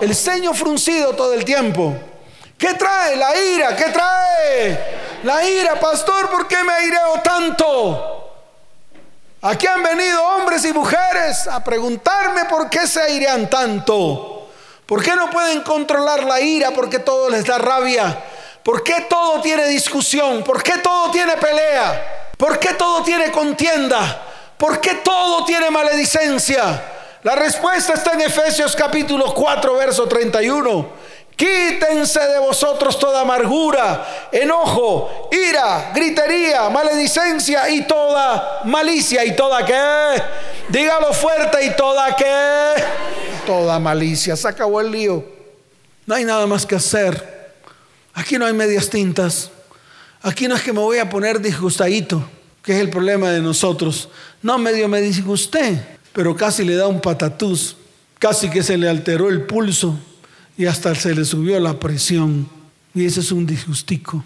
El 0.02 0.16
ceño 0.16 0.54
fruncido 0.54 1.14
todo 1.14 1.34
el 1.34 1.46
tiempo. 1.46 1.96
¿Qué 2.60 2.74
trae? 2.74 3.16
La 3.16 3.36
ira. 3.36 3.76
¿Qué 3.76 3.86
trae? 3.86 5.00
La 5.24 5.44
ira, 5.44 5.80
pastor, 5.80 6.30
¿por 6.30 6.46
qué 6.46 6.62
me 6.62 6.74
aireo 6.74 7.22
tanto? 7.24 8.16
Aquí 9.42 9.66
han 9.66 9.82
venido 9.82 10.22
hombres 10.22 10.66
y 10.66 10.74
mujeres 10.74 11.48
a 11.48 11.64
preguntarme 11.64 12.46
por 12.46 12.70
qué 12.70 12.86
se 12.86 13.02
airean 13.02 13.50
tanto. 13.50 14.50
¿Por 14.86 15.02
qué 15.02 15.16
no 15.16 15.30
pueden 15.30 15.62
controlar 15.62 16.24
la 16.26 16.42
ira? 16.42 16.72
¿Por 16.72 16.90
qué 16.90 17.00
todo 17.00 17.30
les 17.30 17.46
da 17.46 17.58
rabia? 17.58 18.22
¿Por 18.62 18.84
qué 18.84 19.06
todo 19.10 19.40
tiene 19.40 19.66
discusión? 19.68 20.44
¿Por 20.44 20.62
qué 20.62 20.80
todo 20.80 21.12
tiene 21.12 21.38
pelea? 21.38 22.32
¿Por 22.38 22.60
qué 22.60 22.74
todo 22.74 23.04
tiene 23.04 23.32
contienda? 23.32 24.22
¿Por 24.58 24.82
qué 24.82 24.96
todo 24.96 25.46
tiene 25.46 25.70
maledicencia? 25.70 26.84
La 27.24 27.36
respuesta 27.36 27.94
está 27.94 28.14
en 28.14 28.22
Efesios 28.22 28.76
capítulo 28.76 29.34
4, 29.34 29.76
verso 29.76 30.08
31. 30.08 30.90
Quítense 31.40 32.20
de 32.20 32.38
vosotros 32.38 33.00
toda 33.00 33.22
amargura, 33.22 34.28
enojo, 34.30 35.30
ira, 35.32 35.94
gritería, 35.96 36.70
maledicencia 36.70 37.70
y 37.70 37.88
toda 37.88 38.60
malicia 38.66 39.24
y 39.24 39.34
toda 39.38 39.66
qué. 39.66 40.22
Dígalo 40.68 41.14
fuerte 41.14 41.66
y 41.66 41.74
toda 41.78 42.14
qué. 42.14 42.84
Toda 43.46 43.80
malicia. 43.80 44.36
Se 44.36 44.50
acabó 44.50 44.82
el 44.82 44.92
lío. 44.92 45.24
No 46.06 46.16
hay 46.16 46.26
nada 46.26 46.46
más 46.46 46.66
que 46.66 46.76
hacer. 46.76 47.56
Aquí 48.14 48.38
no 48.38 48.46
hay 48.46 48.52
medias 48.52 48.90
tintas. 48.90 49.50
Aquí 50.22 50.46
no 50.50 50.58
es 50.58 50.62
que 50.62 50.74
me 50.74 50.82
voy 50.82 50.98
a 50.98 51.10
poner 51.10 51.40
disgustadito, 51.40 52.22
que 52.62 52.74
es 52.74 52.82
el 52.82 52.90
problema 52.90 53.32
de 53.32 53.40
nosotros. 53.40 54.10
No, 54.42 54.58
medio 54.58 54.90
me 54.90 55.00
disgusté, 55.00 56.00
pero 56.12 56.36
casi 56.36 56.66
le 56.66 56.76
da 56.76 56.88
un 56.88 57.00
patatús. 57.00 57.78
Casi 58.20 58.50
que 58.50 58.62
se 58.62 58.78
le 58.78 58.90
alteró 58.90 59.30
el 59.30 59.46
pulso 59.46 59.98
y 60.60 60.66
hasta 60.66 60.94
se 60.94 61.16
le 61.16 61.24
subió 61.24 61.58
la 61.58 61.80
presión. 61.80 62.46
Y 62.94 63.06
ese 63.06 63.22
es 63.22 63.32
un 63.32 63.46
disgustico. 63.46 64.22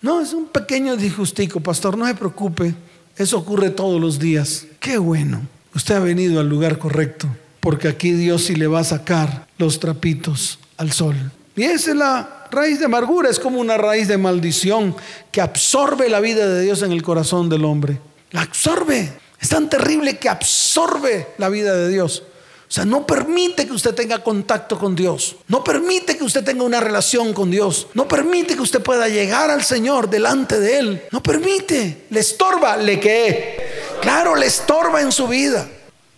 No, 0.00 0.20
es 0.20 0.32
un 0.32 0.46
pequeño 0.46 0.96
disgustico, 0.96 1.58
pastor, 1.58 1.98
no 1.98 2.06
se 2.06 2.14
preocupe. 2.14 2.72
Eso 3.16 3.36
ocurre 3.36 3.70
todos 3.70 4.00
los 4.00 4.20
días. 4.20 4.64
Qué 4.78 4.96
bueno. 4.96 5.42
Usted 5.74 5.96
ha 5.96 5.98
venido 5.98 6.38
al 6.38 6.48
lugar 6.48 6.78
correcto, 6.78 7.26
porque 7.58 7.88
aquí 7.88 8.12
Dios 8.12 8.44
sí 8.44 8.54
le 8.54 8.68
va 8.68 8.78
a 8.78 8.84
sacar 8.84 9.48
los 9.58 9.80
trapitos 9.80 10.60
al 10.76 10.92
sol. 10.92 11.16
Y 11.56 11.64
esa 11.64 11.90
es 11.90 11.96
la 11.96 12.46
raíz 12.52 12.78
de 12.78 12.84
amargura, 12.84 13.28
es 13.28 13.40
como 13.40 13.58
una 13.58 13.76
raíz 13.76 14.06
de 14.06 14.18
maldición 14.18 14.94
que 15.32 15.40
absorbe 15.40 16.08
la 16.08 16.20
vida 16.20 16.46
de 16.46 16.62
Dios 16.62 16.82
en 16.82 16.92
el 16.92 17.02
corazón 17.02 17.48
del 17.48 17.64
hombre. 17.64 17.98
La 18.30 18.42
absorbe. 18.42 19.14
Es 19.40 19.48
tan 19.48 19.68
terrible 19.68 20.16
que 20.18 20.28
absorbe 20.28 21.26
la 21.38 21.48
vida 21.48 21.74
de 21.74 21.88
Dios. 21.88 22.22
O 22.72 22.74
sea, 22.74 22.86
no 22.86 23.06
permite 23.06 23.66
que 23.66 23.72
usted 23.74 23.94
tenga 23.94 24.24
contacto 24.24 24.78
con 24.78 24.96
Dios. 24.96 25.36
No 25.46 25.62
permite 25.62 26.16
que 26.16 26.24
usted 26.24 26.42
tenga 26.42 26.64
una 26.64 26.80
relación 26.80 27.34
con 27.34 27.50
Dios. 27.50 27.88
No 27.92 28.08
permite 28.08 28.54
que 28.54 28.62
usted 28.62 28.82
pueda 28.82 29.10
llegar 29.10 29.50
al 29.50 29.62
Señor 29.62 30.08
delante 30.08 30.58
de 30.58 30.78
Él. 30.78 31.02
No 31.10 31.22
permite. 31.22 32.06
Le 32.08 32.20
estorba. 32.20 32.78
¿Le 32.78 32.98
qué? 32.98 33.56
Claro, 34.00 34.36
le 34.36 34.46
estorba 34.46 35.02
en 35.02 35.12
su 35.12 35.28
vida. 35.28 35.68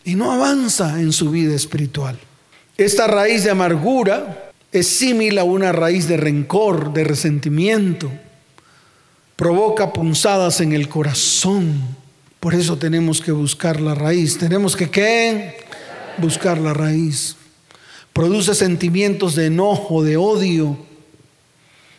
Y 0.05 0.15
no 0.15 0.31
avanza 0.31 1.01
en 1.01 1.13
su 1.13 1.33
vida 1.33 1.57
espiritual. 1.57 2.17
Esta 2.77 3.09
raíz 3.09 3.43
de 3.43 3.51
amargura 3.51 4.53
es 4.71 4.87
similar 4.87 5.43
a 5.43 5.49
una 5.49 5.73
raíz 5.73 6.07
de 6.07 6.19
rencor, 6.19 6.93
de 6.93 7.03
resentimiento. 7.03 8.13
Provoca 9.35 9.93
punzadas 9.93 10.61
en 10.61 10.73
el 10.73 10.89
corazón. 10.89 11.83
Por 12.39 12.55
eso 12.55 12.79
tenemos 12.79 13.21
que 13.21 13.33
buscar 13.33 13.81
la 13.81 13.97
raíz. 13.97 14.39
Tenemos 14.39 14.77
que 14.77 14.89
qué? 14.89 15.65
Buscar 16.19 16.59
la 16.59 16.75
raíz. 16.75 17.37
Produce 18.13 18.55
sentimientos 18.55 19.35
de 19.35 19.47
enojo, 19.47 20.03
de 20.03 20.17
odio. 20.17 20.77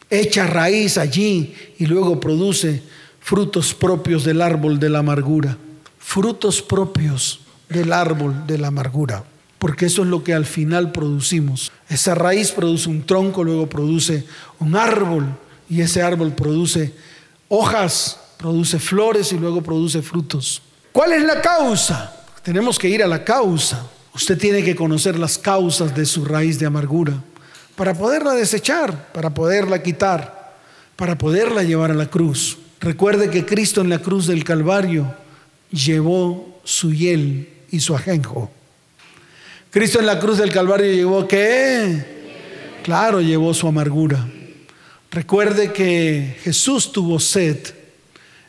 Echa 0.09 0.47
raíz 0.47 0.97
allí 0.97 1.53
y 1.77 1.85
luego 1.85 2.19
produce 2.19 2.81
frutos 3.19 3.73
propios 3.73 4.23
del 4.23 4.41
árbol 4.41 4.79
de 4.79 4.89
la 4.89 4.99
amargura. 4.99 5.57
Frutos 5.99 6.61
propios 6.61 7.41
del 7.69 7.91
árbol 7.91 8.45
de 8.47 8.57
la 8.57 8.67
amargura. 8.67 9.23
Porque 9.59 9.87
eso 9.87 10.03
es 10.03 10.07
lo 10.07 10.23
que 10.23 10.33
al 10.33 10.45
final 10.45 10.91
producimos. 10.91 11.71
Esa 11.89 12.13
raíz 12.15 12.51
produce 12.51 12.89
un 12.89 13.05
tronco, 13.05 13.43
luego 13.43 13.67
produce 13.67 14.25
un 14.59 14.75
árbol 14.75 15.25
y 15.69 15.81
ese 15.81 16.01
árbol 16.01 16.33
produce 16.33 16.93
hojas 17.47 18.19
produce 18.37 18.79
flores 18.79 19.31
y 19.33 19.37
luego 19.37 19.61
produce 19.61 20.01
frutos. 20.01 20.61
¿Cuál 20.91 21.13
es 21.13 21.23
la 21.23 21.41
causa? 21.41 22.15
Tenemos 22.43 22.77
que 22.77 22.87
ir 22.87 23.03
a 23.03 23.07
la 23.07 23.23
causa. 23.23 23.89
Usted 24.15 24.37
tiene 24.37 24.63
que 24.63 24.75
conocer 24.75 25.19
las 25.19 25.37
causas 25.37 25.93
de 25.93 26.05
su 26.05 26.23
raíz 26.23 26.57
de 26.57 26.65
amargura 26.65 27.21
para 27.75 27.93
poderla 27.93 28.33
desechar, 28.33 29.11
para 29.11 29.33
poderla 29.33 29.83
quitar, 29.83 30.55
para 30.95 31.17
poderla 31.17 31.63
llevar 31.63 31.91
a 31.91 31.95
la 31.95 32.09
cruz. 32.09 32.57
Recuerde 32.79 33.29
que 33.29 33.45
Cristo 33.45 33.81
en 33.81 33.89
la 33.89 33.99
cruz 33.99 34.27
del 34.27 34.45
Calvario 34.45 35.13
llevó 35.69 36.61
su 36.63 36.93
hiel 36.93 37.49
y 37.71 37.81
su 37.81 37.93
ajenjo. 37.93 38.49
Cristo 39.69 39.99
en 39.99 40.05
la 40.05 40.17
cruz 40.17 40.37
del 40.37 40.51
Calvario 40.51 40.93
llevó 40.93 41.27
qué? 41.27 42.79
Claro, 42.83 43.19
llevó 43.19 43.53
su 43.53 43.67
amargura. 43.67 44.25
Recuerde 45.11 45.73
que 45.73 46.37
Jesús 46.41 46.89
tuvo 46.93 47.19
sed 47.19 47.57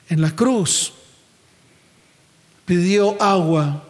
en 0.08 0.20
la 0.20 0.30
cruz. 0.30 0.92
Pidió 2.64 3.20
agua. 3.20 3.85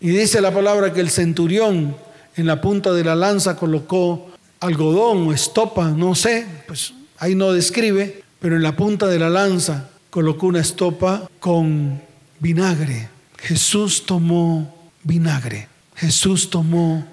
Y 0.00 0.08
dice 0.08 0.40
la 0.40 0.52
palabra 0.52 0.92
que 0.92 1.00
el 1.00 1.10
centurión 1.10 1.96
en 2.36 2.46
la 2.46 2.60
punta 2.60 2.92
de 2.92 3.04
la 3.04 3.16
lanza 3.16 3.56
colocó 3.56 4.28
algodón 4.60 5.28
o 5.28 5.32
estopa, 5.32 5.90
no 5.90 6.14
sé, 6.14 6.46
pues 6.66 6.92
ahí 7.18 7.34
no 7.34 7.52
describe, 7.52 8.22
pero 8.38 8.56
en 8.56 8.62
la 8.62 8.76
punta 8.76 9.06
de 9.06 9.18
la 9.18 9.28
lanza 9.28 9.88
colocó 10.10 10.46
una 10.46 10.60
estopa 10.60 11.28
con 11.40 12.00
vinagre. 12.38 13.08
Jesús 13.38 14.04
tomó 14.06 14.74
vinagre. 15.02 15.68
Jesús 15.96 16.48
tomó 16.48 17.06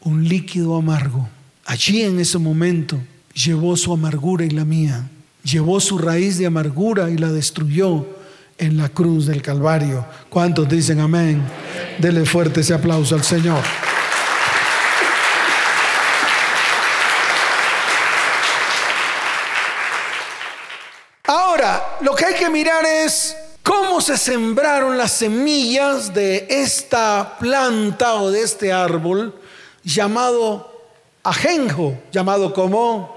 un 0.00 0.26
líquido 0.26 0.76
amargo. 0.76 1.28
Allí 1.66 2.02
en 2.02 2.18
ese 2.18 2.38
momento 2.38 2.98
llevó 3.34 3.76
su 3.76 3.92
amargura 3.92 4.44
y 4.44 4.50
la 4.50 4.64
mía. 4.64 5.08
Llevó 5.42 5.80
su 5.80 5.98
raíz 5.98 6.38
de 6.38 6.46
amargura 6.46 7.10
y 7.10 7.18
la 7.18 7.30
destruyó 7.30 8.06
en 8.56 8.76
la 8.76 8.88
cruz 8.88 9.26
del 9.26 9.42
Calvario. 9.42 10.06
¿Cuántos 10.30 10.68
dicen 10.68 11.00
amén? 11.00 11.42
Dele 11.98 12.24
fuerte 12.24 12.60
ese 12.60 12.74
aplauso 12.74 13.14
al 13.14 13.24
Señor. 13.24 13.62
Ahora, 21.26 21.96
lo 22.00 22.14
que 22.14 22.26
hay 22.26 22.34
que 22.34 22.50
mirar 22.50 22.84
es 22.84 23.36
cómo 23.62 24.00
se 24.00 24.18
sembraron 24.18 24.98
las 24.98 25.12
semillas 25.12 26.12
de 26.12 26.46
esta 26.50 27.36
planta 27.38 28.14
o 28.14 28.30
de 28.30 28.42
este 28.42 28.72
árbol 28.72 29.34
llamado 29.82 30.70
ajenjo, 31.22 31.98
llamado 32.12 32.52
como 32.52 33.16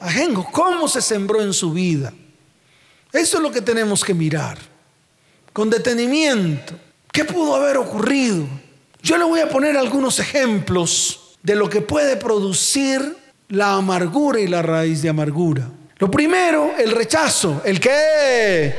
ajenjo. 0.00 0.48
¿Cómo 0.50 0.88
se 0.88 1.00
sembró 1.00 1.40
en 1.40 1.52
su 1.52 1.72
vida? 1.72 2.12
Eso 3.12 3.36
es 3.36 3.42
lo 3.42 3.52
que 3.52 3.62
tenemos 3.62 4.04
que 4.04 4.14
mirar 4.14 4.58
con 5.52 5.70
detenimiento. 5.70 6.74
¿Qué 7.16 7.24
pudo 7.24 7.54
haber 7.54 7.78
ocurrido? 7.78 8.44
Yo 9.02 9.16
le 9.16 9.24
voy 9.24 9.40
a 9.40 9.48
poner 9.48 9.74
algunos 9.78 10.18
ejemplos 10.18 11.38
de 11.42 11.54
lo 11.54 11.70
que 11.70 11.80
puede 11.80 12.18
producir 12.18 13.16
la 13.48 13.72
amargura 13.72 14.38
y 14.38 14.46
la 14.46 14.60
raíz 14.60 15.00
de 15.00 15.08
amargura. 15.08 15.66
Lo 15.96 16.10
primero, 16.10 16.74
el 16.76 16.90
rechazo. 16.90 17.62
¿El 17.64 17.80
qué? 17.80 18.74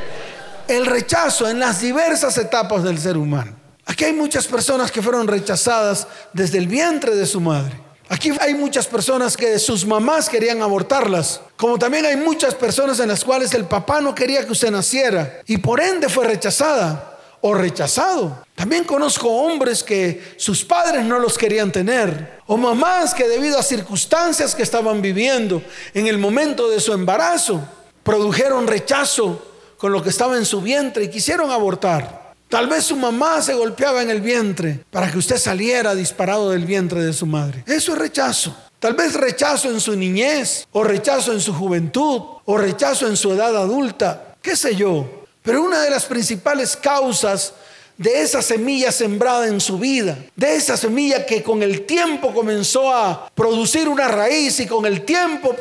El 0.68 0.86
rechazo 0.86 1.50
en 1.50 1.60
las 1.60 1.82
diversas 1.82 2.38
etapas 2.38 2.84
del 2.84 3.00
ser 3.00 3.18
humano. 3.18 3.56
Aquí 3.88 4.04
hay 4.04 4.14
muchas 4.14 4.46
personas 4.46 4.92
que 4.92 5.02
fueron 5.02 5.28
rechazadas 5.28 6.08
desde 6.32 6.60
el 6.60 6.68
vientre 6.68 7.16
de 7.16 7.26
su 7.26 7.42
madre. 7.42 7.74
Aquí 8.08 8.32
hay 8.40 8.54
muchas 8.54 8.86
personas 8.86 9.36
que 9.36 9.58
sus 9.58 9.84
mamás 9.84 10.30
querían 10.30 10.62
abortarlas, 10.62 11.42
como 11.56 11.80
también 11.80 12.06
hay 12.06 12.18
muchas 12.18 12.54
personas 12.54 13.00
en 13.00 13.08
las 13.08 13.26
cuales 13.26 13.52
el 13.56 13.66
papá 13.66 14.00
no 14.00 14.14
quería 14.14 14.46
que 14.46 14.52
usted 14.52 14.70
naciera 14.70 15.42
y 15.48 15.58
por 15.58 15.82
ende 15.82 16.08
fue 16.08 16.28
rechazada 16.28 17.17
o 17.42 17.54
rechazado. 17.54 18.44
También 18.56 18.84
conozco 18.84 19.30
hombres 19.30 19.84
que 19.84 20.36
sus 20.38 20.66
padres 20.66 21.06
no 21.06 21.20
los 21.20 21.38
querían 21.38 21.72
tener, 21.72 22.40
o 22.48 22.58
mamás 22.58 23.14
que 23.14 23.28
debido 23.28 23.60
a 23.60 23.64
circunstancias 23.64 24.56
que 24.56 24.64
estaban 24.64 25.02
viviendo 25.02 25.62
en 25.94 26.08
el 26.08 26.18
momento 26.18 26.70
de 26.70 26.80
su 26.80 26.94
embarazo, 26.94 27.62
produjeron 28.04 28.68
rechazo 28.68 29.42
con 29.78 29.92
lo 29.92 30.02
que 30.02 30.10
estaba 30.10 30.38
en 30.38 30.46
su 30.46 30.62
vientre 30.62 31.04
y 31.04 31.10
quisieron 31.10 31.52
abortar. 31.52 32.34
Tal 32.50 32.68
vez 32.68 32.86
su 32.86 32.96
mamá 32.96 33.42
se 33.42 33.54
golpeaba 33.54 34.02
en 34.02 34.10
el 34.10 34.22
vientre 34.22 34.80
para 34.90 35.12
que 35.12 35.18
usted 35.18 35.38
saliera 35.38 35.94
disparado 35.94 36.52
del 36.52 36.66
vientre 36.66 37.04
de 37.04 37.12
su 37.12 37.26
madre. 37.26 37.64
Eso 37.68 37.92
es 37.92 38.00
rechazo. 38.00 38.56
Tal 38.80 38.94
vez 38.94 39.16
rechazo 39.16 39.70
en 39.70 39.82
su 39.82 39.96
niñez, 39.96 40.68
o 40.72 40.84
rechazo 40.84 41.34
en 41.34 41.42
su 41.42 41.54
juventud, 41.54 42.22
o 42.46 42.58
rechazo 42.58 43.08
en 43.08 43.18
su 43.18 43.34
edad 43.34 43.56
adulta, 43.58 44.36
qué 44.42 44.56
sé 44.56 44.76
yo. 44.76 45.26
Pero 45.48 45.64
una 45.64 45.80
de 45.80 45.90
las 45.90 46.04
principales 46.04 46.76
causas 46.76 47.54
de 47.96 48.22
esa 48.22 48.42
semilla 48.42 48.92
sembrada 48.92 49.48
en 49.48 49.62
su 49.62 49.80
vida, 49.80 50.18
de 50.36 50.56
esa 50.56 50.76
semilla 50.76 51.26
que 51.26 51.42
con 51.42 51.64
el 51.64 51.86
tiempo 51.86 52.34
comenzó 52.34 52.94
a 52.94 53.32
producir 53.34 53.88
una 53.88 54.10
raíz 54.10 54.60
y 54.60 54.68
con 54.68 54.86
el 54.86 55.06
tiempo 55.06 55.56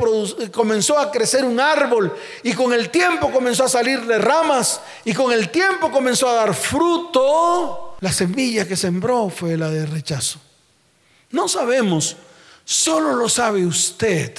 comenzó 0.52 0.98
a 0.98 1.12
crecer 1.12 1.44
un 1.44 1.60
árbol 1.60 2.12
y 2.42 2.52
con 2.52 2.72
el 2.72 2.90
tiempo 2.90 3.30
comenzó 3.30 3.62
a 3.62 3.68
salirle 3.68 4.18
ramas 4.18 4.80
y 5.04 5.14
con 5.14 5.30
el 5.30 5.50
tiempo 5.50 5.92
comenzó 5.92 6.28
a 6.28 6.34
dar 6.34 6.52
fruto, 6.52 7.96
la 8.00 8.12
semilla 8.12 8.66
que 8.66 8.74
sembró 8.74 9.30
fue 9.30 9.56
la 9.56 9.70
de 9.70 9.86
rechazo. 9.86 10.40
No 11.30 11.46
sabemos, 11.46 12.16
solo 12.64 13.14
lo 13.14 13.28
sabe 13.28 13.64
usted. 13.64 14.34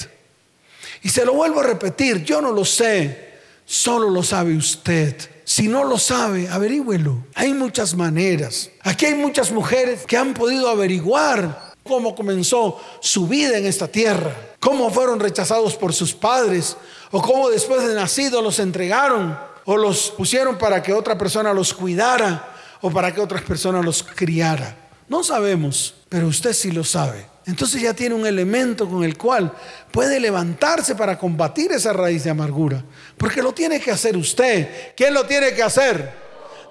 Y 1.02 1.08
se 1.08 1.24
lo 1.24 1.32
vuelvo 1.32 1.60
a 1.60 1.62
repetir, 1.62 2.22
yo 2.22 2.42
no 2.42 2.52
lo 2.52 2.66
sé, 2.66 3.38
solo 3.64 4.10
lo 4.10 4.22
sabe 4.22 4.54
usted. 4.54 5.37
Si 5.48 5.66
no 5.66 5.82
lo 5.82 5.96
sabe, 5.96 6.46
averígüelo. 6.46 7.24
Hay 7.34 7.54
muchas 7.54 7.94
maneras. 7.94 8.68
Aquí 8.82 9.06
hay 9.06 9.14
muchas 9.14 9.50
mujeres 9.50 10.04
que 10.06 10.18
han 10.18 10.34
podido 10.34 10.68
averiguar 10.68 11.72
cómo 11.84 12.14
comenzó 12.14 12.78
su 13.00 13.26
vida 13.26 13.56
en 13.56 13.64
esta 13.64 13.88
tierra, 13.88 14.36
cómo 14.60 14.90
fueron 14.90 15.18
rechazados 15.18 15.74
por 15.74 15.94
sus 15.94 16.12
padres, 16.12 16.76
o 17.10 17.22
cómo 17.22 17.48
después 17.48 17.82
de 17.88 17.94
nacido 17.94 18.42
los 18.42 18.58
entregaron, 18.58 19.38
o 19.64 19.78
los 19.78 20.10
pusieron 20.10 20.58
para 20.58 20.82
que 20.82 20.92
otra 20.92 21.16
persona 21.16 21.54
los 21.54 21.72
cuidara, 21.72 22.54
o 22.82 22.90
para 22.90 23.14
que 23.14 23.22
otra 23.22 23.40
persona 23.40 23.80
los 23.80 24.02
criara. 24.02 24.76
No 25.08 25.24
sabemos, 25.24 25.94
pero 26.10 26.26
usted 26.26 26.52
sí 26.52 26.72
lo 26.72 26.84
sabe. 26.84 27.26
Entonces 27.48 27.80
ya 27.80 27.94
tiene 27.94 28.14
un 28.14 28.26
elemento 28.26 28.86
con 28.86 29.02
el 29.02 29.16
cual 29.16 29.50
puede 29.90 30.20
levantarse 30.20 30.94
para 30.94 31.18
combatir 31.18 31.72
esa 31.72 31.94
raíz 31.94 32.24
de 32.24 32.30
amargura. 32.30 32.84
Porque 33.16 33.40
lo 33.40 33.54
tiene 33.54 33.80
que 33.80 33.90
hacer 33.90 34.18
usted. 34.18 34.92
¿Quién 34.94 35.14
lo 35.14 35.24
tiene 35.24 35.54
que 35.54 35.62
hacer? 35.62 36.12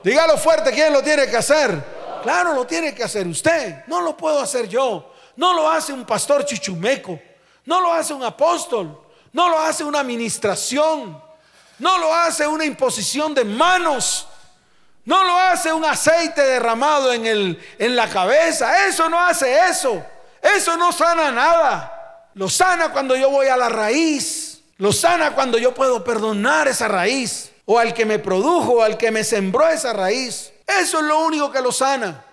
Dígalo 0.04 0.38
fuerte, 0.38 0.72
¿quién 0.72 0.94
lo 0.94 1.02
tiene 1.02 1.26
que 1.26 1.36
hacer? 1.36 1.84
Claro, 2.22 2.54
lo 2.54 2.68
tiene 2.68 2.94
que 2.94 3.04
hacer 3.04 3.26
usted. 3.26 3.86
No 3.88 4.02
lo 4.02 4.16
puedo 4.16 4.40
hacer 4.40 4.70
yo. 4.70 5.14
No 5.36 5.56
lo 5.56 5.68
hace 5.68 5.94
un 5.94 6.06
pastor 6.06 6.46
chichumeco. 6.46 7.20
No 7.66 7.82
lo 7.82 7.92
hace 7.92 8.14
un 8.14 8.24
apóstol. 8.24 9.02
No 9.34 9.50
lo 9.50 9.58
hace 9.58 9.84
una 9.84 10.02
administración. 10.02 11.20
No 11.80 11.98
lo 11.98 12.14
hace 12.14 12.46
una 12.46 12.66
imposición 12.66 13.34
de 13.34 13.44
manos. 13.44 14.28
No 15.06 15.24
lo 15.24 15.40
hace 15.40 15.74
un 15.74 15.86
aceite 15.86 16.44
derramado 16.44 17.12
en, 17.14 17.26
el, 17.26 17.60
en 17.80 17.96
la 17.96 18.08
cabeza. 18.08 18.86
Eso 18.86 19.10
no 19.10 19.20
hace 19.20 19.58
eso. 19.72 20.06
Eso 20.42 20.78
no 20.78 20.92
sana 20.92 21.32
nada. 21.32 22.30
Lo 22.34 22.50
sana 22.50 22.90
cuando 22.90 23.16
yo 23.16 23.30
voy 23.30 23.48
a 23.48 23.58
la 23.58 23.70
raíz. 23.70 24.62
Lo 24.78 24.94
sana 24.94 25.32
cuando 25.32 25.58
yo 25.58 25.74
puedo 25.74 26.04
perdonar 26.04 26.68
esa 26.68 26.88
raíz. 26.88 27.52
O 27.66 27.80
al 27.80 27.94
que 27.94 28.06
me 28.06 28.20
produjo, 28.20 28.74
o 28.74 28.82
al 28.84 28.98
que 28.98 29.12
me 29.12 29.24
sembró 29.24 29.68
esa 29.68 29.92
raíz. 29.94 30.54
Eso 30.66 31.00
es 31.00 31.06
lo 31.06 31.20
único 31.20 31.52
que 31.52 31.62
lo 31.62 31.72
sana. 31.72 32.24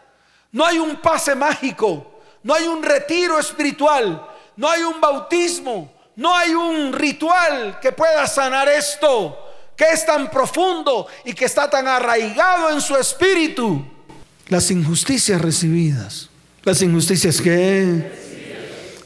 No 0.53 0.65
hay 0.65 0.79
un 0.79 0.97
pase 0.97 1.35
mágico. 1.35 2.21
No 2.43 2.55
hay 2.55 2.67
un 2.67 2.83
retiro 2.83 3.39
espiritual. 3.39 4.29
No 4.57 4.69
hay 4.69 4.83
un 4.83 5.01
bautismo. 5.01 5.93
No 6.17 6.37
hay 6.37 6.55
un 6.55 6.93
ritual 6.93 7.81
que 7.81 7.91
pueda 7.93 8.27
sanar 8.27 8.69
esto. 8.69 9.39
Que 9.77 9.87
es 9.87 10.05
tan 10.05 10.31
profundo 10.31 11.07
y 11.25 11.33
que 11.33 11.47
está 11.47 11.69
tan 11.69 11.89
arraigado 11.89 12.71
en 12.71 12.81
su 12.81 12.95
espíritu. 12.97 13.85
Las 14.49 14.71
injusticias 14.71 15.41
recibidas 15.41 16.29
las 16.65 16.81
injusticias 16.83 17.41
que 17.41 18.11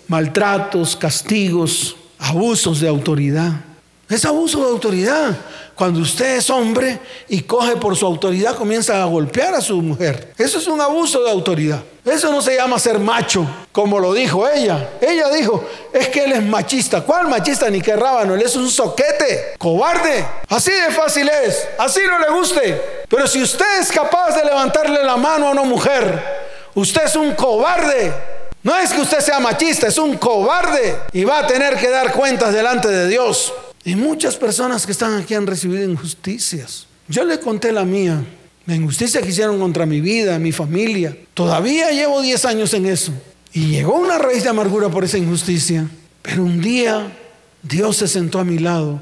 maltratos, 0.07 0.97
castigos, 0.97 1.97
abusos 2.19 2.81
de 2.81 2.89
autoridad. 2.89 3.53
Es 4.09 4.25
abuso 4.25 4.65
de 4.65 4.71
autoridad. 4.71 5.37
Cuando 5.75 6.01
usted 6.01 6.39
es 6.39 6.51
hombre 6.51 6.99
y 7.29 7.43
coge 7.43 7.77
por 7.77 7.95
su 7.95 8.07
autoridad, 8.07 8.57
comienza 8.57 9.01
a 9.01 9.05
golpear 9.05 9.55
a 9.55 9.61
su 9.61 9.81
mujer. 9.81 10.33
Eso 10.37 10.59
es 10.59 10.67
un 10.67 10.81
abuso 10.81 11.23
de 11.23 11.31
autoridad. 11.31 11.83
Eso 12.05 12.33
no 12.33 12.41
se 12.41 12.57
llama 12.57 12.79
ser 12.79 12.99
macho, 12.99 13.47
como 13.71 14.01
lo 14.01 14.15
dijo 14.15 14.49
ella. 14.49 14.91
Ella 15.01 15.29
dijo, 15.31 15.63
es 15.93 16.09
que 16.09 16.25
él 16.25 16.33
es 16.33 16.43
machista. 16.43 17.03
¿Cuál 17.03 17.29
machista? 17.29 17.69
Ni 17.69 17.83
que 17.83 17.95
rábano, 17.95 18.35
él 18.35 18.43
es 18.43 18.57
un 18.57 18.71
soquete, 18.71 19.55
cobarde. 19.59 20.25
Así 20.49 20.73
de 20.73 20.91
fácil 20.91 21.29
es. 21.45 21.69
Así 21.79 22.01
no 22.09 22.19
le 22.19 22.31
guste. 22.31 22.83
Pero 23.09 23.27
si 23.27 23.43
usted 23.43 23.81
es 23.81 23.93
capaz 23.93 24.35
de 24.37 24.45
levantarle 24.45 25.05
la 25.05 25.17
mano 25.17 25.49
a 25.49 25.51
una 25.51 25.63
mujer, 25.65 26.38
Usted 26.79 27.07
es 27.07 27.17
un 27.17 27.35
cobarde. 27.35 28.13
No 28.63 28.77
es 28.77 28.93
que 28.93 29.01
usted 29.01 29.19
sea 29.19 29.41
machista, 29.41 29.89
es 29.89 29.99
un 29.99 30.17
cobarde 30.17 30.97
y 31.13 31.25
va 31.25 31.41
a 31.41 31.47
tener 31.47 31.77
que 31.77 31.91
dar 31.91 32.13
cuentas 32.13 32.55
delante 32.55 32.87
de 32.87 33.09
Dios. 33.09 33.53
Y 33.85 33.97
muchas 33.97 34.37
personas 34.37 34.87
que 34.87 34.93
están 34.93 35.21
aquí 35.21 35.35
han 35.35 35.49
recibido 35.49 35.83
injusticias. 35.83 36.87
Yo 37.09 37.25
le 37.25 37.41
conté 37.41 37.73
la 37.73 37.85
mía, 37.85 38.23
la 38.65 38.77
injusticia 38.77 39.21
que 39.21 39.31
hicieron 39.31 39.59
contra 39.59 39.87
mi 39.87 40.01
vida, 40.01 40.39
mi 40.39 40.53
familia. 40.53 41.17
Todavía 41.35 41.91
llevo 41.91 42.23
10 42.23 42.45
años 42.45 42.73
en 42.75 42.87
eso. 42.87 43.13
Y 43.53 43.67
llegó 43.67 43.95
una 43.95 44.17
raíz 44.17 44.45
de 44.45 44.51
amargura 44.51 44.89
por 44.89 45.03
esa 45.03 45.19
injusticia. 45.19 45.89
Pero 46.23 46.45
un 46.45 46.61
día 46.61 47.11
Dios 47.61 47.97
se 47.97 48.07
sentó 48.07 48.39
a 48.39 48.45
mi 48.45 48.59
lado 48.59 49.01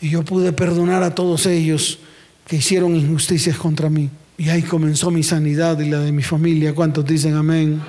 y 0.00 0.08
yo 0.08 0.24
pude 0.24 0.54
perdonar 0.54 1.02
a 1.02 1.14
todos 1.14 1.44
ellos 1.44 1.98
que 2.46 2.56
hicieron 2.56 2.96
injusticias 2.96 3.58
contra 3.58 3.90
mí. 3.90 4.08
Y 4.36 4.48
ahí 4.48 4.62
comenzó 4.62 5.10
mi 5.10 5.22
sanidad 5.22 5.78
y 5.78 5.88
la 5.88 6.00
de 6.00 6.12
mi 6.12 6.22
familia. 6.22 6.74
¿Cuántos 6.74 7.04
dicen 7.06 7.34
amén? 7.34 7.80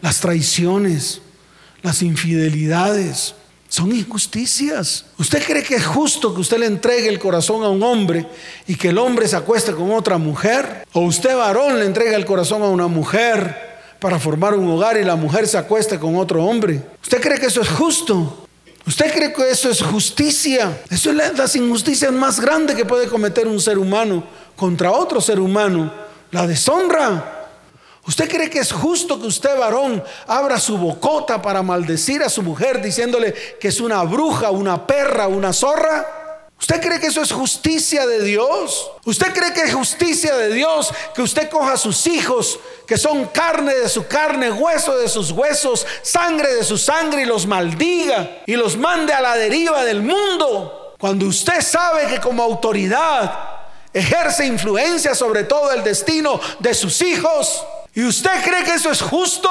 Las 0.00 0.20
traiciones, 0.20 1.20
las 1.82 2.02
infidelidades, 2.02 3.34
son 3.68 3.90
injusticias. 3.90 5.06
¿Usted 5.18 5.42
cree 5.44 5.64
que 5.64 5.74
es 5.74 5.84
justo 5.84 6.32
que 6.32 6.40
usted 6.40 6.58
le 6.58 6.66
entregue 6.66 7.08
el 7.08 7.18
corazón 7.18 7.64
a 7.64 7.68
un 7.68 7.82
hombre 7.82 8.24
y 8.68 8.76
que 8.76 8.90
el 8.90 8.98
hombre 8.98 9.26
se 9.26 9.34
acueste 9.34 9.72
con 9.72 9.90
otra 9.90 10.16
mujer? 10.16 10.86
¿O 10.92 11.00
usted 11.00 11.36
varón 11.36 11.80
le 11.80 11.86
entrega 11.86 12.16
el 12.16 12.24
corazón 12.24 12.62
a 12.62 12.68
una 12.68 12.86
mujer 12.86 13.74
para 13.98 14.20
formar 14.20 14.54
un 14.54 14.68
hogar 14.68 14.96
y 14.96 15.02
la 15.02 15.16
mujer 15.16 15.48
se 15.48 15.58
acueste 15.58 15.98
con 15.98 16.14
otro 16.14 16.44
hombre? 16.44 16.82
¿Usted 17.02 17.20
cree 17.20 17.40
que 17.40 17.46
eso 17.46 17.62
es 17.62 17.68
justo? 17.68 18.43
¿Usted 18.86 19.12
cree 19.12 19.32
que 19.32 19.50
eso 19.50 19.70
es 19.70 19.82
justicia? 19.82 20.82
Eso 20.90 21.10
es 21.10 21.16
la, 21.16 21.32
las 21.32 21.56
injusticias 21.56 22.12
más 22.12 22.38
grandes 22.38 22.76
que 22.76 22.84
puede 22.84 23.06
cometer 23.06 23.48
un 23.48 23.60
ser 23.60 23.78
humano 23.78 24.24
contra 24.56 24.92
otro 24.92 25.20
ser 25.20 25.40
humano. 25.40 25.92
La 26.30 26.46
deshonra. 26.46 27.48
¿Usted 28.06 28.28
cree 28.28 28.50
que 28.50 28.58
es 28.58 28.70
justo 28.70 29.18
que 29.18 29.26
usted, 29.26 29.58
varón, 29.58 30.02
abra 30.26 30.58
su 30.60 30.76
bocota 30.76 31.40
para 31.40 31.62
maldecir 31.62 32.22
a 32.22 32.28
su 32.28 32.42
mujer 32.42 32.82
diciéndole 32.82 33.32
que 33.58 33.68
es 33.68 33.80
una 33.80 34.02
bruja, 34.02 34.50
una 34.50 34.86
perra, 34.86 35.26
una 35.26 35.54
zorra? 35.54 36.23
¿Usted 36.60 36.80
cree 36.80 36.98
que 36.98 37.08
eso 37.08 37.20
es 37.20 37.32
justicia 37.32 38.06
de 38.06 38.22
Dios? 38.22 38.90
¿Usted 39.04 39.34
cree 39.34 39.52
que 39.52 39.62
es 39.62 39.74
justicia 39.74 40.34
de 40.36 40.52
Dios 40.54 40.92
que 41.14 41.22
usted 41.22 41.50
coja 41.50 41.72
a 41.72 41.76
sus 41.76 42.06
hijos, 42.06 42.58
que 42.86 42.96
son 42.96 43.26
carne 43.26 43.74
de 43.74 43.88
su 43.88 44.06
carne, 44.06 44.50
hueso 44.50 44.96
de 44.96 45.08
sus 45.08 45.30
huesos, 45.30 45.86
sangre 46.02 46.54
de 46.54 46.64
su 46.64 46.78
sangre 46.78 47.22
y 47.22 47.26
los 47.26 47.46
maldiga 47.46 48.42
y 48.46 48.56
los 48.56 48.76
mande 48.76 49.12
a 49.12 49.20
la 49.20 49.36
deriva 49.36 49.84
del 49.84 50.02
mundo? 50.02 50.94
Cuando 50.98 51.26
usted 51.26 51.60
sabe 51.60 52.06
que 52.06 52.20
como 52.20 52.42
autoridad 52.42 53.54
ejerce 53.94 54.44
influencia 54.44 55.14
sobre 55.14 55.44
todo 55.44 55.70
el 55.70 55.84
destino 55.84 56.40
de 56.58 56.74
sus 56.74 57.00
hijos. 57.00 57.64
¿Y 57.94 58.04
usted 58.04 58.42
cree 58.42 58.64
que 58.64 58.74
eso 58.74 58.90
es 58.90 59.00
justo? 59.00 59.48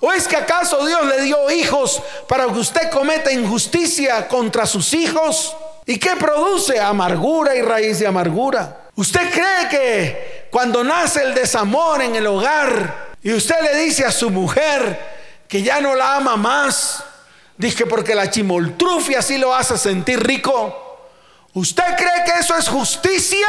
¿O 0.00 0.10
es 0.12 0.26
que 0.26 0.36
acaso 0.36 0.84
Dios 0.86 1.04
le 1.04 1.20
dio 1.22 1.50
hijos 1.50 2.02
para 2.26 2.46
que 2.46 2.58
usted 2.58 2.90
cometa 2.90 3.30
injusticia 3.30 4.26
contra 4.26 4.64
sus 4.64 4.94
hijos? 4.94 5.54
¿Y 5.90 5.98
qué 5.98 6.14
produce? 6.14 6.78
Amargura 6.78 7.52
y 7.56 7.62
raíz 7.62 7.98
de 7.98 8.06
amargura. 8.06 8.82
¿Usted 8.94 9.28
cree 9.28 9.68
que 9.68 10.48
cuando 10.48 10.84
nace 10.84 11.20
el 11.20 11.34
desamor 11.34 12.00
en 12.00 12.14
el 12.14 12.28
hogar 12.28 13.16
y 13.20 13.32
usted 13.32 13.56
le 13.60 13.74
dice 13.74 14.06
a 14.06 14.12
su 14.12 14.30
mujer 14.30 15.44
que 15.48 15.64
ya 15.64 15.80
no 15.80 15.96
la 15.96 16.14
ama 16.14 16.36
más, 16.36 17.02
dije 17.56 17.86
porque 17.86 18.14
la 18.14 18.30
chimoltrufia 18.30 19.18
así 19.18 19.36
lo 19.36 19.52
hace 19.52 19.76
sentir 19.76 20.24
rico? 20.24 21.08
¿Usted 21.54 21.96
cree 21.96 22.24
que 22.24 22.38
eso 22.38 22.56
es 22.56 22.68
justicia? 22.68 23.48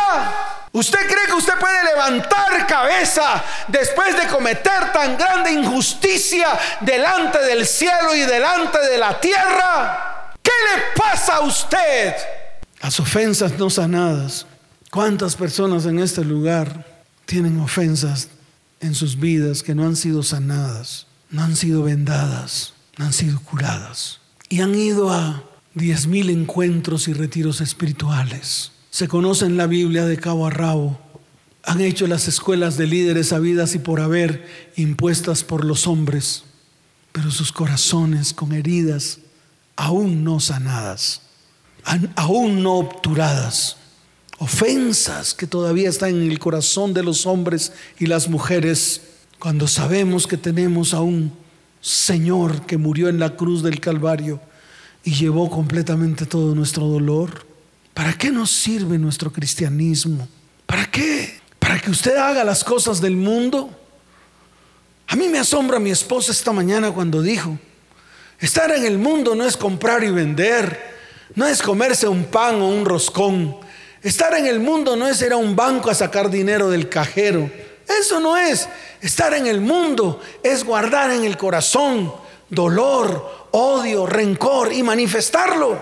¿Usted 0.71 0.99
cree 1.08 1.27
que 1.27 1.34
usted 1.34 1.60
puede 1.60 1.84
levantar 1.84 2.65
cabeza 2.65 3.43
después 3.67 4.17
de 4.17 4.25
cometer 4.25 4.91
tan 4.91 5.15
grande 5.15 5.51
injusticia 5.51 6.58
delante 6.80 7.38
del 7.38 7.67
cielo 7.67 8.15
y 8.15 8.21
delante 8.21 8.80
de 8.80 8.97
la 8.97 9.19
tierra? 9.19 10.11
¿Qué 10.41 10.51
le 10.51 10.82
pasa 10.95 11.38
a 11.38 11.41
usted? 11.41 12.13
Las 12.82 12.99
ofensas 12.99 13.58
no 13.58 13.69
sanadas. 13.69 14.45
¿Cuántas 14.89 15.36
personas 15.36 15.86
en 15.86 15.99
este 15.99 16.25
lugar 16.25 17.06
tienen 17.25 17.60
ofensas 17.60 18.30
en 18.80 18.95
sus 18.95 19.19
vidas 19.19 19.63
que 19.63 19.75
no 19.75 19.86
han 19.86 19.95
sido 19.95 20.23
sanadas, 20.23 21.08
no 21.30 21.43
han 21.43 21.56
sido 21.56 21.84
vendadas, 21.84 22.73
no 22.97 23.06
han 23.06 23.13
sido 23.13 23.39
curadas? 23.39 24.19
Y 24.49 24.62
han 24.62 24.75
ido 24.75 25.12
a 25.12 25.43
diez 25.73 26.08
mil 26.08 26.30
encuentros 26.30 27.08
y 27.08 27.13
retiros 27.13 27.62
espirituales. 27.62 28.71
Se 28.89 29.08
conocen 29.08 29.56
la 29.56 29.67
Biblia 29.67 30.06
de 30.06 30.17
cabo 30.17 30.45
a 30.45 30.49
rabo. 30.49 30.99
Han 31.63 31.80
hecho 31.80 32.08
las 32.08 32.27
escuelas 32.27 32.75
de 32.75 32.88
líderes 32.88 33.32
habidas 33.32 33.75
y 33.75 33.80
por 33.80 34.01
haber 34.01 34.45
impuestas 34.75 35.43
por 35.43 35.63
los 35.63 35.88
hombres, 35.88 36.43
pero 37.12 37.32
sus 37.32 37.51
corazones 37.51 38.34
con 38.34 38.51
heridas 38.51 39.19
aún 39.75 40.23
no 40.23 40.39
sanadas, 40.39 41.21
aún 42.15 42.63
no 42.63 42.77
obturadas, 42.77 43.77
ofensas 44.38 45.34
que 45.34 45.47
todavía 45.47 45.89
están 45.89 46.10
en 46.10 46.31
el 46.31 46.39
corazón 46.39 46.93
de 46.93 47.03
los 47.03 47.25
hombres 47.25 47.73
y 47.99 48.07
las 48.07 48.27
mujeres, 48.27 49.01
cuando 49.39 49.67
sabemos 49.67 50.27
que 50.27 50.38
tenemos 50.38 50.93
a 50.93 51.01
un 51.01 51.34
Señor 51.81 52.65
que 52.65 52.77
murió 52.77 53.10
en 53.10 53.19
la 53.19 53.36
cruz 53.36 53.63
del 53.63 53.79
Calvario 53.79 54.39
y 55.03 55.13
llevó 55.13 55.49
completamente 55.49 56.25
todo 56.25 56.53
nuestro 56.53 56.86
dolor. 56.86 57.45
¿Para 57.93 58.13
qué 58.13 58.31
nos 58.31 58.51
sirve 58.51 58.97
nuestro 58.97 59.31
cristianismo? 59.31 60.27
¿Para 60.65 60.89
qué? 60.89 61.39
¿Para 61.60 61.79
que 61.79 61.89
usted 61.89 62.15
haga 62.17 62.43
las 62.43 62.63
cosas 62.63 63.01
del 63.01 63.15
mundo? 63.15 63.69
A 65.07 65.15
mí 65.15 65.27
me 65.27 65.39
asombra 65.39 65.79
mi 65.79 65.89
esposa 65.89 66.31
esta 66.31 66.51
mañana 66.51 66.91
cuando 66.91 67.21
dijo, 67.21 67.57
estar 68.41 68.71
en 68.71 68.86
el 68.86 68.97
mundo 68.97 69.36
no 69.36 69.45
es 69.45 69.56
comprar 69.56 70.04
y 70.04 70.12
vender, 70.12 70.91
no 71.36 71.47
es 71.47 71.62
comerse 71.62 72.08
un 72.08 72.25
pan 72.25 72.62
o 72.62 72.67
un 72.67 72.86
roscón. 72.86 73.58
Estar 74.04 74.34
en 74.36 74.47
el 74.47 74.60
mundo 74.60 74.95
no 74.95 75.08
es 75.08 75.21
ir 75.21 75.32
a 75.32 75.38
un 75.38 75.56
banco 75.56 75.89
a 75.89 75.95
sacar 75.95 76.30
dinero 76.30 76.69
del 76.69 76.89
cajero. 76.89 77.49
Eso 77.88 78.19
no 78.19 78.36
es. 78.36 78.67
Estar 79.01 79.34
en 79.34 79.47
el 79.47 79.62
mundo 79.62 80.19
es 80.43 80.63
guardar 80.63 81.12
en 81.12 81.23
el 81.23 81.38
corazón 81.38 82.12
dolor, 82.51 83.47
odio, 83.51 84.06
rencor 84.06 84.71
y 84.71 84.84
manifestarlo. 84.84 85.77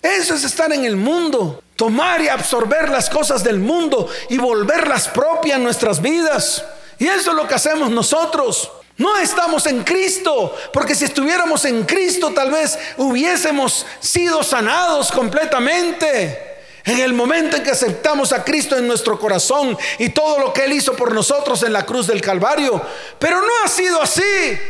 Eso 0.00 0.34
es 0.34 0.44
estar 0.44 0.72
en 0.72 0.84
el 0.84 0.96
mundo, 0.96 1.62
tomar 1.74 2.20
y 2.20 2.28
absorber 2.28 2.90
las 2.90 3.08
cosas 3.08 3.42
del 3.42 3.58
mundo 3.58 4.08
y 4.28 4.38
volverlas 4.38 5.08
propias 5.08 5.56
en 5.56 5.64
nuestras 5.64 6.00
vidas. 6.00 6.64
Y 6.98 7.06
eso 7.06 7.30
es 7.30 7.36
lo 7.36 7.48
que 7.48 7.54
hacemos 7.54 7.90
nosotros. 7.90 8.70
No 9.02 9.18
estamos 9.18 9.66
en 9.66 9.82
Cristo, 9.82 10.56
porque 10.72 10.94
si 10.94 11.06
estuviéramos 11.06 11.64
en 11.64 11.82
Cristo 11.82 12.30
tal 12.32 12.52
vez 12.52 12.78
hubiésemos 12.98 13.84
sido 13.98 14.44
sanados 14.44 15.10
completamente. 15.10 16.50
En 16.84 17.00
el 17.00 17.12
momento 17.12 17.56
en 17.56 17.64
que 17.64 17.72
aceptamos 17.72 18.32
a 18.32 18.44
Cristo 18.44 18.76
en 18.76 18.86
nuestro 18.86 19.18
corazón 19.18 19.76
y 19.98 20.10
todo 20.10 20.38
lo 20.38 20.52
que 20.52 20.66
Él 20.66 20.72
hizo 20.74 20.94
por 20.94 21.12
nosotros 21.12 21.64
en 21.64 21.72
la 21.72 21.84
cruz 21.84 22.06
del 22.06 22.20
Calvario. 22.20 22.80
Pero 23.18 23.40
no 23.40 23.52
ha 23.64 23.68
sido 23.68 24.00
así. 24.00 24.22
Eso 24.22 24.60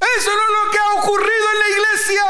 no 0.00 0.42
es 0.42 0.64
lo 0.64 0.70
que 0.72 0.78
ha 0.78 1.00
ocurrido 1.00 1.46
en 1.52 1.58
la 1.60 1.68
iglesia. 1.68 2.24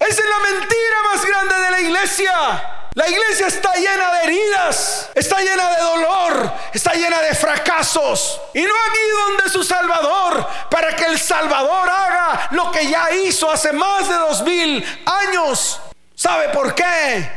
Esa 0.00 0.22
es 0.22 0.28
la 0.28 0.38
mentira 0.40 1.02
más 1.14 1.24
grande 1.24 1.54
de 1.54 1.70
la 1.70 1.80
iglesia. 1.80 2.79
La 2.94 3.08
iglesia 3.08 3.46
está 3.46 3.72
llena 3.74 4.12
de 4.14 4.24
heridas, 4.24 5.10
está 5.14 5.40
llena 5.40 5.70
de 5.76 5.82
dolor, 5.82 6.52
está 6.74 6.92
llena 6.94 7.20
de 7.22 7.34
fracasos. 7.34 8.40
Y 8.52 8.62
no 8.62 8.68
han 8.68 8.92
ido 9.08 9.28
donde 9.28 9.50
su 9.50 9.62
Salvador 9.62 10.46
para 10.70 10.96
que 10.96 11.04
el 11.04 11.18
Salvador 11.18 11.88
haga 11.88 12.48
lo 12.50 12.70
que 12.72 12.90
ya 12.90 13.10
hizo 13.12 13.50
hace 13.50 13.72
más 13.72 14.08
de 14.08 14.14
dos 14.14 14.42
mil 14.42 14.84
años. 15.06 15.80
¿Sabe 16.14 16.48
por 16.48 16.74
qué? 16.74 17.30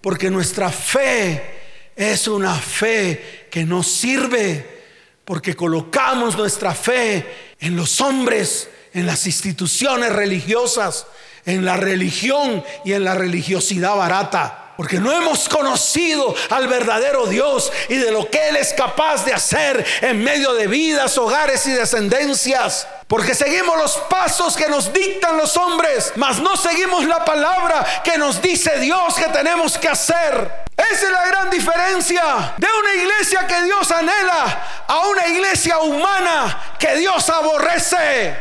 Porque 0.00 0.28
nuestra 0.28 0.70
fe 0.70 1.92
es 1.94 2.26
una 2.26 2.54
fe 2.54 3.48
que 3.50 3.64
nos 3.64 3.86
sirve. 3.86 4.80
Porque 5.24 5.54
colocamos 5.54 6.36
nuestra 6.36 6.74
fe 6.74 7.54
en 7.60 7.76
los 7.76 8.00
hombres 8.00 8.68
en 8.92 9.06
las 9.06 9.26
instituciones 9.26 10.12
religiosas, 10.12 11.06
en 11.46 11.64
la 11.64 11.76
religión 11.76 12.64
y 12.84 12.92
en 12.92 13.04
la 13.04 13.14
religiosidad 13.14 13.96
barata. 13.96 14.69
Porque 14.80 14.98
no 14.98 15.12
hemos 15.12 15.46
conocido 15.46 16.34
al 16.48 16.66
verdadero 16.66 17.26
Dios 17.26 17.70
y 17.90 17.96
de 17.96 18.10
lo 18.10 18.30
que 18.30 18.48
Él 18.48 18.56
es 18.56 18.72
capaz 18.72 19.26
de 19.26 19.34
hacer 19.34 19.84
en 20.00 20.24
medio 20.24 20.54
de 20.54 20.68
vidas, 20.68 21.18
hogares 21.18 21.66
y 21.66 21.72
descendencias. 21.72 22.88
Porque 23.06 23.34
seguimos 23.34 23.76
los 23.76 23.98
pasos 24.08 24.56
que 24.56 24.70
nos 24.70 24.90
dictan 24.90 25.36
los 25.36 25.54
hombres, 25.58 26.14
mas 26.16 26.40
no 26.40 26.56
seguimos 26.56 27.04
la 27.04 27.22
palabra 27.26 27.84
que 28.02 28.16
nos 28.16 28.40
dice 28.40 28.78
Dios 28.78 29.16
que 29.16 29.26
tenemos 29.26 29.76
que 29.76 29.88
hacer. 29.88 30.50
Esa 30.74 31.06
es 31.06 31.12
la 31.12 31.26
gran 31.26 31.50
diferencia 31.50 32.54
de 32.56 32.66
una 32.66 33.02
iglesia 33.02 33.46
que 33.46 33.62
Dios 33.64 33.90
anhela 33.90 34.84
a 34.86 35.08
una 35.08 35.28
iglesia 35.28 35.78
humana 35.80 36.76
que 36.78 36.96
Dios 36.96 37.28
aborrece 37.28 38.34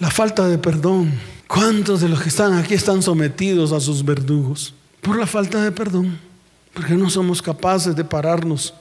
la 0.00 0.10
falta 0.10 0.48
de 0.48 0.58
perdón. 0.58 1.20
¿Cuántos 1.46 2.00
de 2.00 2.08
los 2.08 2.20
que 2.20 2.30
están 2.30 2.58
aquí 2.58 2.74
están 2.74 3.00
sometidos 3.00 3.70
a 3.70 3.78
sus 3.78 4.04
verdugos? 4.04 4.74
Por 5.00 5.18
la 5.18 5.26
falta 5.26 5.62
de 5.62 5.72
perdón. 5.72 6.18
Porque 6.74 6.94
no 6.94 7.10
somos 7.10 7.42
capaces 7.42 7.96
de 7.96 8.04
pararnos 8.04 8.74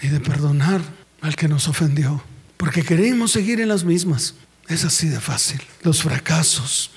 y 0.00 0.08
de 0.08 0.20
perdonar 0.20 0.80
al 1.20 1.34
que 1.34 1.48
nos 1.48 1.68
ofendió. 1.68 2.22
Porque 2.56 2.82
queremos 2.82 3.32
seguir 3.32 3.60
en 3.60 3.68
las 3.68 3.84
mismas. 3.84 4.34
Es 4.68 4.84
así 4.84 5.08
de 5.08 5.20
fácil. 5.20 5.60
Los 5.82 6.02
fracasos. 6.02 6.90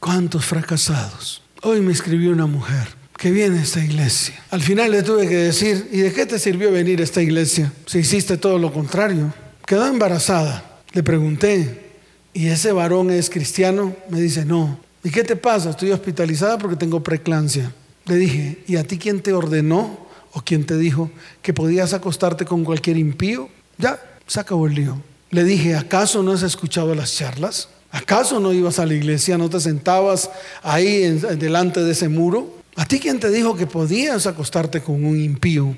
¿Cuántos 0.00 0.44
fracasados? 0.44 1.42
Hoy 1.62 1.80
me 1.80 1.92
escribió 1.92 2.30
una 2.30 2.46
mujer 2.46 2.88
que 3.16 3.32
viene 3.32 3.58
a 3.58 3.62
esta 3.62 3.84
iglesia. 3.84 4.40
Al 4.50 4.62
final 4.62 4.92
le 4.92 5.02
tuve 5.02 5.28
que 5.28 5.34
decir, 5.34 5.88
¿y 5.92 5.98
de 5.98 6.12
qué 6.12 6.24
te 6.24 6.38
sirvió 6.38 6.70
venir 6.70 7.00
a 7.00 7.04
esta 7.04 7.20
iglesia 7.20 7.72
si 7.86 7.98
hiciste 7.98 8.38
todo 8.38 8.58
lo 8.58 8.72
contrario? 8.72 9.34
Quedó 9.66 9.86
embarazada. 9.88 10.82
Le 10.92 11.02
pregunté, 11.02 11.96
¿y 12.32 12.46
ese 12.46 12.72
varón 12.72 13.10
es 13.10 13.28
cristiano? 13.28 13.94
Me 14.08 14.20
dice, 14.20 14.44
no. 14.44 14.78
¿Y 15.02 15.10
qué 15.10 15.24
te 15.24 15.36
pasa? 15.36 15.70
Estoy 15.70 15.90
hospitalizada 15.90 16.58
porque 16.58 16.76
tengo 16.76 17.02
preclancia. 17.02 17.72
Le 18.08 18.16
dije, 18.16 18.58
¿y 18.66 18.76
a 18.76 18.84
ti 18.84 18.98
quién 18.98 19.20
te 19.20 19.32
ordenó 19.32 19.98
o 20.32 20.40
quién 20.42 20.64
te 20.64 20.76
dijo 20.76 21.10
que 21.42 21.52
podías 21.52 21.92
acostarte 21.92 22.46
con 22.46 22.64
cualquier 22.64 22.96
impío? 22.96 23.48
Ya, 23.76 24.00
se 24.26 24.40
acabó 24.40 24.66
el 24.66 24.74
lío. 24.74 25.00
Le 25.30 25.44
dije, 25.44 25.76
¿acaso 25.76 26.22
no 26.22 26.32
has 26.32 26.42
escuchado 26.42 26.94
las 26.94 27.14
charlas? 27.14 27.68
¿Acaso 27.90 28.40
no 28.40 28.52
ibas 28.52 28.78
a 28.78 28.86
la 28.86 28.94
iglesia, 28.94 29.36
no 29.36 29.50
te 29.50 29.60
sentabas 29.60 30.30
ahí 30.62 31.18
delante 31.38 31.80
de 31.80 31.92
ese 31.92 32.08
muro? 32.08 32.58
¿A 32.76 32.86
ti 32.86 32.98
quién 32.98 33.20
te 33.20 33.30
dijo 33.30 33.56
que 33.56 33.66
podías 33.66 34.26
acostarte 34.26 34.80
con 34.80 35.04
un 35.04 35.20
impío 35.20 35.76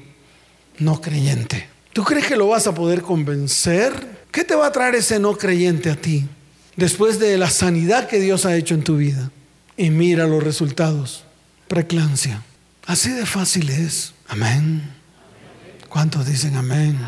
no 0.79 1.01
creyente? 1.01 1.69
¿Tú 1.93 2.05
crees 2.05 2.27
que 2.27 2.37
lo 2.37 2.49
vas 2.49 2.67
a 2.67 2.75
poder 2.75 3.03
convencer? 3.03 4.21
¿Qué 4.31 4.45
te 4.45 4.55
va 4.55 4.67
a 4.67 4.73
traer 4.73 4.95
ese 4.95 5.19
no 5.19 5.37
creyente 5.37 5.91
a 5.91 5.97
ti 5.97 6.27
después 6.77 7.19
de 7.19 7.37
la 7.39 7.51
sanidad 7.51 8.07
que 8.07 8.21
Dios 8.21 8.47
ha 8.47 8.57
hecho 8.57 8.75
en 8.75 8.85
tu 8.85 8.97
vida? 8.97 9.33
Y 9.77 9.91
mira 9.91 10.27
los 10.27 10.43
resultados. 10.43 11.25
Preclancia. 11.71 12.43
Así 12.85 13.13
de 13.13 13.25
fácil 13.25 13.71
es. 13.71 14.13
Amén. 14.27 14.93
¿Cuántos 15.89 16.27
dicen 16.27 16.57
amén? 16.57 16.99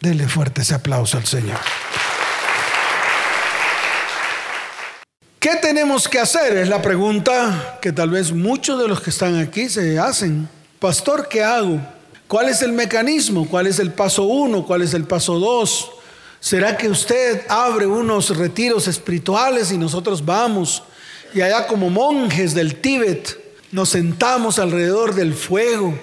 Denle 0.00 0.26
fuerte 0.26 0.62
ese 0.62 0.74
aplauso 0.74 1.18
al 1.18 1.26
Señor. 1.26 1.58
¿Qué 5.38 5.56
tenemos 5.56 6.08
que 6.08 6.18
hacer? 6.18 6.56
Es 6.56 6.70
la 6.70 6.80
pregunta 6.80 7.78
que 7.82 7.92
tal 7.92 8.08
vez 8.08 8.32
muchos 8.32 8.80
de 8.80 8.88
los 8.88 9.02
que 9.02 9.10
están 9.10 9.38
aquí 9.38 9.68
se 9.68 9.98
hacen. 9.98 10.48
Pastor, 10.78 11.28
¿qué 11.28 11.44
hago? 11.44 11.78
¿Cuál 12.26 12.48
es 12.48 12.62
el 12.62 12.72
mecanismo? 12.72 13.46
¿Cuál 13.46 13.66
es 13.66 13.78
el 13.78 13.92
paso 13.92 14.22
uno? 14.22 14.64
¿Cuál 14.64 14.80
es 14.80 14.94
el 14.94 15.04
paso 15.04 15.38
dos? 15.38 15.90
¿Será 16.40 16.74
que 16.74 16.88
usted 16.88 17.42
abre 17.50 17.86
unos 17.86 18.34
retiros 18.34 18.88
espirituales 18.88 19.70
y 19.72 19.76
nosotros 19.76 20.24
vamos 20.24 20.82
y 21.34 21.42
allá 21.42 21.66
como 21.66 21.90
monjes 21.90 22.54
del 22.54 22.76
Tíbet 22.76 23.47
nos 23.72 23.90
sentamos 23.90 24.58
alrededor 24.58 25.14
del 25.14 25.34
fuego 25.34 25.98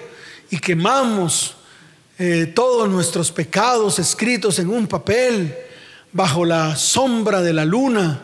y 0.50 0.58
quemamos 0.58 1.56
eh, 2.18 2.50
todos 2.54 2.88
nuestros 2.88 3.32
pecados 3.32 3.98
escritos 3.98 4.58
en 4.58 4.70
un 4.70 4.86
papel 4.86 5.54
bajo 6.12 6.44
la 6.44 6.76
sombra 6.76 7.42
de 7.42 7.52
la 7.52 7.64
luna 7.64 8.20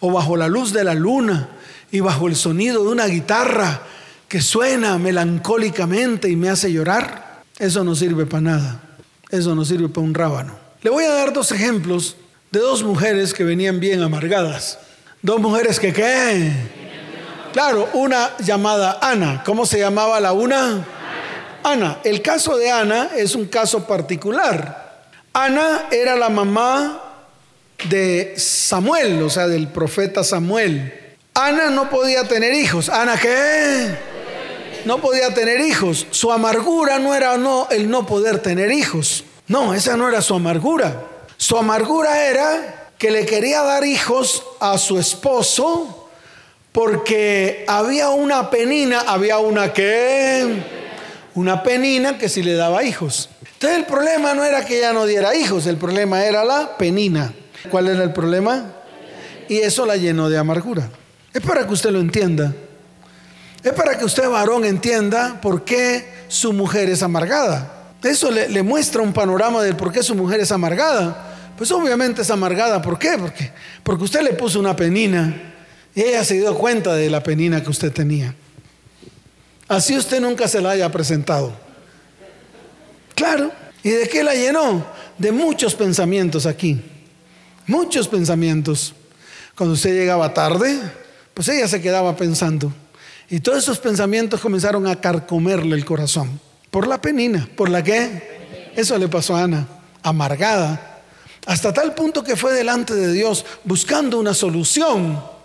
o 0.00 0.10
bajo 0.10 0.36
la 0.36 0.48
luz 0.48 0.72
de 0.72 0.84
la 0.84 0.94
luna 0.94 1.48
y 1.90 2.00
bajo 2.00 2.28
el 2.28 2.36
sonido 2.36 2.84
de 2.84 2.90
una 2.90 3.06
guitarra 3.06 3.82
que 4.28 4.40
suena 4.40 4.98
melancólicamente 4.98 6.28
y 6.28 6.36
me 6.36 6.48
hace 6.48 6.72
llorar, 6.72 7.42
eso 7.58 7.84
no 7.84 7.94
sirve 7.94 8.26
para 8.26 8.40
nada. 8.40 8.82
Eso 9.30 9.54
no 9.54 9.64
sirve 9.64 9.88
para 9.88 10.04
un 10.06 10.14
rábano. 10.14 10.56
Le 10.82 10.90
voy 10.90 11.04
a 11.04 11.10
dar 11.10 11.32
dos 11.32 11.50
ejemplos 11.50 12.16
de 12.52 12.60
dos 12.60 12.84
mujeres 12.84 13.34
que 13.34 13.44
venían 13.44 13.80
bien 13.80 14.02
amargadas. 14.02 14.78
Dos 15.22 15.40
mujeres 15.40 15.80
que 15.80 15.92
qué? 15.92 16.52
Claro, 17.56 17.88
una 17.94 18.36
llamada 18.36 18.98
Ana. 19.00 19.42
¿Cómo 19.42 19.64
se 19.64 19.78
llamaba 19.78 20.20
la 20.20 20.34
una? 20.34 20.86
Ana. 21.62 22.00
El 22.04 22.20
caso 22.20 22.58
de 22.58 22.70
Ana 22.70 23.12
es 23.16 23.34
un 23.34 23.46
caso 23.46 23.86
particular. 23.86 25.06
Ana 25.32 25.86
era 25.90 26.16
la 26.16 26.28
mamá 26.28 27.02
de 27.88 28.34
Samuel, 28.36 29.22
o 29.22 29.30
sea, 29.30 29.48
del 29.48 29.68
profeta 29.68 30.22
Samuel. 30.22 31.16
Ana 31.32 31.70
no 31.70 31.88
podía 31.88 32.28
tener 32.28 32.52
hijos. 32.52 32.90
¿Ana 32.90 33.18
qué? 33.18 33.88
No 34.84 34.98
podía 34.98 35.32
tener 35.32 35.58
hijos. 35.62 36.06
Su 36.10 36.32
amargura 36.32 36.98
no 36.98 37.14
era 37.14 37.38
el 37.70 37.88
no 37.88 38.04
poder 38.04 38.40
tener 38.40 38.70
hijos. 38.70 39.24
No, 39.48 39.72
esa 39.72 39.96
no 39.96 40.06
era 40.10 40.20
su 40.20 40.34
amargura. 40.34 41.04
Su 41.38 41.56
amargura 41.56 42.26
era 42.26 42.90
que 42.98 43.10
le 43.10 43.24
quería 43.24 43.62
dar 43.62 43.86
hijos 43.86 44.42
a 44.60 44.76
su 44.76 44.98
esposo 44.98 46.02
porque 46.76 47.64
había 47.66 48.10
una 48.10 48.50
penina, 48.50 49.00
había 49.06 49.38
una 49.38 49.72
que 49.72 50.62
una 51.34 51.62
penina 51.62 52.18
que 52.18 52.28
si 52.28 52.42
le 52.42 52.52
daba 52.52 52.84
hijos. 52.84 53.30
Entonces 53.54 53.78
el 53.78 53.86
problema 53.86 54.34
no 54.34 54.44
era 54.44 54.62
que 54.62 54.76
ella 54.76 54.92
no 54.92 55.06
diera 55.06 55.34
hijos, 55.34 55.66
el 55.66 55.78
problema 55.78 56.26
era 56.26 56.44
la 56.44 56.76
penina. 56.76 57.32
¿Cuál 57.70 57.88
era 57.88 58.04
el 58.04 58.12
problema? 58.12 58.74
Y 59.48 59.56
eso 59.56 59.86
la 59.86 59.96
llenó 59.96 60.28
de 60.28 60.36
amargura. 60.36 60.90
Es 61.32 61.40
para 61.40 61.66
que 61.66 61.72
usted 61.72 61.88
lo 61.88 61.98
entienda. 61.98 62.52
Es 63.62 63.72
para 63.72 63.96
que 63.96 64.04
usted, 64.04 64.28
varón, 64.28 64.66
entienda 64.66 65.40
por 65.40 65.64
qué 65.64 66.06
su 66.28 66.52
mujer 66.52 66.90
es 66.90 67.02
amargada. 67.02 67.94
Eso 68.04 68.30
le, 68.30 68.62
muestra 68.62 69.00
un 69.00 69.14
panorama 69.14 69.62
de 69.62 69.72
por 69.72 69.90
qué 69.90 70.02
su 70.02 70.14
mujer 70.14 70.40
es 70.40 70.52
amargada. 70.52 71.54
Pues 71.56 71.72
obviamente 71.72 72.20
es 72.20 72.30
amargada. 72.30 72.82
¿Por 72.82 72.98
qué? 72.98 73.16
Porque, 73.18 73.50
porque 73.82 74.04
usted 74.04 74.20
le 74.20 74.34
puso 74.34 74.60
una 74.60 74.76
penina 74.76 75.54
ella 76.02 76.24
se 76.24 76.34
dio 76.34 76.54
cuenta 76.54 76.94
de 76.94 77.08
la 77.08 77.22
penina 77.22 77.62
que 77.62 77.70
usted 77.70 77.90
tenía. 77.90 78.34
Así 79.66 79.96
usted 79.96 80.20
nunca 80.20 80.46
se 80.46 80.60
la 80.60 80.70
haya 80.70 80.92
presentado. 80.92 81.52
Claro. 83.14 83.50
¿Y 83.82 83.90
de 83.90 84.08
qué 84.08 84.22
la 84.22 84.34
llenó? 84.34 84.86
De 85.16 85.32
muchos 85.32 85.74
pensamientos 85.74 86.44
aquí. 86.44 86.80
Muchos 87.66 88.08
pensamientos. 88.08 88.94
Cuando 89.56 89.74
usted 89.74 89.94
llegaba 89.94 90.34
tarde, 90.34 90.78
pues 91.32 91.48
ella 91.48 91.66
se 91.66 91.80
quedaba 91.80 92.14
pensando. 92.14 92.72
Y 93.30 93.40
todos 93.40 93.58
esos 93.58 93.78
pensamientos 93.78 94.40
comenzaron 94.40 94.86
a 94.86 95.00
carcomerle 95.00 95.74
el 95.74 95.84
corazón. 95.84 96.38
Por 96.70 96.86
la 96.86 97.00
penina. 97.00 97.48
¿Por 97.56 97.70
la 97.70 97.82
qué? 97.82 98.72
Eso 98.76 98.98
le 98.98 99.08
pasó 99.08 99.34
a 99.34 99.44
Ana. 99.44 99.66
Amargada. 100.02 101.02
Hasta 101.46 101.72
tal 101.72 101.94
punto 101.94 102.22
que 102.22 102.36
fue 102.36 102.52
delante 102.52 102.94
de 102.94 103.12
Dios 103.12 103.46
buscando 103.64 104.18
una 104.18 104.34
solución 104.34 105.35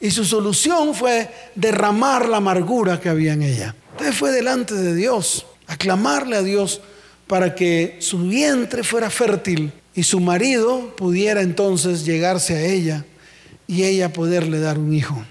y 0.00 0.10
su 0.10 0.24
solución 0.24 0.94
fue 0.94 1.30
derramar 1.54 2.28
la 2.28 2.38
amargura 2.38 3.00
que 3.00 3.08
había 3.08 3.32
en 3.32 3.42
ella. 3.42 3.74
Entonces 3.92 4.16
fue 4.16 4.30
delante 4.30 4.74
de 4.74 4.94
Dios, 4.94 5.46
a 5.66 5.76
clamarle 5.76 6.36
a 6.36 6.42
Dios 6.42 6.80
para 7.26 7.54
que 7.54 7.96
su 8.00 8.18
vientre 8.18 8.84
fuera 8.84 9.10
fértil 9.10 9.72
y 9.94 10.02
su 10.02 10.20
marido 10.20 10.94
pudiera 10.96 11.40
entonces 11.40 12.04
llegarse 12.04 12.54
a 12.54 12.64
ella 12.64 13.04
y 13.66 13.84
ella 13.84 14.12
poderle 14.12 14.60
dar 14.60 14.78
un 14.78 14.92
hijo. 14.92 15.24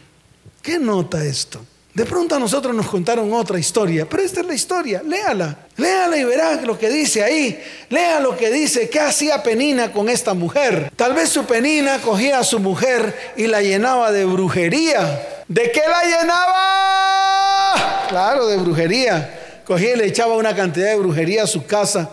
¿Qué 0.62 0.80
nota 0.80 1.24
esto? 1.24 1.64
De 1.96 2.06
pronto 2.06 2.36
a 2.36 2.40
nosotros 2.40 2.76
nos 2.76 2.88
contaron 2.88 3.32
otra 3.32 3.58
historia, 3.58 4.06
pero 4.06 4.22
esta 4.22 4.42
es 4.42 4.46
la 4.46 4.54
historia, 4.54 5.02
léala, 5.02 5.60
léala 5.78 6.18
y 6.18 6.26
verá 6.26 6.62
lo 6.64 6.78
que 6.78 6.90
dice 6.90 7.24
ahí, 7.24 7.58
lea 7.90 8.20
lo 8.20 8.36
que 8.36 8.52
dice, 8.52 8.90
qué 8.90 9.00
hacía 9.00 9.42
Penina 9.42 9.94
con 9.94 10.10
esta 10.10 10.34
mujer. 10.34 10.92
Tal 10.98 11.14
vez 11.14 11.30
su 11.30 11.46
Penina 11.46 12.02
cogía 12.02 12.40
a 12.40 12.44
su 12.44 12.60
mujer 12.60 13.34
y 13.38 13.48
la 13.48 13.62
llenaba 13.62 14.12
de 14.12 14.26
brujería. 14.26 15.26
¿De 15.48 15.72
qué 15.72 15.84
la 15.88 16.04
llenaba? 16.04 18.08
Claro, 18.10 18.48
de 18.48 18.58
brujería. 18.58 19.62
Cogía 19.66 19.94
y 19.94 19.96
le 19.96 20.08
echaba 20.08 20.36
una 20.36 20.54
cantidad 20.54 20.88
de 20.88 20.98
brujería 20.98 21.44
a 21.44 21.48
su 21.48 21.66
casa 21.66 22.10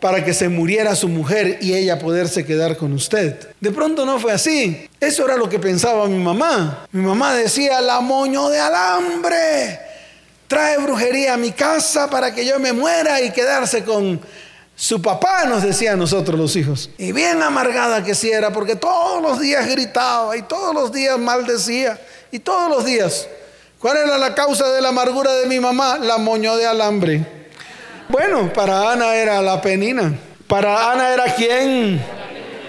para 0.00 0.24
que 0.24 0.34
se 0.34 0.48
muriera 0.48 0.94
su 0.94 1.08
mujer 1.08 1.58
y 1.60 1.74
ella 1.74 1.98
poderse 1.98 2.44
quedar 2.46 2.76
con 2.76 2.92
usted. 2.92 3.48
De 3.60 3.70
pronto 3.70 4.06
no 4.06 4.18
fue 4.18 4.32
así. 4.32 4.88
Eso 4.98 5.24
era 5.24 5.36
lo 5.36 5.48
que 5.48 5.58
pensaba 5.58 6.06
mi 6.06 6.18
mamá. 6.18 6.86
Mi 6.92 7.04
mamá 7.04 7.34
decía, 7.34 7.80
la 7.80 8.00
moño 8.00 8.48
de 8.48 8.58
alambre 8.58 9.80
trae 10.48 10.78
brujería 10.78 11.34
a 11.34 11.36
mi 11.36 11.52
casa 11.52 12.10
para 12.10 12.34
que 12.34 12.44
yo 12.44 12.58
me 12.58 12.72
muera 12.72 13.20
y 13.20 13.30
quedarse 13.30 13.84
con 13.84 14.20
su 14.74 15.00
papá, 15.00 15.44
nos 15.44 15.62
decía 15.62 15.94
nosotros 15.94 16.40
los 16.40 16.56
hijos. 16.56 16.90
Y 16.96 17.12
bien 17.12 17.42
amargada 17.42 18.02
que 18.02 18.14
sí 18.14 18.30
era, 18.30 18.52
porque 18.52 18.74
todos 18.74 19.22
los 19.22 19.38
días 19.38 19.68
gritaba 19.68 20.36
y 20.36 20.42
todos 20.42 20.74
los 20.74 20.90
días 20.90 21.18
maldecía 21.18 22.00
y 22.32 22.38
todos 22.38 22.70
los 22.70 22.84
días. 22.84 23.28
¿Cuál 23.78 23.98
era 23.98 24.18
la 24.18 24.34
causa 24.34 24.72
de 24.72 24.80
la 24.80 24.88
amargura 24.88 25.34
de 25.34 25.46
mi 25.46 25.60
mamá? 25.60 25.98
La 25.98 26.18
moño 26.18 26.56
de 26.56 26.66
alambre. 26.66 27.39
Bueno, 28.10 28.52
para 28.52 28.90
Ana 28.90 29.14
era 29.14 29.40
la 29.40 29.60
penina. 29.60 30.12
Para 30.48 30.90
Ana 30.90 31.14
era 31.14 31.32
quién. 31.36 32.04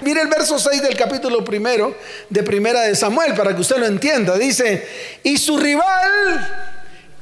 Mire 0.02 0.22
el 0.22 0.28
verso 0.28 0.60
6 0.60 0.84
del 0.84 0.96
capítulo 0.96 1.44
primero 1.44 1.98
de 2.30 2.44
Primera 2.44 2.82
de 2.82 2.96
Samuel 2.96 3.34
para 3.34 3.56
que 3.56 3.62
usted 3.62 3.78
lo 3.78 3.88
entienda. 3.88 4.38
Dice, 4.38 4.88
y 5.24 5.38
su 5.38 5.58
rival, 5.58 6.48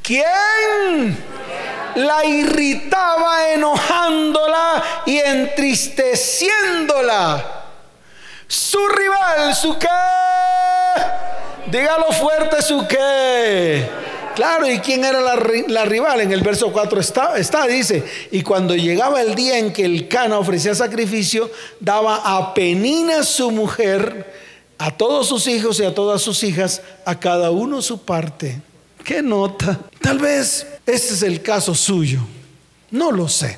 ¿quién? 0.03 1.17
La 1.95 2.25
irritaba 2.25 3.51
enojándola 3.51 4.83
y 5.05 5.19
entristeciéndola. 5.19 7.45
Su 8.49 8.85
rival, 8.89 9.55
su 9.55 9.79
qué. 9.79 9.87
Dígalo 11.67 12.11
fuerte, 12.11 12.61
su 12.61 12.85
qué 12.85 14.08
Claro, 14.39 14.71
¿y 14.71 14.79
quién 14.79 15.03
era 15.03 15.19
la, 15.19 15.35
rival? 15.83 16.21
En 16.21 16.31
el 16.31 16.39
verso 16.39 16.71
4 16.71 17.01
está, 17.01 17.37
está, 17.37 17.67
dice, 17.67 18.05
y 18.31 18.41
cuando 18.41 18.73
llegaba 18.73 19.21
el 19.21 19.35
día 19.35 19.59
en 19.59 19.73
que 19.73 19.83
el 19.83 20.07
Cana 20.07 20.39
ofrecía 20.39 20.73
sacrificio, 20.73 21.51
daba 21.81 22.21
a 22.23 22.53
Penina 22.53 23.23
su 23.23 23.51
mujer, 23.51 24.33
a 24.77 24.95
todos 24.95 25.27
sus 25.27 25.45
hijos 25.47 25.81
y 25.81 25.83
a 25.83 25.93
todas 25.93 26.21
sus 26.21 26.41
hijas, 26.45 26.81
a 27.03 27.19
cada 27.19 27.51
uno 27.51 27.81
su 27.81 28.05
parte. 28.05 28.61
¿Qué 29.03 29.21
nota? 29.21 29.77
Tal 29.99 30.19
vez 30.19 30.65
este 30.85 31.15
es 31.15 31.21
el 31.23 31.41
caso 31.41 31.75
suyo. 31.75 32.21
No 32.91 33.11
lo 33.11 33.27
sé. 33.27 33.57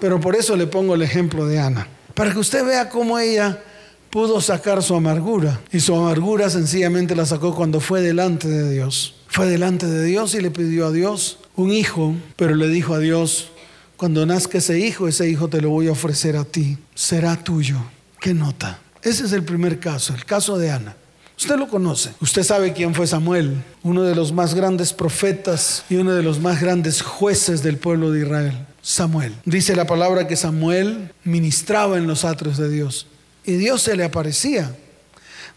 Pero 0.00 0.18
por 0.18 0.34
eso 0.34 0.56
le 0.56 0.66
pongo 0.66 0.94
el 0.94 1.02
ejemplo 1.02 1.46
de 1.46 1.58
Ana. 1.58 1.86
Para 2.14 2.32
que 2.32 2.38
usted 2.38 2.64
vea 2.64 2.88
cómo 2.88 3.18
ella 3.18 3.62
pudo 4.08 4.40
sacar 4.40 4.82
su 4.82 4.94
amargura. 4.94 5.60
Y 5.70 5.80
su 5.80 5.94
amargura 5.94 6.48
sencillamente 6.48 7.14
la 7.14 7.26
sacó 7.26 7.54
cuando 7.54 7.80
fue 7.80 8.00
delante 8.00 8.48
de 8.48 8.72
Dios. 8.72 9.16
Fue 9.32 9.46
delante 9.46 9.86
de 9.86 10.04
Dios 10.04 10.34
y 10.34 10.42
le 10.42 10.50
pidió 10.50 10.88
a 10.88 10.92
Dios 10.92 11.38
un 11.56 11.72
hijo, 11.72 12.14
pero 12.36 12.54
le 12.54 12.68
dijo 12.68 12.92
a 12.92 12.98
Dios, 12.98 13.48
cuando 13.96 14.26
nazca 14.26 14.58
ese 14.58 14.78
hijo, 14.78 15.08
ese 15.08 15.26
hijo 15.26 15.48
te 15.48 15.62
lo 15.62 15.70
voy 15.70 15.88
a 15.88 15.92
ofrecer 15.92 16.36
a 16.36 16.44
ti. 16.44 16.76
Será 16.94 17.42
tuyo. 17.42 17.78
¿Qué 18.20 18.34
nota? 18.34 18.78
Ese 19.02 19.24
es 19.24 19.32
el 19.32 19.42
primer 19.42 19.80
caso, 19.80 20.14
el 20.14 20.26
caso 20.26 20.58
de 20.58 20.70
Ana. 20.70 20.94
Usted 21.38 21.56
lo 21.56 21.66
conoce. 21.66 22.10
Usted 22.20 22.42
sabe 22.42 22.74
quién 22.74 22.94
fue 22.94 23.06
Samuel, 23.06 23.56
uno 23.82 24.02
de 24.02 24.14
los 24.14 24.32
más 24.32 24.52
grandes 24.52 24.92
profetas 24.92 25.86
y 25.88 25.96
uno 25.96 26.12
de 26.12 26.22
los 26.22 26.38
más 26.38 26.60
grandes 26.60 27.00
jueces 27.00 27.62
del 27.62 27.78
pueblo 27.78 28.10
de 28.10 28.20
Israel. 28.20 28.66
Samuel. 28.82 29.34
Dice 29.46 29.74
la 29.74 29.86
palabra 29.86 30.28
que 30.28 30.36
Samuel 30.36 31.10
ministraba 31.24 31.96
en 31.96 32.06
los 32.06 32.26
atrios 32.26 32.58
de 32.58 32.68
Dios 32.68 33.06
y 33.46 33.52
Dios 33.52 33.80
se 33.80 33.96
le 33.96 34.04
aparecía. 34.04 34.76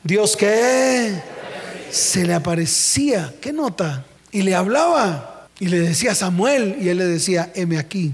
Dios 0.02 0.38
qué? 0.38 1.22
Se 1.92 2.26
le 2.26 2.34
aparecía. 2.34 3.34
¿Qué 3.42 3.54
nota? 3.54 4.06
Y 4.32 4.42
le 4.42 4.56
hablaba 4.56 5.48
y 5.60 5.68
le 5.68 5.80
decía 5.80 6.16
Samuel 6.16 6.78
y 6.82 6.90
él 6.90 6.98
le 6.98 7.06
decía, 7.06 7.52
heme 7.56 7.78
aquí. 7.78 8.14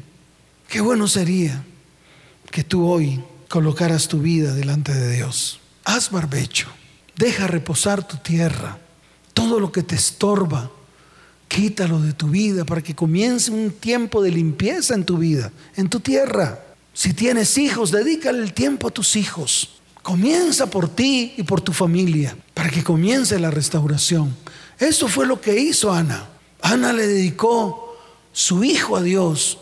Qué 0.67 0.81
bueno 0.81 1.07
sería 1.07 1.63
que 2.51 2.63
tú 2.63 2.87
hoy 2.87 3.21
colocaras 3.49 4.07
tu 4.07 4.19
vida 4.19 4.53
delante 4.53 4.93
de 4.93 5.15
Dios. 5.15 5.59
Haz 5.83 6.11
barbecho, 6.11 6.67
deja 7.15 7.47
reposar 7.47 8.07
tu 8.07 8.17
tierra, 8.17 8.77
todo 9.33 9.59
lo 9.59 9.71
que 9.71 9.83
te 9.83 9.95
estorba, 9.95 10.71
quítalo 11.47 11.99
de 11.99 12.13
tu 12.13 12.29
vida 12.29 12.63
para 12.63 12.81
que 12.81 12.95
comience 12.95 13.51
un 13.51 13.71
tiempo 13.71 14.21
de 14.21 14.31
limpieza 14.31 14.93
en 14.93 15.05
tu 15.05 15.17
vida, 15.17 15.51
en 15.75 15.89
tu 15.89 15.99
tierra. 15.99 16.63
Si 16.93 17.13
tienes 17.13 17.57
hijos, 17.57 17.91
dedícale 17.91 18.39
el 18.39 18.53
tiempo 18.53 18.87
a 18.87 18.91
tus 18.91 19.15
hijos. 19.15 19.80
Comienza 20.01 20.67
por 20.67 20.89
ti 20.89 21.33
y 21.37 21.43
por 21.43 21.61
tu 21.61 21.73
familia 21.73 22.35
para 22.53 22.69
que 22.69 22.83
comience 22.83 23.37
la 23.39 23.51
restauración. 23.51 24.35
Eso 24.79 25.07
fue 25.07 25.27
lo 25.27 25.39
que 25.39 25.59
hizo 25.59 25.91
Ana. 25.91 26.27
Ana 26.61 26.91
le 26.93 27.07
dedicó 27.07 27.97
su 28.33 28.63
hijo 28.63 28.95
a 28.95 29.01
Dios. 29.01 29.59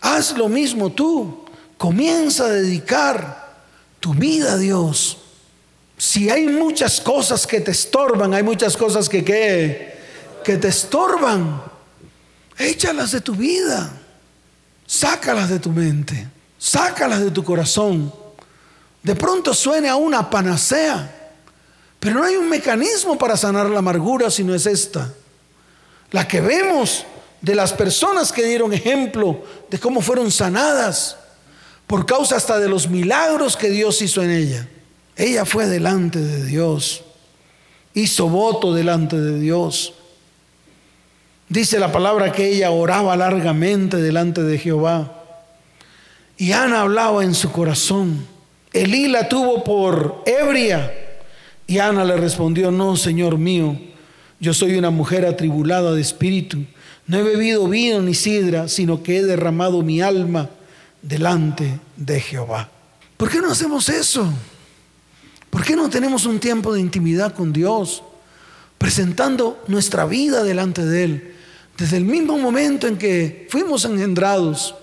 Haz 0.00 0.36
lo 0.36 0.48
mismo 0.48 0.90
tú. 0.90 1.44
Comienza 1.76 2.44
a 2.46 2.50
dedicar 2.50 3.56
tu 4.00 4.14
vida 4.14 4.52
a 4.52 4.56
Dios. 4.56 5.18
Si 5.98 6.30
hay 6.30 6.46
muchas 6.46 7.00
cosas 7.00 7.46
que 7.46 7.60
te 7.60 7.70
estorban, 7.70 8.34
hay 8.34 8.42
muchas 8.42 8.76
cosas 8.76 9.08
que, 9.08 9.22
que 10.44 10.56
te 10.56 10.68
estorban, 10.68 11.62
échalas 12.58 13.12
de 13.12 13.20
tu 13.20 13.34
vida. 13.34 14.00
Sácalas 14.86 15.48
de 15.48 15.58
tu 15.58 15.70
mente. 15.70 16.28
Sácalas 16.58 17.20
de 17.20 17.30
tu 17.30 17.42
corazón. 17.42 18.12
De 19.04 19.14
pronto 19.14 19.52
suene 19.52 19.90
a 19.90 19.96
una 19.96 20.30
panacea, 20.30 21.30
pero 22.00 22.14
no 22.14 22.24
hay 22.24 22.36
un 22.36 22.48
mecanismo 22.48 23.18
para 23.18 23.36
sanar 23.36 23.68
la 23.68 23.80
amargura 23.80 24.30
si 24.30 24.42
no 24.42 24.54
es 24.54 24.64
esta. 24.64 25.12
La 26.10 26.26
que 26.26 26.40
vemos 26.40 27.04
de 27.42 27.54
las 27.54 27.74
personas 27.74 28.32
que 28.32 28.42
dieron 28.42 28.72
ejemplo 28.72 29.44
de 29.70 29.78
cómo 29.78 30.00
fueron 30.00 30.30
sanadas 30.30 31.18
por 31.86 32.06
causa 32.06 32.36
hasta 32.36 32.58
de 32.58 32.66
los 32.66 32.88
milagros 32.88 33.58
que 33.58 33.68
Dios 33.68 34.00
hizo 34.00 34.22
en 34.22 34.30
ella. 34.30 34.66
Ella 35.16 35.44
fue 35.44 35.66
delante 35.66 36.18
de 36.18 36.46
Dios, 36.46 37.04
hizo 37.92 38.30
voto 38.30 38.72
delante 38.72 39.20
de 39.20 39.38
Dios. 39.38 39.92
Dice 41.50 41.78
la 41.78 41.92
palabra 41.92 42.32
que 42.32 42.48
ella 42.48 42.70
oraba 42.70 43.14
largamente 43.16 43.98
delante 43.98 44.42
de 44.42 44.58
Jehová. 44.58 45.22
Y 46.38 46.52
Ana 46.52 46.80
hablaba 46.80 47.22
en 47.22 47.34
su 47.34 47.52
corazón. 47.52 48.32
Elí 48.74 49.06
la 49.06 49.28
tuvo 49.28 49.62
por 49.62 50.24
ebria. 50.26 50.92
Y 51.66 51.78
Ana 51.78 52.04
le 52.04 52.16
respondió, 52.16 52.72
no, 52.72 52.96
Señor 52.96 53.38
mío, 53.38 53.78
yo 54.40 54.52
soy 54.52 54.76
una 54.76 54.90
mujer 54.90 55.24
atribulada 55.24 55.92
de 55.92 56.02
espíritu. 56.02 56.64
No 57.06 57.18
he 57.18 57.22
bebido 57.22 57.68
vino 57.68 58.02
ni 58.02 58.14
sidra, 58.14 58.66
sino 58.66 59.02
que 59.02 59.18
he 59.18 59.22
derramado 59.22 59.82
mi 59.82 60.02
alma 60.02 60.50
delante 61.00 61.78
de 61.96 62.20
Jehová. 62.20 62.68
¿Por 63.16 63.30
qué 63.30 63.40
no 63.40 63.52
hacemos 63.52 63.88
eso? 63.88 64.28
¿Por 65.50 65.64
qué 65.64 65.76
no 65.76 65.88
tenemos 65.88 66.26
un 66.26 66.40
tiempo 66.40 66.74
de 66.74 66.80
intimidad 66.80 67.32
con 67.32 67.52
Dios? 67.52 68.02
Presentando 68.76 69.62
nuestra 69.68 70.04
vida 70.04 70.42
delante 70.42 70.84
de 70.84 71.04
Él. 71.04 71.34
Desde 71.78 71.96
el 71.96 72.04
mismo 72.04 72.38
momento 72.38 72.88
en 72.88 72.98
que 72.98 73.46
fuimos 73.50 73.84
engendrados 73.84 74.74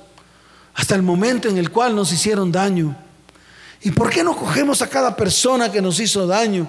hasta 0.74 0.96
el 0.96 1.02
momento 1.02 1.50
en 1.50 1.58
el 1.58 1.72
cual 1.72 1.94
nos 1.94 2.14
hicieron 2.14 2.54
daño. 2.54 2.96
¿Y 3.84 3.92
por 3.92 4.10
qué 4.10 4.24
no 4.24 4.36
cogemos 4.36 4.82
a 4.82 4.88
cada 4.88 5.16
persona 5.16 5.72
que 5.72 5.82
nos 5.82 6.00
hizo 6.00 6.28
daño 6.28 6.68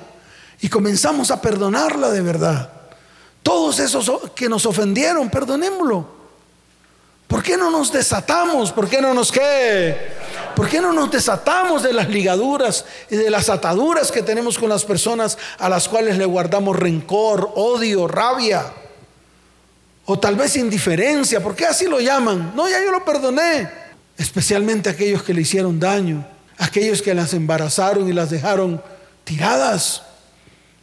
y 0.60 0.68
comenzamos 0.68 1.30
a 1.30 1.40
perdonarla 1.40 2.10
de 2.10 2.22
verdad? 2.22 2.70
Todos 3.42 3.78
esos 3.80 4.10
que 4.34 4.48
nos 4.48 4.64
ofendieron, 4.64 5.28
perdonémoslo. 5.28 6.22
¿Por 7.26 7.42
qué 7.42 7.56
no 7.56 7.70
nos 7.70 7.90
desatamos? 7.90 8.72
¿Por 8.72 8.88
qué 8.88 9.00
no 9.00 9.14
nos 9.14 9.32
qué? 9.32 9.96
¿Por 10.54 10.68
qué 10.68 10.80
no 10.80 10.92
nos 10.92 11.10
desatamos 11.10 11.82
de 11.82 11.92
las 11.92 12.08
ligaduras 12.08 12.84
y 13.10 13.16
de 13.16 13.30
las 13.30 13.48
ataduras 13.48 14.12
que 14.12 14.22
tenemos 14.22 14.58
con 14.58 14.68
las 14.68 14.84
personas 14.84 15.38
a 15.58 15.68
las 15.68 15.88
cuales 15.88 16.18
le 16.18 16.26
guardamos 16.26 16.78
rencor, 16.78 17.50
odio, 17.54 18.06
rabia? 18.06 18.72
O 20.04 20.18
tal 20.18 20.36
vez 20.36 20.56
indiferencia. 20.56 21.42
¿Por 21.42 21.54
qué 21.54 21.66
así 21.66 21.86
lo 21.86 22.00
llaman? 22.00 22.52
No, 22.54 22.68
ya 22.68 22.82
yo 22.84 22.90
lo 22.90 23.04
perdoné. 23.04 23.68
Especialmente 24.18 24.90
aquellos 24.90 25.22
que 25.22 25.32
le 25.32 25.40
hicieron 25.40 25.80
daño. 25.80 26.31
Aquellos 26.62 27.02
que 27.02 27.12
las 27.12 27.34
embarazaron 27.34 28.08
y 28.08 28.12
las 28.12 28.30
dejaron 28.30 28.80
tiradas. 29.24 30.02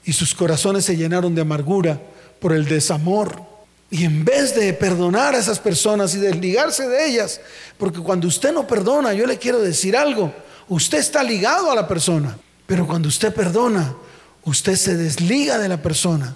Y 0.04 0.12
sus 0.12 0.36
corazones 0.36 0.84
se 0.84 0.98
llenaron 0.98 1.34
de 1.34 1.40
amargura 1.40 2.02
por 2.42 2.52
el 2.52 2.66
desamor. 2.66 3.42
Y 3.90 4.04
en 4.04 4.26
vez 4.26 4.54
de 4.54 4.74
perdonar 4.74 5.36
a 5.36 5.38
esas 5.38 5.58
personas 5.58 6.14
y 6.16 6.18
desligarse 6.18 6.86
de 6.86 7.08
ellas, 7.08 7.40
porque 7.78 8.02
cuando 8.02 8.28
usted 8.28 8.52
no 8.52 8.68
perdona, 8.68 9.14
yo 9.14 9.26
le 9.26 9.38
quiero 9.38 9.62
decir 9.62 9.96
algo, 9.96 10.34
usted 10.68 10.98
está 10.98 11.24
ligado 11.24 11.72
a 11.72 11.76
la 11.76 11.88
persona, 11.88 12.38
pero 12.68 12.86
cuando 12.86 13.08
usted 13.08 13.34
perdona, 13.34 13.96
usted 14.44 14.76
se 14.76 14.98
desliga 14.98 15.58
de 15.60 15.70
la 15.70 15.82
persona. 15.82 16.36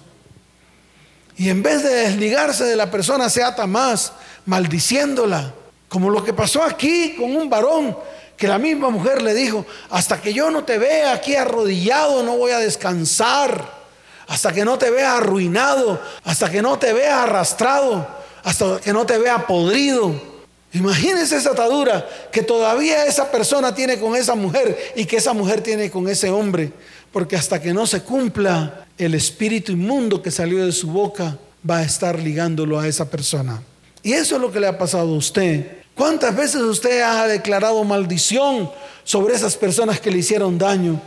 Y 1.36 1.50
en 1.50 1.62
vez 1.62 1.82
de 1.82 1.90
desligarse 1.90 2.64
de 2.64 2.76
la 2.76 2.90
persona, 2.90 3.28
se 3.28 3.42
ata 3.42 3.66
más, 3.66 4.14
maldiciéndola, 4.46 5.52
como 5.90 6.08
lo 6.08 6.24
que 6.24 6.32
pasó 6.32 6.62
aquí 6.62 7.14
con 7.18 7.36
un 7.36 7.50
varón 7.50 7.94
que 8.36 8.48
la 8.48 8.58
misma 8.58 8.90
mujer 8.90 9.22
le 9.22 9.34
dijo, 9.34 9.64
hasta 9.90 10.20
que 10.20 10.32
yo 10.32 10.50
no 10.50 10.64
te 10.64 10.78
vea 10.78 11.12
aquí 11.12 11.36
arrodillado, 11.36 12.22
no 12.22 12.36
voy 12.36 12.52
a 12.52 12.58
descansar 12.58 13.84
hasta 14.26 14.52
que 14.52 14.64
no 14.64 14.78
te 14.78 14.90
vea 14.90 15.18
arruinado, 15.18 16.00
hasta 16.24 16.50
que 16.50 16.62
no 16.62 16.78
te 16.78 16.92
vea 16.92 17.24
arrastrado, 17.24 18.06
hasta 18.42 18.80
que 18.80 18.92
no 18.92 19.04
te 19.04 19.18
vea 19.18 19.46
podrido. 19.46 20.34
Imagínese 20.72 21.36
esa 21.36 21.50
atadura 21.50 22.08
que 22.32 22.42
todavía 22.42 23.06
esa 23.06 23.30
persona 23.30 23.74
tiene 23.74 23.98
con 23.98 24.16
esa 24.16 24.34
mujer 24.34 24.76
y 24.96 25.04
que 25.04 25.16
esa 25.16 25.32
mujer 25.32 25.60
tiene 25.60 25.90
con 25.90 26.08
ese 26.08 26.30
hombre, 26.30 26.72
porque 27.12 27.36
hasta 27.36 27.60
que 27.60 27.72
no 27.72 27.86
se 27.86 28.02
cumpla 28.02 28.86
el 28.98 29.14
espíritu 29.14 29.72
inmundo 29.72 30.22
que 30.22 30.30
salió 30.30 30.64
de 30.64 30.72
su 30.72 30.88
boca, 30.88 31.38
va 31.68 31.78
a 31.78 31.84
estar 31.84 32.18
ligándolo 32.18 32.78
a 32.78 32.88
esa 32.88 33.08
persona. 33.08 33.62
Y 34.02 34.12
eso 34.12 34.36
es 34.36 34.40
lo 34.40 34.50
que 34.50 34.60
le 34.60 34.66
ha 34.66 34.76
pasado 34.76 35.14
a 35.14 35.16
usted. 35.16 35.83
¿Cuántas 35.94 36.34
veces 36.36 36.60
usted 36.62 37.02
ha 37.02 37.26
declarado 37.26 37.82
maldición 37.84 38.70
sobre 39.04 39.34
esas 39.34 39.56
personas 39.56 40.00
que 40.00 40.10
le 40.10 40.18
hicieron 40.18 40.58
daño? 40.58 41.00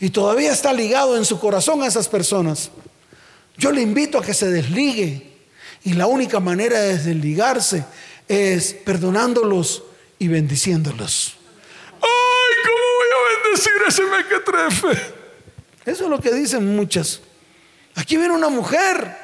y 0.00 0.08
todavía 0.08 0.50
está 0.50 0.72
ligado 0.72 1.16
en 1.16 1.26
su 1.26 1.38
corazón 1.38 1.82
a 1.82 1.86
esas 1.86 2.08
personas, 2.08 2.70
yo 3.58 3.70
le 3.70 3.82
invito 3.82 4.18
a 4.18 4.24
que 4.24 4.32
se 4.32 4.50
desligue. 4.50 5.28
Y 5.82 5.92
la 5.92 6.06
única 6.06 6.40
manera 6.40 6.80
de 6.80 6.98
desligarse 6.98 7.84
es 8.28 8.74
perdonándolos 8.84 9.82
y 10.18 10.28
bendiciéndolos. 10.28 11.36
¡Ay, 12.00 12.54
cómo 12.64 12.84
voy 12.98 13.08
a 13.12 13.42
bendecir 13.42 13.72
a 13.84 13.88
ese 13.88 14.02
mequetrefe! 14.04 15.14
Eso 15.86 16.04
es 16.04 16.10
lo 16.10 16.20
que 16.20 16.32
dicen 16.32 16.76
muchas. 16.76 17.20
Aquí 17.94 18.16
viene 18.16 18.34
una 18.34 18.48
mujer 18.48 19.16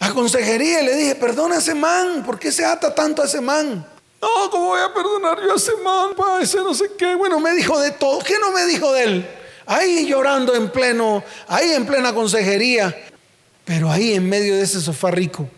a 0.00 0.10
consejería 0.10 0.82
y 0.82 0.86
le 0.86 0.96
dije, 0.96 1.14
perdona 1.14 1.56
a 1.56 1.58
ese 1.58 1.74
man, 1.74 2.22
¿por 2.24 2.38
qué 2.38 2.52
se 2.52 2.64
ata 2.64 2.94
tanto 2.94 3.22
a 3.22 3.26
ese 3.26 3.40
man? 3.40 3.86
No, 4.22 4.50
¿cómo 4.50 4.66
voy 4.68 4.80
a 4.80 4.94
perdonar 4.94 5.38
yo 5.42 5.52
a 5.52 5.56
ese 5.56 5.72
man? 5.84 6.14
Pa, 6.16 6.40
ese 6.40 6.58
no 6.58 6.72
sé 6.72 6.92
qué. 6.96 7.14
Bueno, 7.16 7.40
me 7.40 7.52
dijo 7.54 7.78
de 7.80 7.90
todo. 7.90 8.20
¿Qué 8.20 8.34
no 8.40 8.52
me 8.52 8.64
dijo 8.66 8.92
de 8.92 9.04
él? 9.04 9.26
ahí 9.66 10.06
llorando 10.06 10.54
en 10.54 10.70
pleno, 10.70 11.22
ahí 11.48 11.70
en 11.70 11.86
plena 11.86 12.12
consejería. 12.12 12.94
Pero 13.64 13.90
ahí 13.90 14.14
en 14.14 14.28
medio 14.28 14.56
de 14.56 14.62
ese 14.62 14.80
sofá 14.80 15.10
rico 15.10 15.48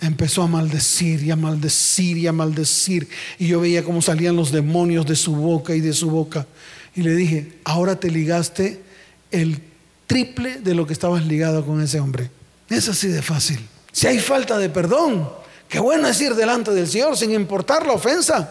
empezó 0.00 0.42
a 0.42 0.46
maldecir 0.46 1.22
y 1.22 1.30
a 1.30 1.36
maldecir 1.36 2.18
y 2.18 2.26
a 2.26 2.32
maldecir. 2.32 3.08
Y 3.38 3.46
yo 3.48 3.60
veía 3.60 3.82
cómo 3.82 4.02
salían 4.02 4.36
los 4.36 4.52
demonios 4.52 5.06
de 5.06 5.16
su 5.16 5.34
boca 5.34 5.74
y 5.74 5.80
de 5.80 5.92
su 5.92 6.10
boca. 6.10 6.46
Y 6.94 7.02
le 7.02 7.14
dije, 7.14 7.54
ahora 7.64 7.98
te 7.98 8.10
ligaste 8.10 8.82
el 9.30 9.60
triple 10.06 10.58
de 10.58 10.74
lo 10.74 10.86
que 10.86 10.92
estabas 10.92 11.24
ligado 11.26 11.64
con 11.64 11.80
ese 11.80 12.00
hombre. 12.00 12.30
Es 12.68 12.88
así 12.88 13.08
de 13.08 13.22
fácil. 13.22 13.60
Si 13.92 14.06
hay 14.06 14.18
falta 14.18 14.58
de 14.58 14.68
perdón, 14.68 15.28
qué 15.74 15.80
bueno 15.80 16.06
es 16.06 16.20
ir 16.20 16.36
delante 16.36 16.70
del 16.70 16.86
Señor 16.86 17.16
sin 17.16 17.32
importar 17.32 17.84
la 17.84 17.94
ofensa. 17.94 18.48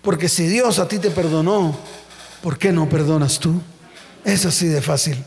Porque 0.00 0.26
si 0.26 0.46
Dios 0.46 0.78
a 0.78 0.88
ti 0.88 0.98
te 0.98 1.10
perdonó, 1.10 1.78
¿por 2.42 2.56
qué 2.56 2.72
no 2.72 2.88
perdonas 2.88 3.38
tú? 3.38 3.60
Es 4.24 4.46
así 4.46 4.66
de 4.66 4.80
fácil. 4.80 5.22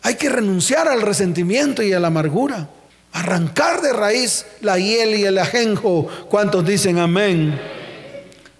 Hay 0.00 0.14
que 0.14 0.30
renunciar 0.30 0.88
al 0.88 1.02
resentimiento 1.02 1.82
y 1.82 1.92
a 1.92 2.00
la 2.00 2.06
amargura. 2.06 2.66
Arrancar 3.12 3.82
de 3.82 3.92
raíz 3.92 4.46
la 4.62 4.78
hiel 4.78 5.16
y 5.16 5.24
el 5.24 5.36
ajenjo. 5.36 6.08
¿Cuántos 6.30 6.64
dicen 6.64 6.98
amén? 6.98 7.60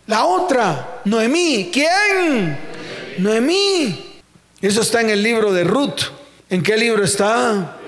La 0.08 0.26
otra, 0.26 1.00
Noemí. 1.06 1.70
¿Quién? 1.72 2.58
Noemí. 3.16 4.20
Eso 4.60 4.82
está 4.82 5.00
en 5.00 5.08
el 5.08 5.22
libro 5.22 5.54
de 5.54 5.64
Ruth. 5.64 6.02
¿En 6.50 6.62
qué 6.62 6.76
libro 6.76 7.02
está? 7.02 7.78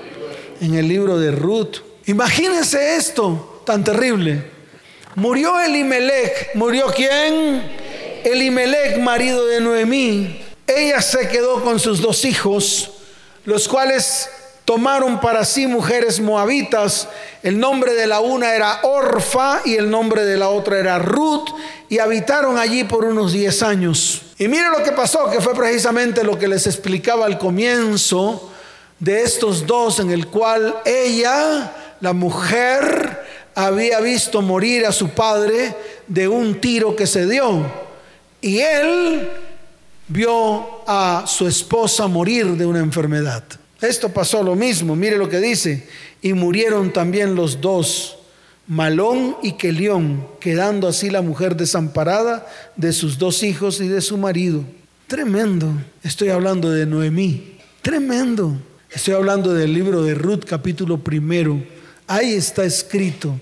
En 0.59 0.73
el 0.73 0.89
libro 0.89 1.19
de 1.19 1.33
Ruth. 1.33 1.83
Imagínense 2.07 2.97
esto 2.97 3.48
tan 3.69 3.85
terrible. 3.85 4.43
Murió 5.15 5.61
Elimelech. 5.61 6.55
¿Murió 6.55 6.87
quién? 6.87 7.71
Elimelech, 8.25 8.97
marido 8.97 9.45
de 9.45 9.61
Noemí. 9.61 10.41
Ella 10.67 11.03
se 11.03 11.29
quedó 11.29 11.63
con 11.63 11.79
sus 11.79 12.01
dos 12.01 12.25
hijos, 12.25 12.91
los 13.45 13.69
cuales 13.69 14.31
tomaron 14.65 15.21
para 15.21 15.45
sí 15.45 15.67
mujeres 15.67 16.19
moabitas. 16.19 17.09
El 17.43 17.61
nombre 17.61 17.93
de 17.93 18.07
la 18.07 18.21
una 18.21 18.55
era 18.55 18.81
Orfa 18.85 19.61
y 19.67 19.75
el 19.75 19.91
nombre 19.91 20.25
de 20.25 20.39
la 20.39 20.49
otra 20.49 20.79
era 20.79 20.99
Ruth 20.99 21.51
y 21.91 21.99
habitaron 21.99 22.57
allí 22.57 22.85
por 22.85 23.05
unos 23.05 23.33
10 23.33 23.63
años. 23.65 24.23
Y 24.39 24.49
mire 24.49 24.71
lo 24.71 24.83
que 24.83 24.93
pasó, 24.93 25.29
que 25.29 25.43
fue 25.43 25.55
precisamente 25.55 26.25
lo 26.25 26.39
que 26.39 26.49
les 26.49 26.67
explicaba 26.67 27.27
al 27.27 27.37
comienzo 27.37 28.51
de 28.99 29.25
estos 29.25 29.67
dos, 29.67 30.01
en 30.01 30.11
el 30.11 30.29
cual 30.29 30.75
ella, 30.87 31.71
la 32.01 32.15
mujer, 32.15 33.28
había 33.67 33.99
visto 33.99 34.41
morir 34.41 34.87
a 34.87 34.93
su 34.93 35.09
padre 35.09 35.75
de 36.07 36.29
un 36.29 36.61
tiro 36.61 36.95
que 36.95 37.09
se 37.09 37.27
dio. 37.27 37.67
Y 38.41 38.59
él 38.59 39.29
vio 40.07 40.87
a 40.87 41.25
su 41.27 41.49
esposa 41.49 42.07
morir 42.07 42.47
de 42.57 42.65
una 42.65 42.79
enfermedad. 42.79 43.43
Esto 43.81 44.11
pasó 44.11 44.45
lo 44.45 44.55
mismo, 44.55 44.95
mire 44.95 45.19
lo 45.19 45.29
que 45.29 45.41
dice. 45.41 45.89
Y 46.23 46.35
murieron 46.35 46.93
también 46.93 47.35
los 47.35 47.61
dos, 47.61 48.19
Malón 48.69 49.37
y 49.43 49.55
Kelión, 49.55 50.25
quedando 50.39 50.87
así 50.87 51.11
la 51.11 51.23
mujer 51.23 51.57
desamparada 51.57 52.47
de 52.77 52.93
sus 52.93 53.19
dos 53.19 53.43
hijos 53.43 53.81
y 53.81 53.89
de 53.89 54.03
su 54.03 54.19
marido. 54.19 54.63
Tremendo. 55.09 55.73
Estoy 56.05 56.29
hablando 56.29 56.71
de 56.71 56.87
Noemí. 56.87 57.59
Tremendo. 57.83 58.57
Estoy 58.89 59.15
hablando 59.15 59.53
del 59.53 59.75
libro 59.75 60.05
de 60.05 60.15
Ruth 60.15 60.45
capítulo 60.47 60.99
primero. 60.99 61.61
Ahí 62.07 62.35
está 62.35 62.65
escrito 62.65 63.41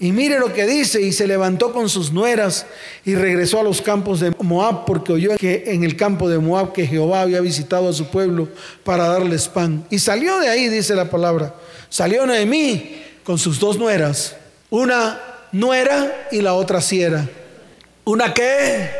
y 0.00 0.10
mire 0.10 0.40
lo 0.40 0.52
que 0.52 0.66
dice, 0.66 1.00
y 1.00 1.12
se 1.12 1.26
levantó 1.26 1.72
con 1.72 1.88
sus 1.88 2.12
nueras 2.12 2.66
y 3.04 3.14
regresó 3.14 3.60
a 3.60 3.62
los 3.62 3.80
campos 3.80 4.20
de 4.20 4.32
Moab 4.40 4.84
porque 4.84 5.12
oyó 5.12 5.36
que 5.36 5.64
en 5.68 5.84
el 5.84 5.96
campo 5.96 6.28
de 6.28 6.38
Moab 6.38 6.72
que 6.72 6.86
Jehová 6.86 7.20
había 7.20 7.40
visitado 7.40 7.88
a 7.88 7.92
su 7.92 8.08
pueblo 8.08 8.48
para 8.82 9.06
darles 9.06 9.48
pan. 9.48 9.86
Y 9.90 10.00
salió 10.00 10.40
de 10.40 10.48
ahí, 10.48 10.68
dice 10.68 10.96
la 10.96 11.10
palabra. 11.10 11.54
Salió 11.88 12.26
Noemí 12.26 13.02
con 13.22 13.38
sus 13.38 13.60
dos 13.60 13.78
nueras, 13.78 14.36
una 14.68 15.20
nuera 15.52 16.28
y 16.32 16.40
la 16.40 16.54
otra 16.54 16.80
siera. 16.80 17.28
¿Una 18.04 18.34
qué? 18.34 18.90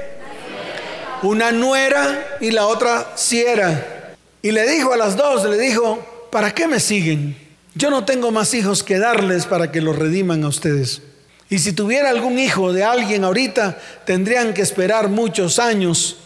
Una 1.22 1.50
nuera 1.50 2.38
y 2.40 2.52
la 2.52 2.66
otra 2.66 3.12
siera. 3.16 4.14
Y 4.40 4.52
le 4.52 4.68
dijo 4.70 4.92
a 4.92 4.96
las 4.96 5.16
dos, 5.16 5.44
le 5.44 5.58
dijo, 5.58 6.28
¿para 6.30 6.54
qué 6.54 6.68
me 6.68 6.78
siguen? 6.78 7.43
Yo 7.76 7.90
no 7.90 8.04
tengo 8.04 8.30
más 8.30 8.54
hijos 8.54 8.84
que 8.84 9.00
darles 9.00 9.46
para 9.46 9.72
que 9.72 9.80
los 9.80 9.98
rediman 9.98 10.44
a 10.44 10.48
ustedes. 10.48 11.02
Y 11.50 11.58
si 11.58 11.72
tuviera 11.72 12.10
algún 12.10 12.38
hijo 12.38 12.72
de 12.72 12.84
alguien 12.84 13.24
ahorita, 13.24 13.78
tendrían 14.06 14.54
que 14.54 14.62
esperar 14.62 15.08
muchos 15.08 15.58
años 15.58 16.18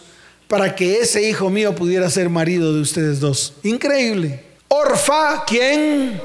para 0.47 0.75
que 0.75 0.99
ese 0.99 1.27
hijo 1.27 1.49
mío 1.49 1.73
pudiera 1.73 2.07
ser 2.11 2.29
marido 2.29 2.73
de 2.73 2.81
ustedes 2.81 3.19
dos. 3.19 3.53
Increíble. 3.63 4.43
Orfa, 4.67 5.43
¿quién? 5.45 6.21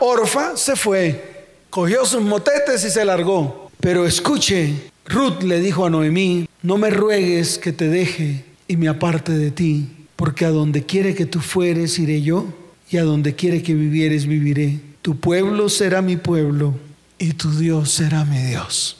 Orfa 0.00 0.54
se 0.56 0.76
fue, 0.76 1.46
cogió 1.70 2.04
sus 2.04 2.20
motetes 2.20 2.84
y 2.84 2.90
se 2.90 3.06
largó. 3.06 3.70
Pero 3.80 4.04
escuche, 4.04 4.74
Ruth 5.06 5.42
le 5.42 5.60
dijo 5.60 5.86
a 5.86 5.90
Noemí, 5.90 6.46
no 6.62 6.76
me 6.76 6.90
ruegues 6.90 7.56
que 7.56 7.72
te 7.72 7.88
deje 7.88 8.44
y 8.66 8.76
me 8.76 8.88
aparte 8.88 9.32
de 9.32 9.50
ti, 9.50 9.88
porque 10.14 10.44
a 10.44 10.50
donde 10.50 10.84
quiere 10.84 11.14
que 11.14 11.24
tú 11.24 11.40
fueres 11.40 11.98
iré 11.98 12.20
yo 12.20 12.46
y 12.90 12.96
a 12.96 13.04
donde 13.04 13.34
quiere 13.34 13.62
que 13.62 13.74
vivieres 13.74 14.26
viviré. 14.26 14.80
Tu 15.02 15.18
pueblo 15.18 15.68
será 15.68 16.02
mi 16.02 16.16
pueblo 16.16 16.74
y 17.18 17.32
tu 17.32 17.50
Dios 17.50 17.90
será 17.90 18.24
mi 18.24 18.38
Dios. 18.38 18.96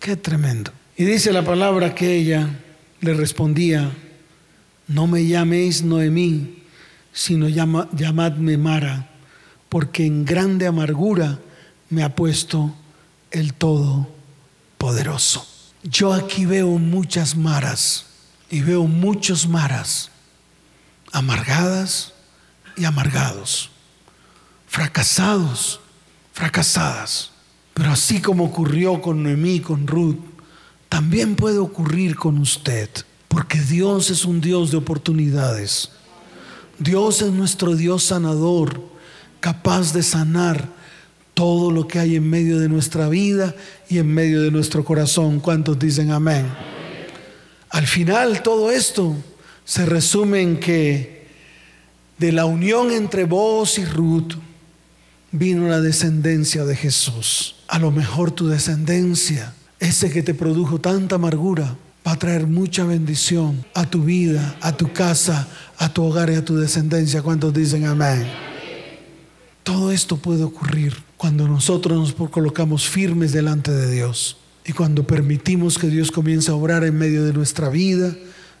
Qué 0.00 0.16
tremendo. 0.16 0.72
Y 0.96 1.04
dice 1.04 1.32
la 1.32 1.44
palabra 1.44 1.94
que 1.94 2.14
ella 2.14 2.48
le 3.00 3.14
respondía, 3.14 3.92
no 4.88 5.06
me 5.06 5.26
llaméis 5.26 5.82
Noemí, 5.82 6.62
sino 7.12 7.48
llamadme 7.48 8.56
Mara, 8.56 9.10
porque 9.68 10.06
en 10.06 10.24
grande 10.24 10.66
amargura 10.66 11.38
me 11.90 12.02
ha 12.02 12.14
puesto 12.14 12.74
el 13.30 13.54
Todopoderoso. 13.54 15.46
Yo 15.82 16.12
aquí 16.12 16.46
veo 16.46 16.78
muchas 16.78 17.36
maras 17.36 18.06
y 18.50 18.60
veo 18.60 18.84
muchos 18.84 19.48
maras 19.48 20.10
amargadas, 21.12 22.12
y 22.76 22.84
amargados, 22.84 23.70
fracasados, 24.66 25.80
fracasadas. 26.32 27.30
Pero 27.74 27.90
así 27.90 28.20
como 28.20 28.44
ocurrió 28.44 29.00
con 29.00 29.22
Noemí, 29.22 29.60
con 29.60 29.86
Ruth, 29.86 30.18
también 30.88 31.36
puede 31.36 31.58
ocurrir 31.58 32.16
con 32.16 32.38
usted, 32.38 32.88
porque 33.28 33.60
Dios 33.60 34.10
es 34.10 34.24
un 34.24 34.40
Dios 34.40 34.70
de 34.70 34.76
oportunidades. 34.76 35.90
Dios 36.78 37.22
es 37.22 37.32
nuestro 37.32 37.74
Dios 37.74 38.04
sanador, 38.04 38.80
capaz 39.40 39.92
de 39.92 40.02
sanar 40.02 40.68
todo 41.34 41.70
lo 41.70 41.86
que 41.86 41.98
hay 41.98 42.16
en 42.16 42.28
medio 42.28 42.58
de 42.58 42.68
nuestra 42.68 43.08
vida 43.08 43.54
y 43.90 43.98
en 43.98 44.12
medio 44.12 44.40
de 44.42 44.50
nuestro 44.50 44.84
corazón. 44.84 45.40
¿Cuántos 45.40 45.78
dicen 45.78 46.10
amén? 46.10 46.46
Al 47.68 47.86
final 47.86 48.42
todo 48.42 48.70
esto 48.70 49.14
se 49.64 49.84
resume 49.84 50.40
en 50.40 50.58
que 50.58 51.15
de 52.18 52.32
la 52.32 52.46
unión 52.46 52.90
entre 52.90 53.24
vos 53.24 53.78
y 53.78 53.84
Ruth 53.84 54.34
vino 55.32 55.68
la 55.68 55.80
descendencia 55.80 56.64
de 56.64 56.74
Jesús. 56.74 57.56
A 57.68 57.78
lo 57.78 57.90
mejor 57.90 58.30
tu 58.30 58.48
descendencia, 58.48 59.54
ese 59.80 60.10
que 60.10 60.22
te 60.22 60.34
produjo 60.34 60.80
tanta 60.80 61.16
amargura, 61.16 61.76
va 62.06 62.12
a 62.12 62.18
traer 62.18 62.46
mucha 62.46 62.84
bendición 62.84 63.64
a 63.74 63.84
tu 63.84 64.04
vida, 64.04 64.56
a 64.60 64.76
tu 64.76 64.92
casa, 64.92 65.48
a 65.76 65.92
tu 65.92 66.04
hogar 66.04 66.30
y 66.30 66.36
a 66.36 66.44
tu 66.44 66.56
descendencia. 66.56 67.22
¿Cuántos 67.22 67.52
dicen 67.52 67.84
amén? 67.84 68.26
Todo 69.62 69.90
esto 69.90 70.16
puede 70.16 70.44
ocurrir 70.44 70.96
cuando 71.16 71.48
nosotros 71.48 72.16
nos 72.18 72.30
colocamos 72.30 72.88
firmes 72.88 73.32
delante 73.32 73.72
de 73.72 73.90
Dios 73.90 74.38
y 74.64 74.72
cuando 74.72 75.06
permitimos 75.06 75.76
que 75.76 75.88
Dios 75.88 76.10
comience 76.10 76.50
a 76.50 76.54
obrar 76.54 76.84
en 76.84 76.96
medio 76.96 77.24
de 77.24 77.32
nuestra 77.32 77.68
vida, 77.68 78.14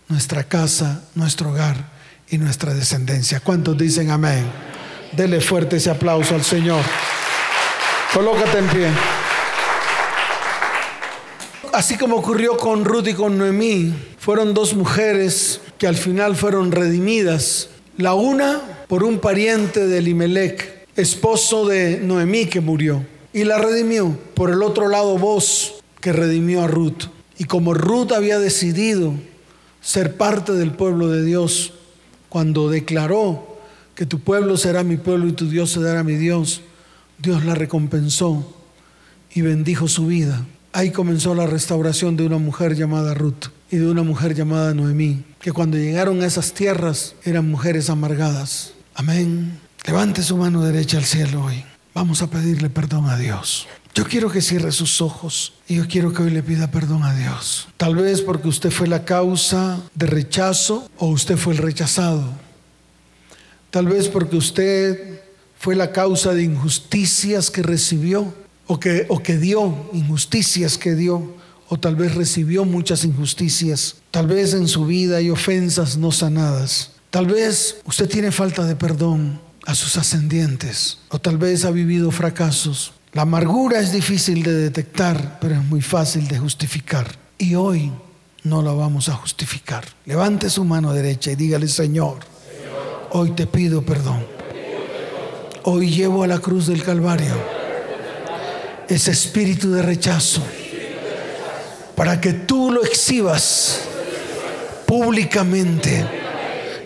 nuestra 0.08 0.44
casa, 0.44 1.04
nuestro 1.14 1.50
hogar 1.50 1.95
y 2.28 2.38
nuestra 2.38 2.74
descendencia. 2.74 3.40
¿Cuántos 3.40 3.76
dicen 3.76 4.10
amén? 4.10 4.44
Dele 5.12 5.40
fuerte 5.40 5.76
ese 5.76 5.90
aplauso 5.90 6.34
al 6.34 6.42
Señor. 6.42 6.82
Colócate 8.12 8.58
en 8.58 8.66
pie. 8.68 8.88
Así 11.72 11.96
como 11.96 12.16
ocurrió 12.16 12.56
con 12.56 12.84
Ruth 12.84 13.08
y 13.08 13.14
con 13.14 13.36
Noemí, 13.36 13.92
fueron 14.18 14.54
dos 14.54 14.74
mujeres 14.74 15.60
que 15.78 15.86
al 15.86 15.96
final 15.96 16.34
fueron 16.34 16.72
redimidas. 16.72 17.68
La 17.98 18.14
una 18.14 18.62
por 18.88 19.04
un 19.04 19.18
pariente 19.18 19.86
de 19.86 19.98
Elimelech, 19.98 20.86
esposo 20.96 21.66
de 21.66 22.00
Noemí 22.02 22.46
que 22.46 22.60
murió, 22.60 23.04
y 23.32 23.44
la 23.44 23.58
redimió. 23.58 24.18
Por 24.34 24.50
el 24.50 24.62
otro 24.62 24.88
lado, 24.88 25.18
vos 25.18 25.74
que 26.00 26.12
redimió 26.12 26.62
a 26.62 26.66
Ruth. 26.66 27.04
Y 27.36 27.44
como 27.44 27.74
Ruth 27.74 28.12
había 28.12 28.38
decidido 28.38 29.12
ser 29.82 30.16
parte 30.16 30.52
del 30.52 30.72
pueblo 30.72 31.08
de 31.08 31.24
Dios, 31.24 31.74
cuando 32.36 32.68
declaró 32.68 33.56
que 33.94 34.04
tu 34.04 34.20
pueblo 34.20 34.58
será 34.58 34.84
mi 34.84 34.98
pueblo 34.98 35.26
y 35.26 35.32
tu 35.32 35.48
Dios 35.48 35.70
será 35.70 36.04
mi 36.04 36.16
Dios, 36.16 36.60
Dios 37.16 37.46
la 37.46 37.54
recompensó 37.54 38.54
y 39.32 39.40
bendijo 39.40 39.88
su 39.88 40.04
vida. 40.04 40.44
Ahí 40.74 40.90
comenzó 40.90 41.34
la 41.34 41.46
restauración 41.46 42.14
de 42.14 42.26
una 42.26 42.36
mujer 42.36 42.76
llamada 42.76 43.14
Ruth 43.14 43.46
y 43.70 43.78
de 43.78 43.88
una 43.88 44.02
mujer 44.02 44.34
llamada 44.34 44.74
Noemí, 44.74 45.24
que 45.40 45.52
cuando 45.52 45.78
llegaron 45.78 46.20
a 46.20 46.26
esas 46.26 46.52
tierras 46.52 47.14
eran 47.24 47.50
mujeres 47.50 47.88
amargadas. 47.88 48.74
Amén. 48.94 49.58
Levante 49.86 50.22
su 50.22 50.36
mano 50.36 50.62
derecha 50.62 50.98
al 50.98 51.06
cielo 51.06 51.42
hoy. 51.42 51.64
Vamos 51.94 52.20
a 52.20 52.28
pedirle 52.28 52.68
perdón 52.68 53.08
a 53.08 53.16
Dios. 53.16 53.66
Yo 53.96 54.04
quiero 54.04 54.30
que 54.30 54.42
cierre 54.42 54.72
sus 54.72 55.00
ojos 55.00 55.54
y 55.66 55.76
yo 55.76 55.88
quiero 55.88 56.12
que 56.12 56.22
hoy 56.22 56.30
le 56.30 56.42
pida 56.42 56.70
perdón 56.70 57.02
a 57.02 57.14
Dios. 57.14 57.66
Tal 57.78 57.96
vez 57.96 58.20
porque 58.20 58.46
usted 58.46 58.70
fue 58.70 58.86
la 58.86 59.06
causa 59.06 59.80
de 59.94 60.04
rechazo 60.04 60.90
o 60.98 61.06
usted 61.06 61.38
fue 61.38 61.54
el 61.54 61.60
rechazado. 61.60 62.28
Tal 63.70 63.86
vez 63.86 64.08
porque 64.08 64.36
usted 64.36 65.20
fue 65.58 65.74
la 65.74 65.92
causa 65.92 66.34
de 66.34 66.42
injusticias 66.42 67.50
que 67.50 67.62
recibió 67.62 68.34
o 68.66 68.78
que, 68.78 69.06
o 69.08 69.22
que 69.22 69.38
dio, 69.38 69.88
injusticias 69.94 70.76
que 70.76 70.94
dio, 70.94 71.34
o 71.70 71.78
tal 71.78 71.96
vez 71.96 72.14
recibió 72.14 72.66
muchas 72.66 73.02
injusticias. 73.02 73.96
Tal 74.10 74.26
vez 74.26 74.52
en 74.52 74.68
su 74.68 74.84
vida 74.84 75.16
hay 75.16 75.30
ofensas 75.30 75.96
no 75.96 76.12
sanadas. 76.12 76.90
Tal 77.08 77.24
vez 77.24 77.78
usted 77.86 78.10
tiene 78.10 78.30
falta 78.30 78.62
de 78.66 78.76
perdón 78.76 79.40
a 79.64 79.74
sus 79.74 79.96
ascendientes, 79.96 80.98
o 81.08 81.18
tal 81.18 81.38
vez 81.38 81.64
ha 81.64 81.70
vivido 81.70 82.10
fracasos. 82.10 82.92
La 83.16 83.22
amargura 83.22 83.80
es 83.80 83.92
difícil 83.92 84.42
de 84.42 84.52
detectar, 84.52 85.38
pero 85.40 85.54
es 85.54 85.64
muy 85.64 85.80
fácil 85.80 86.28
de 86.28 86.38
justificar. 86.38 87.06
Y 87.38 87.54
hoy 87.54 87.90
no 88.42 88.60
la 88.60 88.72
vamos 88.72 89.08
a 89.08 89.14
justificar. 89.14 89.86
Levante 90.04 90.50
su 90.50 90.64
mano 90.64 90.92
derecha 90.92 91.30
y 91.30 91.34
dígale, 91.34 91.66
Señor, 91.66 92.18
hoy 93.12 93.30
te 93.30 93.46
pido 93.46 93.80
perdón. 93.80 94.26
Hoy 95.62 95.88
llevo 95.88 96.24
a 96.24 96.26
la 96.26 96.40
cruz 96.40 96.66
del 96.66 96.82
Calvario 96.82 97.32
ese 98.86 99.12
espíritu 99.12 99.72
de 99.72 99.80
rechazo 99.80 100.42
para 101.94 102.20
que 102.20 102.34
tú 102.34 102.70
lo 102.70 102.84
exhibas 102.84 103.80
públicamente 104.84 106.06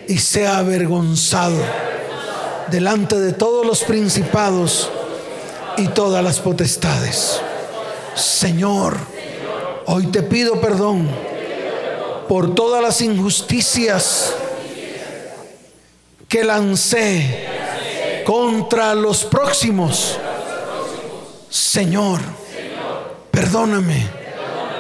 y 0.07 0.17
sea 0.19 0.59
avergonzado 0.59 1.61
delante 2.71 3.19
de 3.19 3.33
todos 3.33 3.67
los 3.67 3.83
principados 3.83 4.93
y 5.77 5.89
todas 5.89 6.23
las 6.23 6.41
potestades. 6.41 7.41
Señor, 8.15 8.97
hoy 9.87 10.07
te 10.07 10.23
pido 10.23 10.61
perdón 10.61 11.09
por 12.29 12.55
todas 12.55 12.83
las 12.83 13.01
injusticias 13.01 14.35
que 16.29 16.45
lancé 16.45 17.49
contra 18.25 18.95
los 18.95 19.25
próximos. 19.25 20.17
Señor, 21.49 22.21
perdóname 23.31 24.07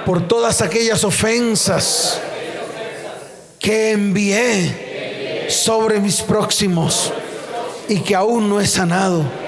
por 0.06 0.28
todas 0.28 0.60
aquellas 0.60 1.02
ofensas 1.02 2.20
que 3.58 3.90
envié 3.92 5.48
sobre 5.50 5.98
mis 5.98 6.20
próximos 6.22 7.12
y 7.88 7.98
que 8.00 8.14
aún 8.14 8.48
no 8.48 8.60
he 8.60 8.66
sanado. 8.66 9.39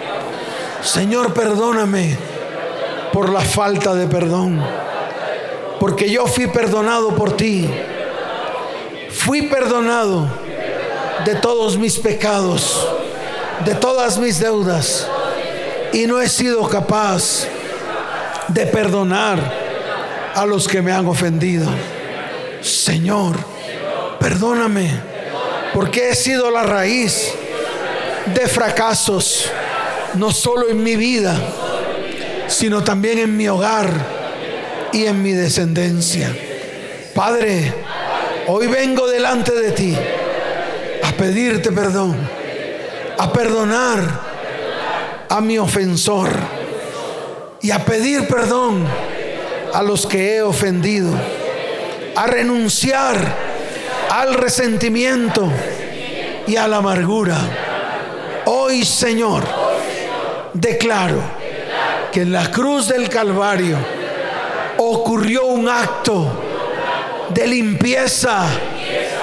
Señor, 0.82 1.32
perdóname 1.32 2.18
por 3.12 3.30
la 3.30 3.40
falta 3.40 3.94
de 3.94 4.06
perdón, 4.06 4.60
porque 5.78 6.10
yo 6.10 6.26
fui 6.26 6.48
perdonado 6.48 7.14
por 7.14 7.36
ti. 7.36 7.70
Fui 9.10 9.42
perdonado 9.42 10.26
de 11.24 11.36
todos 11.36 11.78
mis 11.78 11.98
pecados, 11.98 12.88
de 13.64 13.74
todas 13.76 14.18
mis 14.18 14.40
deudas, 14.40 15.06
y 15.92 16.06
no 16.06 16.20
he 16.20 16.28
sido 16.28 16.68
capaz 16.68 17.46
de 18.48 18.66
perdonar 18.66 19.38
a 20.34 20.44
los 20.46 20.66
que 20.66 20.82
me 20.82 20.90
han 20.90 21.06
ofendido. 21.06 21.68
Señor, 22.60 23.36
perdóname, 24.18 24.90
porque 25.72 26.10
he 26.10 26.14
sido 26.14 26.50
la 26.50 26.64
raíz 26.64 27.32
de 28.34 28.48
fracasos, 28.48 29.50
no 30.14 30.30
solo 30.30 30.68
en 30.68 30.82
mi 30.82 30.96
vida, 30.96 31.36
sino 32.48 32.82
también 32.82 33.18
en 33.18 33.36
mi 33.36 33.48
hogar 33.48 33.90
y 34.92 35.06
en 35.06 35.22
mi 35.22 35.32
descendencia. 35.32 36.34
Padre, 37.14 37.72
hoy 38.46 38.66
vengo 38.66 39.06
delante 39.08 39.52
de 39.52 39.72
ti 39.72 39.96
a 41.02 41.12
pedirte 41.12 41.72
perdón, 41.72 42.16
a 43.18 43.32
perdonar 43.32 44.20
a 45.28 45.40
mi 45.40 45.58
ofensor 45.58 46.30
y 47.60 47.70
a 47.70 47.84
pedir 47.84 48.26
perdón 48.26 48.86
a 49.72 49.82
los 49.82 50.06
que 50.06 50.36
he 50.36 50.42
ofendido, 50.42 51.10
a 52.16 52.26
renunciar 52.26 53.16
al 54.10 54.34
resentimiento 54.34 55.50
y 56.46 56.56
a 56.56 56.68
la 56.68 56.78
amargura 56.78 57.38
Hoy, 58.44 58.84
Señor, 58.84 59.44
declaro 60.53 61.20
que 62.12 62.22
en 62.22 62.32
la 62.32 62.50
cruz 62.50 62.88
del 62.88 63.09
Calvario 63.09 63.78
ocurrió 64.78 65.46
un 65.46 65.68
acto 65.68 66.26
de 67.30 67.46
limpieza 67.46 68.44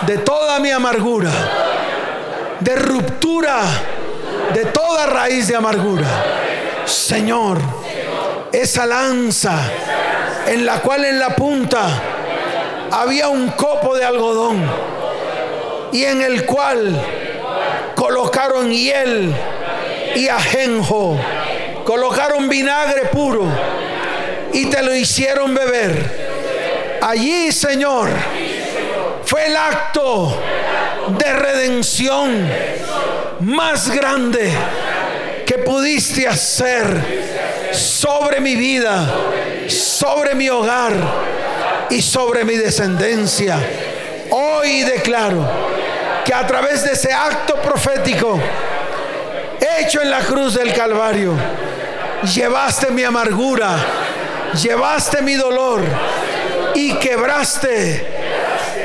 de 0.06 0.18
toda 0.20 0.60
mi 0.60 0.72
amargura, 0.72 1.32
de 2.60 2.76
ruptura 2.76 3.62
de 4.54 4.66
toda 4.66 5.06
raíz 5.06 5.48
de 5.48 5.56
amargura. 5.56 6.08
Señor, 6.86 7.60
esa 8.52 8.86
lanza 8.86 9.58
en 10.48 10.66
la 10.66 10.80
cual 10.82 11.06
en 11.06 11.20
la 11.20 11.36
punta 11.36 11.88
había 12.92 13.28
un 13.28 13.50
copo 13.50 13.96
de 13.96 14.04
algodón 14.04 14.64
y 15.92 16.04
en 16.04 16.22
el 16.22 16.46
cual 16.46 17.00
colocaron 17.96 18.72
hiel 18.72 19.34
y 20.16 20.28
ajenjo, 20.28 21.18
colocaron 21.84 22.50
vinagre 22.50 23.06
puro 23.06 23.46
y 24.54 24.66
te 24.66 24.82
lo 24.82 24.96
hicieron 24.96 25.54
beber. 25.54 27.00
Allí, 27.02 27.52
Señor, 27.52 28.10
fue 29.24 29.48
el 29.48 29.56
acto 29.56 30.42
de 31.18 31.34
redención 31.34 32.50
más 33.42 33.90
grande 33.90 34.52
que 35.46 35.60
pudiste 35.60 36.28
hacer 36.28 37.70
sobre 37.72 38.40
mi 38.40 38.56
vida, 38.56 39.12
sobre 39.68 40.36
mi 40.36 40.50
hogar 40.50 40.94
y 41.90 42.02
sobre 42.02 42.44
mi 42.44 42.56
descendencia. 42.56 43.60
Hoy 44.32 44.84
declaro 44.84 45.48
que 46.26 46.34
a 46.34 46.46
través 46.46 46.84
de 46.84 46.92
ese 46.92 47.12
acto 47.12 47.56
profético 47.56 48.40
hecho 49.80 50.02
en 50.02 50.10
la 50.10 50.20
cruz 50.20 50.56
del 50.56 50.74
Calvario, 50.74 51.34
llevaste 52.34 52.92
mi 52.92 53.04
amargura, 53.04 53.78
llevaste 54.62 55.22
mi 55.22 55.36
dolor 55.36 55.82
y 56.76 56.94
quebraste 56.96 58.06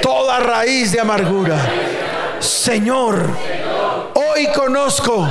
toda 0.03 0.41
raíz 0.41 0.93
de 0.93 1.01
amargura. 1.01 1.57
Señor, 2.39 3.29
hoy 4.15 4.47
conozco 4.55 5.27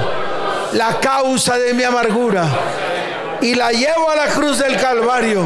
la 0.74 1.00
causa 1.00 1.58
de 1.58 1.74
mi 1.74 1.84
amargura 1.84 2.48
y 3.42 3.56
la 3.56 3.72
llevo 3.72 4.10
a 4.10 4.16
la 4.16 4.28
cruz 4.28 4.60
del 4.60 4.76
Calvario 4.78 5.46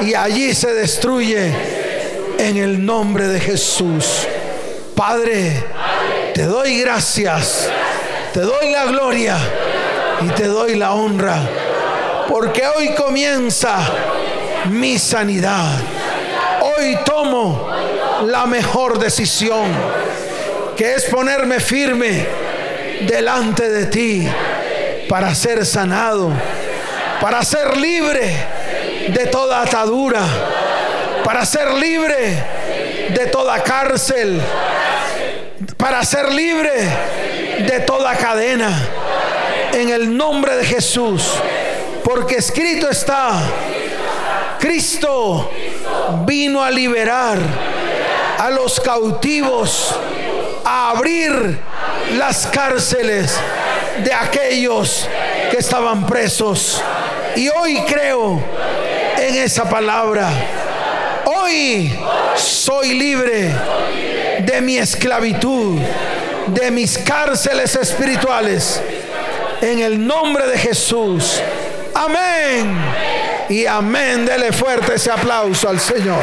y 0.00 0.14
allí 0.14 0.54
se 0.54 0.72
destruye 0.74 1.52
en 2.38 2.56
el 2.56 2.84
nombre 2.84 3.28
de 3.28 3.40
Jesús. 3.40 4.26
Padre, 4.94 5.64
te 6.34 6.44
doy 6.44 6.80
gracias, 6.80 7.68
te 8.32 8.40
doy 8.40 8.70
la 8.70 8.84
gloria 8.84 9.36
y 10.22 10.28
te 10.30 10.46
doy 10.46 10.76
la 10.76 10.92
honra, 10.92 11.38
porque 12.28 12.66
hoy 12.66 12.94
comienza 12.94 13.78
mi 14.70 14.98
sanidad. 14.98 15.78
Hoy 16.60 16.98
tomo 17.04 17.68
la 18.26 18.46
mejor 18.46 18.98
decisión, 18.98 19.66
que 20.76 20.94
es 20.94 21.04
ponerme 21.06 21.58
firme 21.60 22.26
delante 23.08 23.68
de 23.68 23.86
ti 23.86 24.28
para 25.08 25.34
ser 25.34 25.66
sanado, 25.66 26.30
para 27.20 27.42
ser 27.42 27.76
libre 27.76 28.32
de 29.08 29.26
toda 29.26 29.62
atadura, 29.62 30.22
para 31.24 31.44
ser 31.44 31.72
libre 31.74 32.44
de 33.10 33.26
toda 33.26 33.62
cárcel 33.62 34.40
para 35.76 36.04
ser 36.04 36.32
libre 36.32 36.70
de 37.66 37.80
toda 37.80 38.14
cadena. 38.16 38.88
En 39.72 39.88
el 39.88 40.16
nombre 40.16 40.56
de 40.56 40.64
Jesús. 40.64 41.34
Porque 42.04 42.36
escrito 42.36 42.88
está, 42.88 43.40
Cristo 44.58 45.50
vino 46.26 46.62
a 46.62 46.70
liberar 46.70 47.38
a 48.38 48.50
los 48.50 48.80
cautivos, 48.80 49.94
a 50.64 50.90
abrir 50.90 51.58
las 52.16 52.46
cárceles 52.46 53.38
de 54.02 54.12
aquellos 54.12 55.06
que 55.50 55.58
estaban 55.58 56.06
presos. 56.06 56.82
Y 57.36 57.48
hoy 57.48 57.80
creo 57.86 58.42
en 59.18 59.36
esa 59.36 59.68
palabra. 59.68 60.28
Hoy 61.24 61.94
soy 62.34 62.94
libre 62.94 63.52
de 64.40 64.60
mi 64.60 64.78
esclavitud, 64.78 65.78
de 66.48 66.70
mis 66.70 66.98
cárceles 66.98 67.76
espirituales. 67.76 68.80
En 69.60 69.78
el 69.80 70.06
nombre 70.06 70.46
de 70.46 70.58
Jesús. 70.58 71.40
Amén. 71.94 72.76
Y 73.48 73.66
amén. 73.66 74.24
Dele 74.24 74.52
fuerte 74.52 74.94
ese 74.94 75.10
aplauso 75.10 75.68
al 75.68 75.80
Señor. 75.80 76.22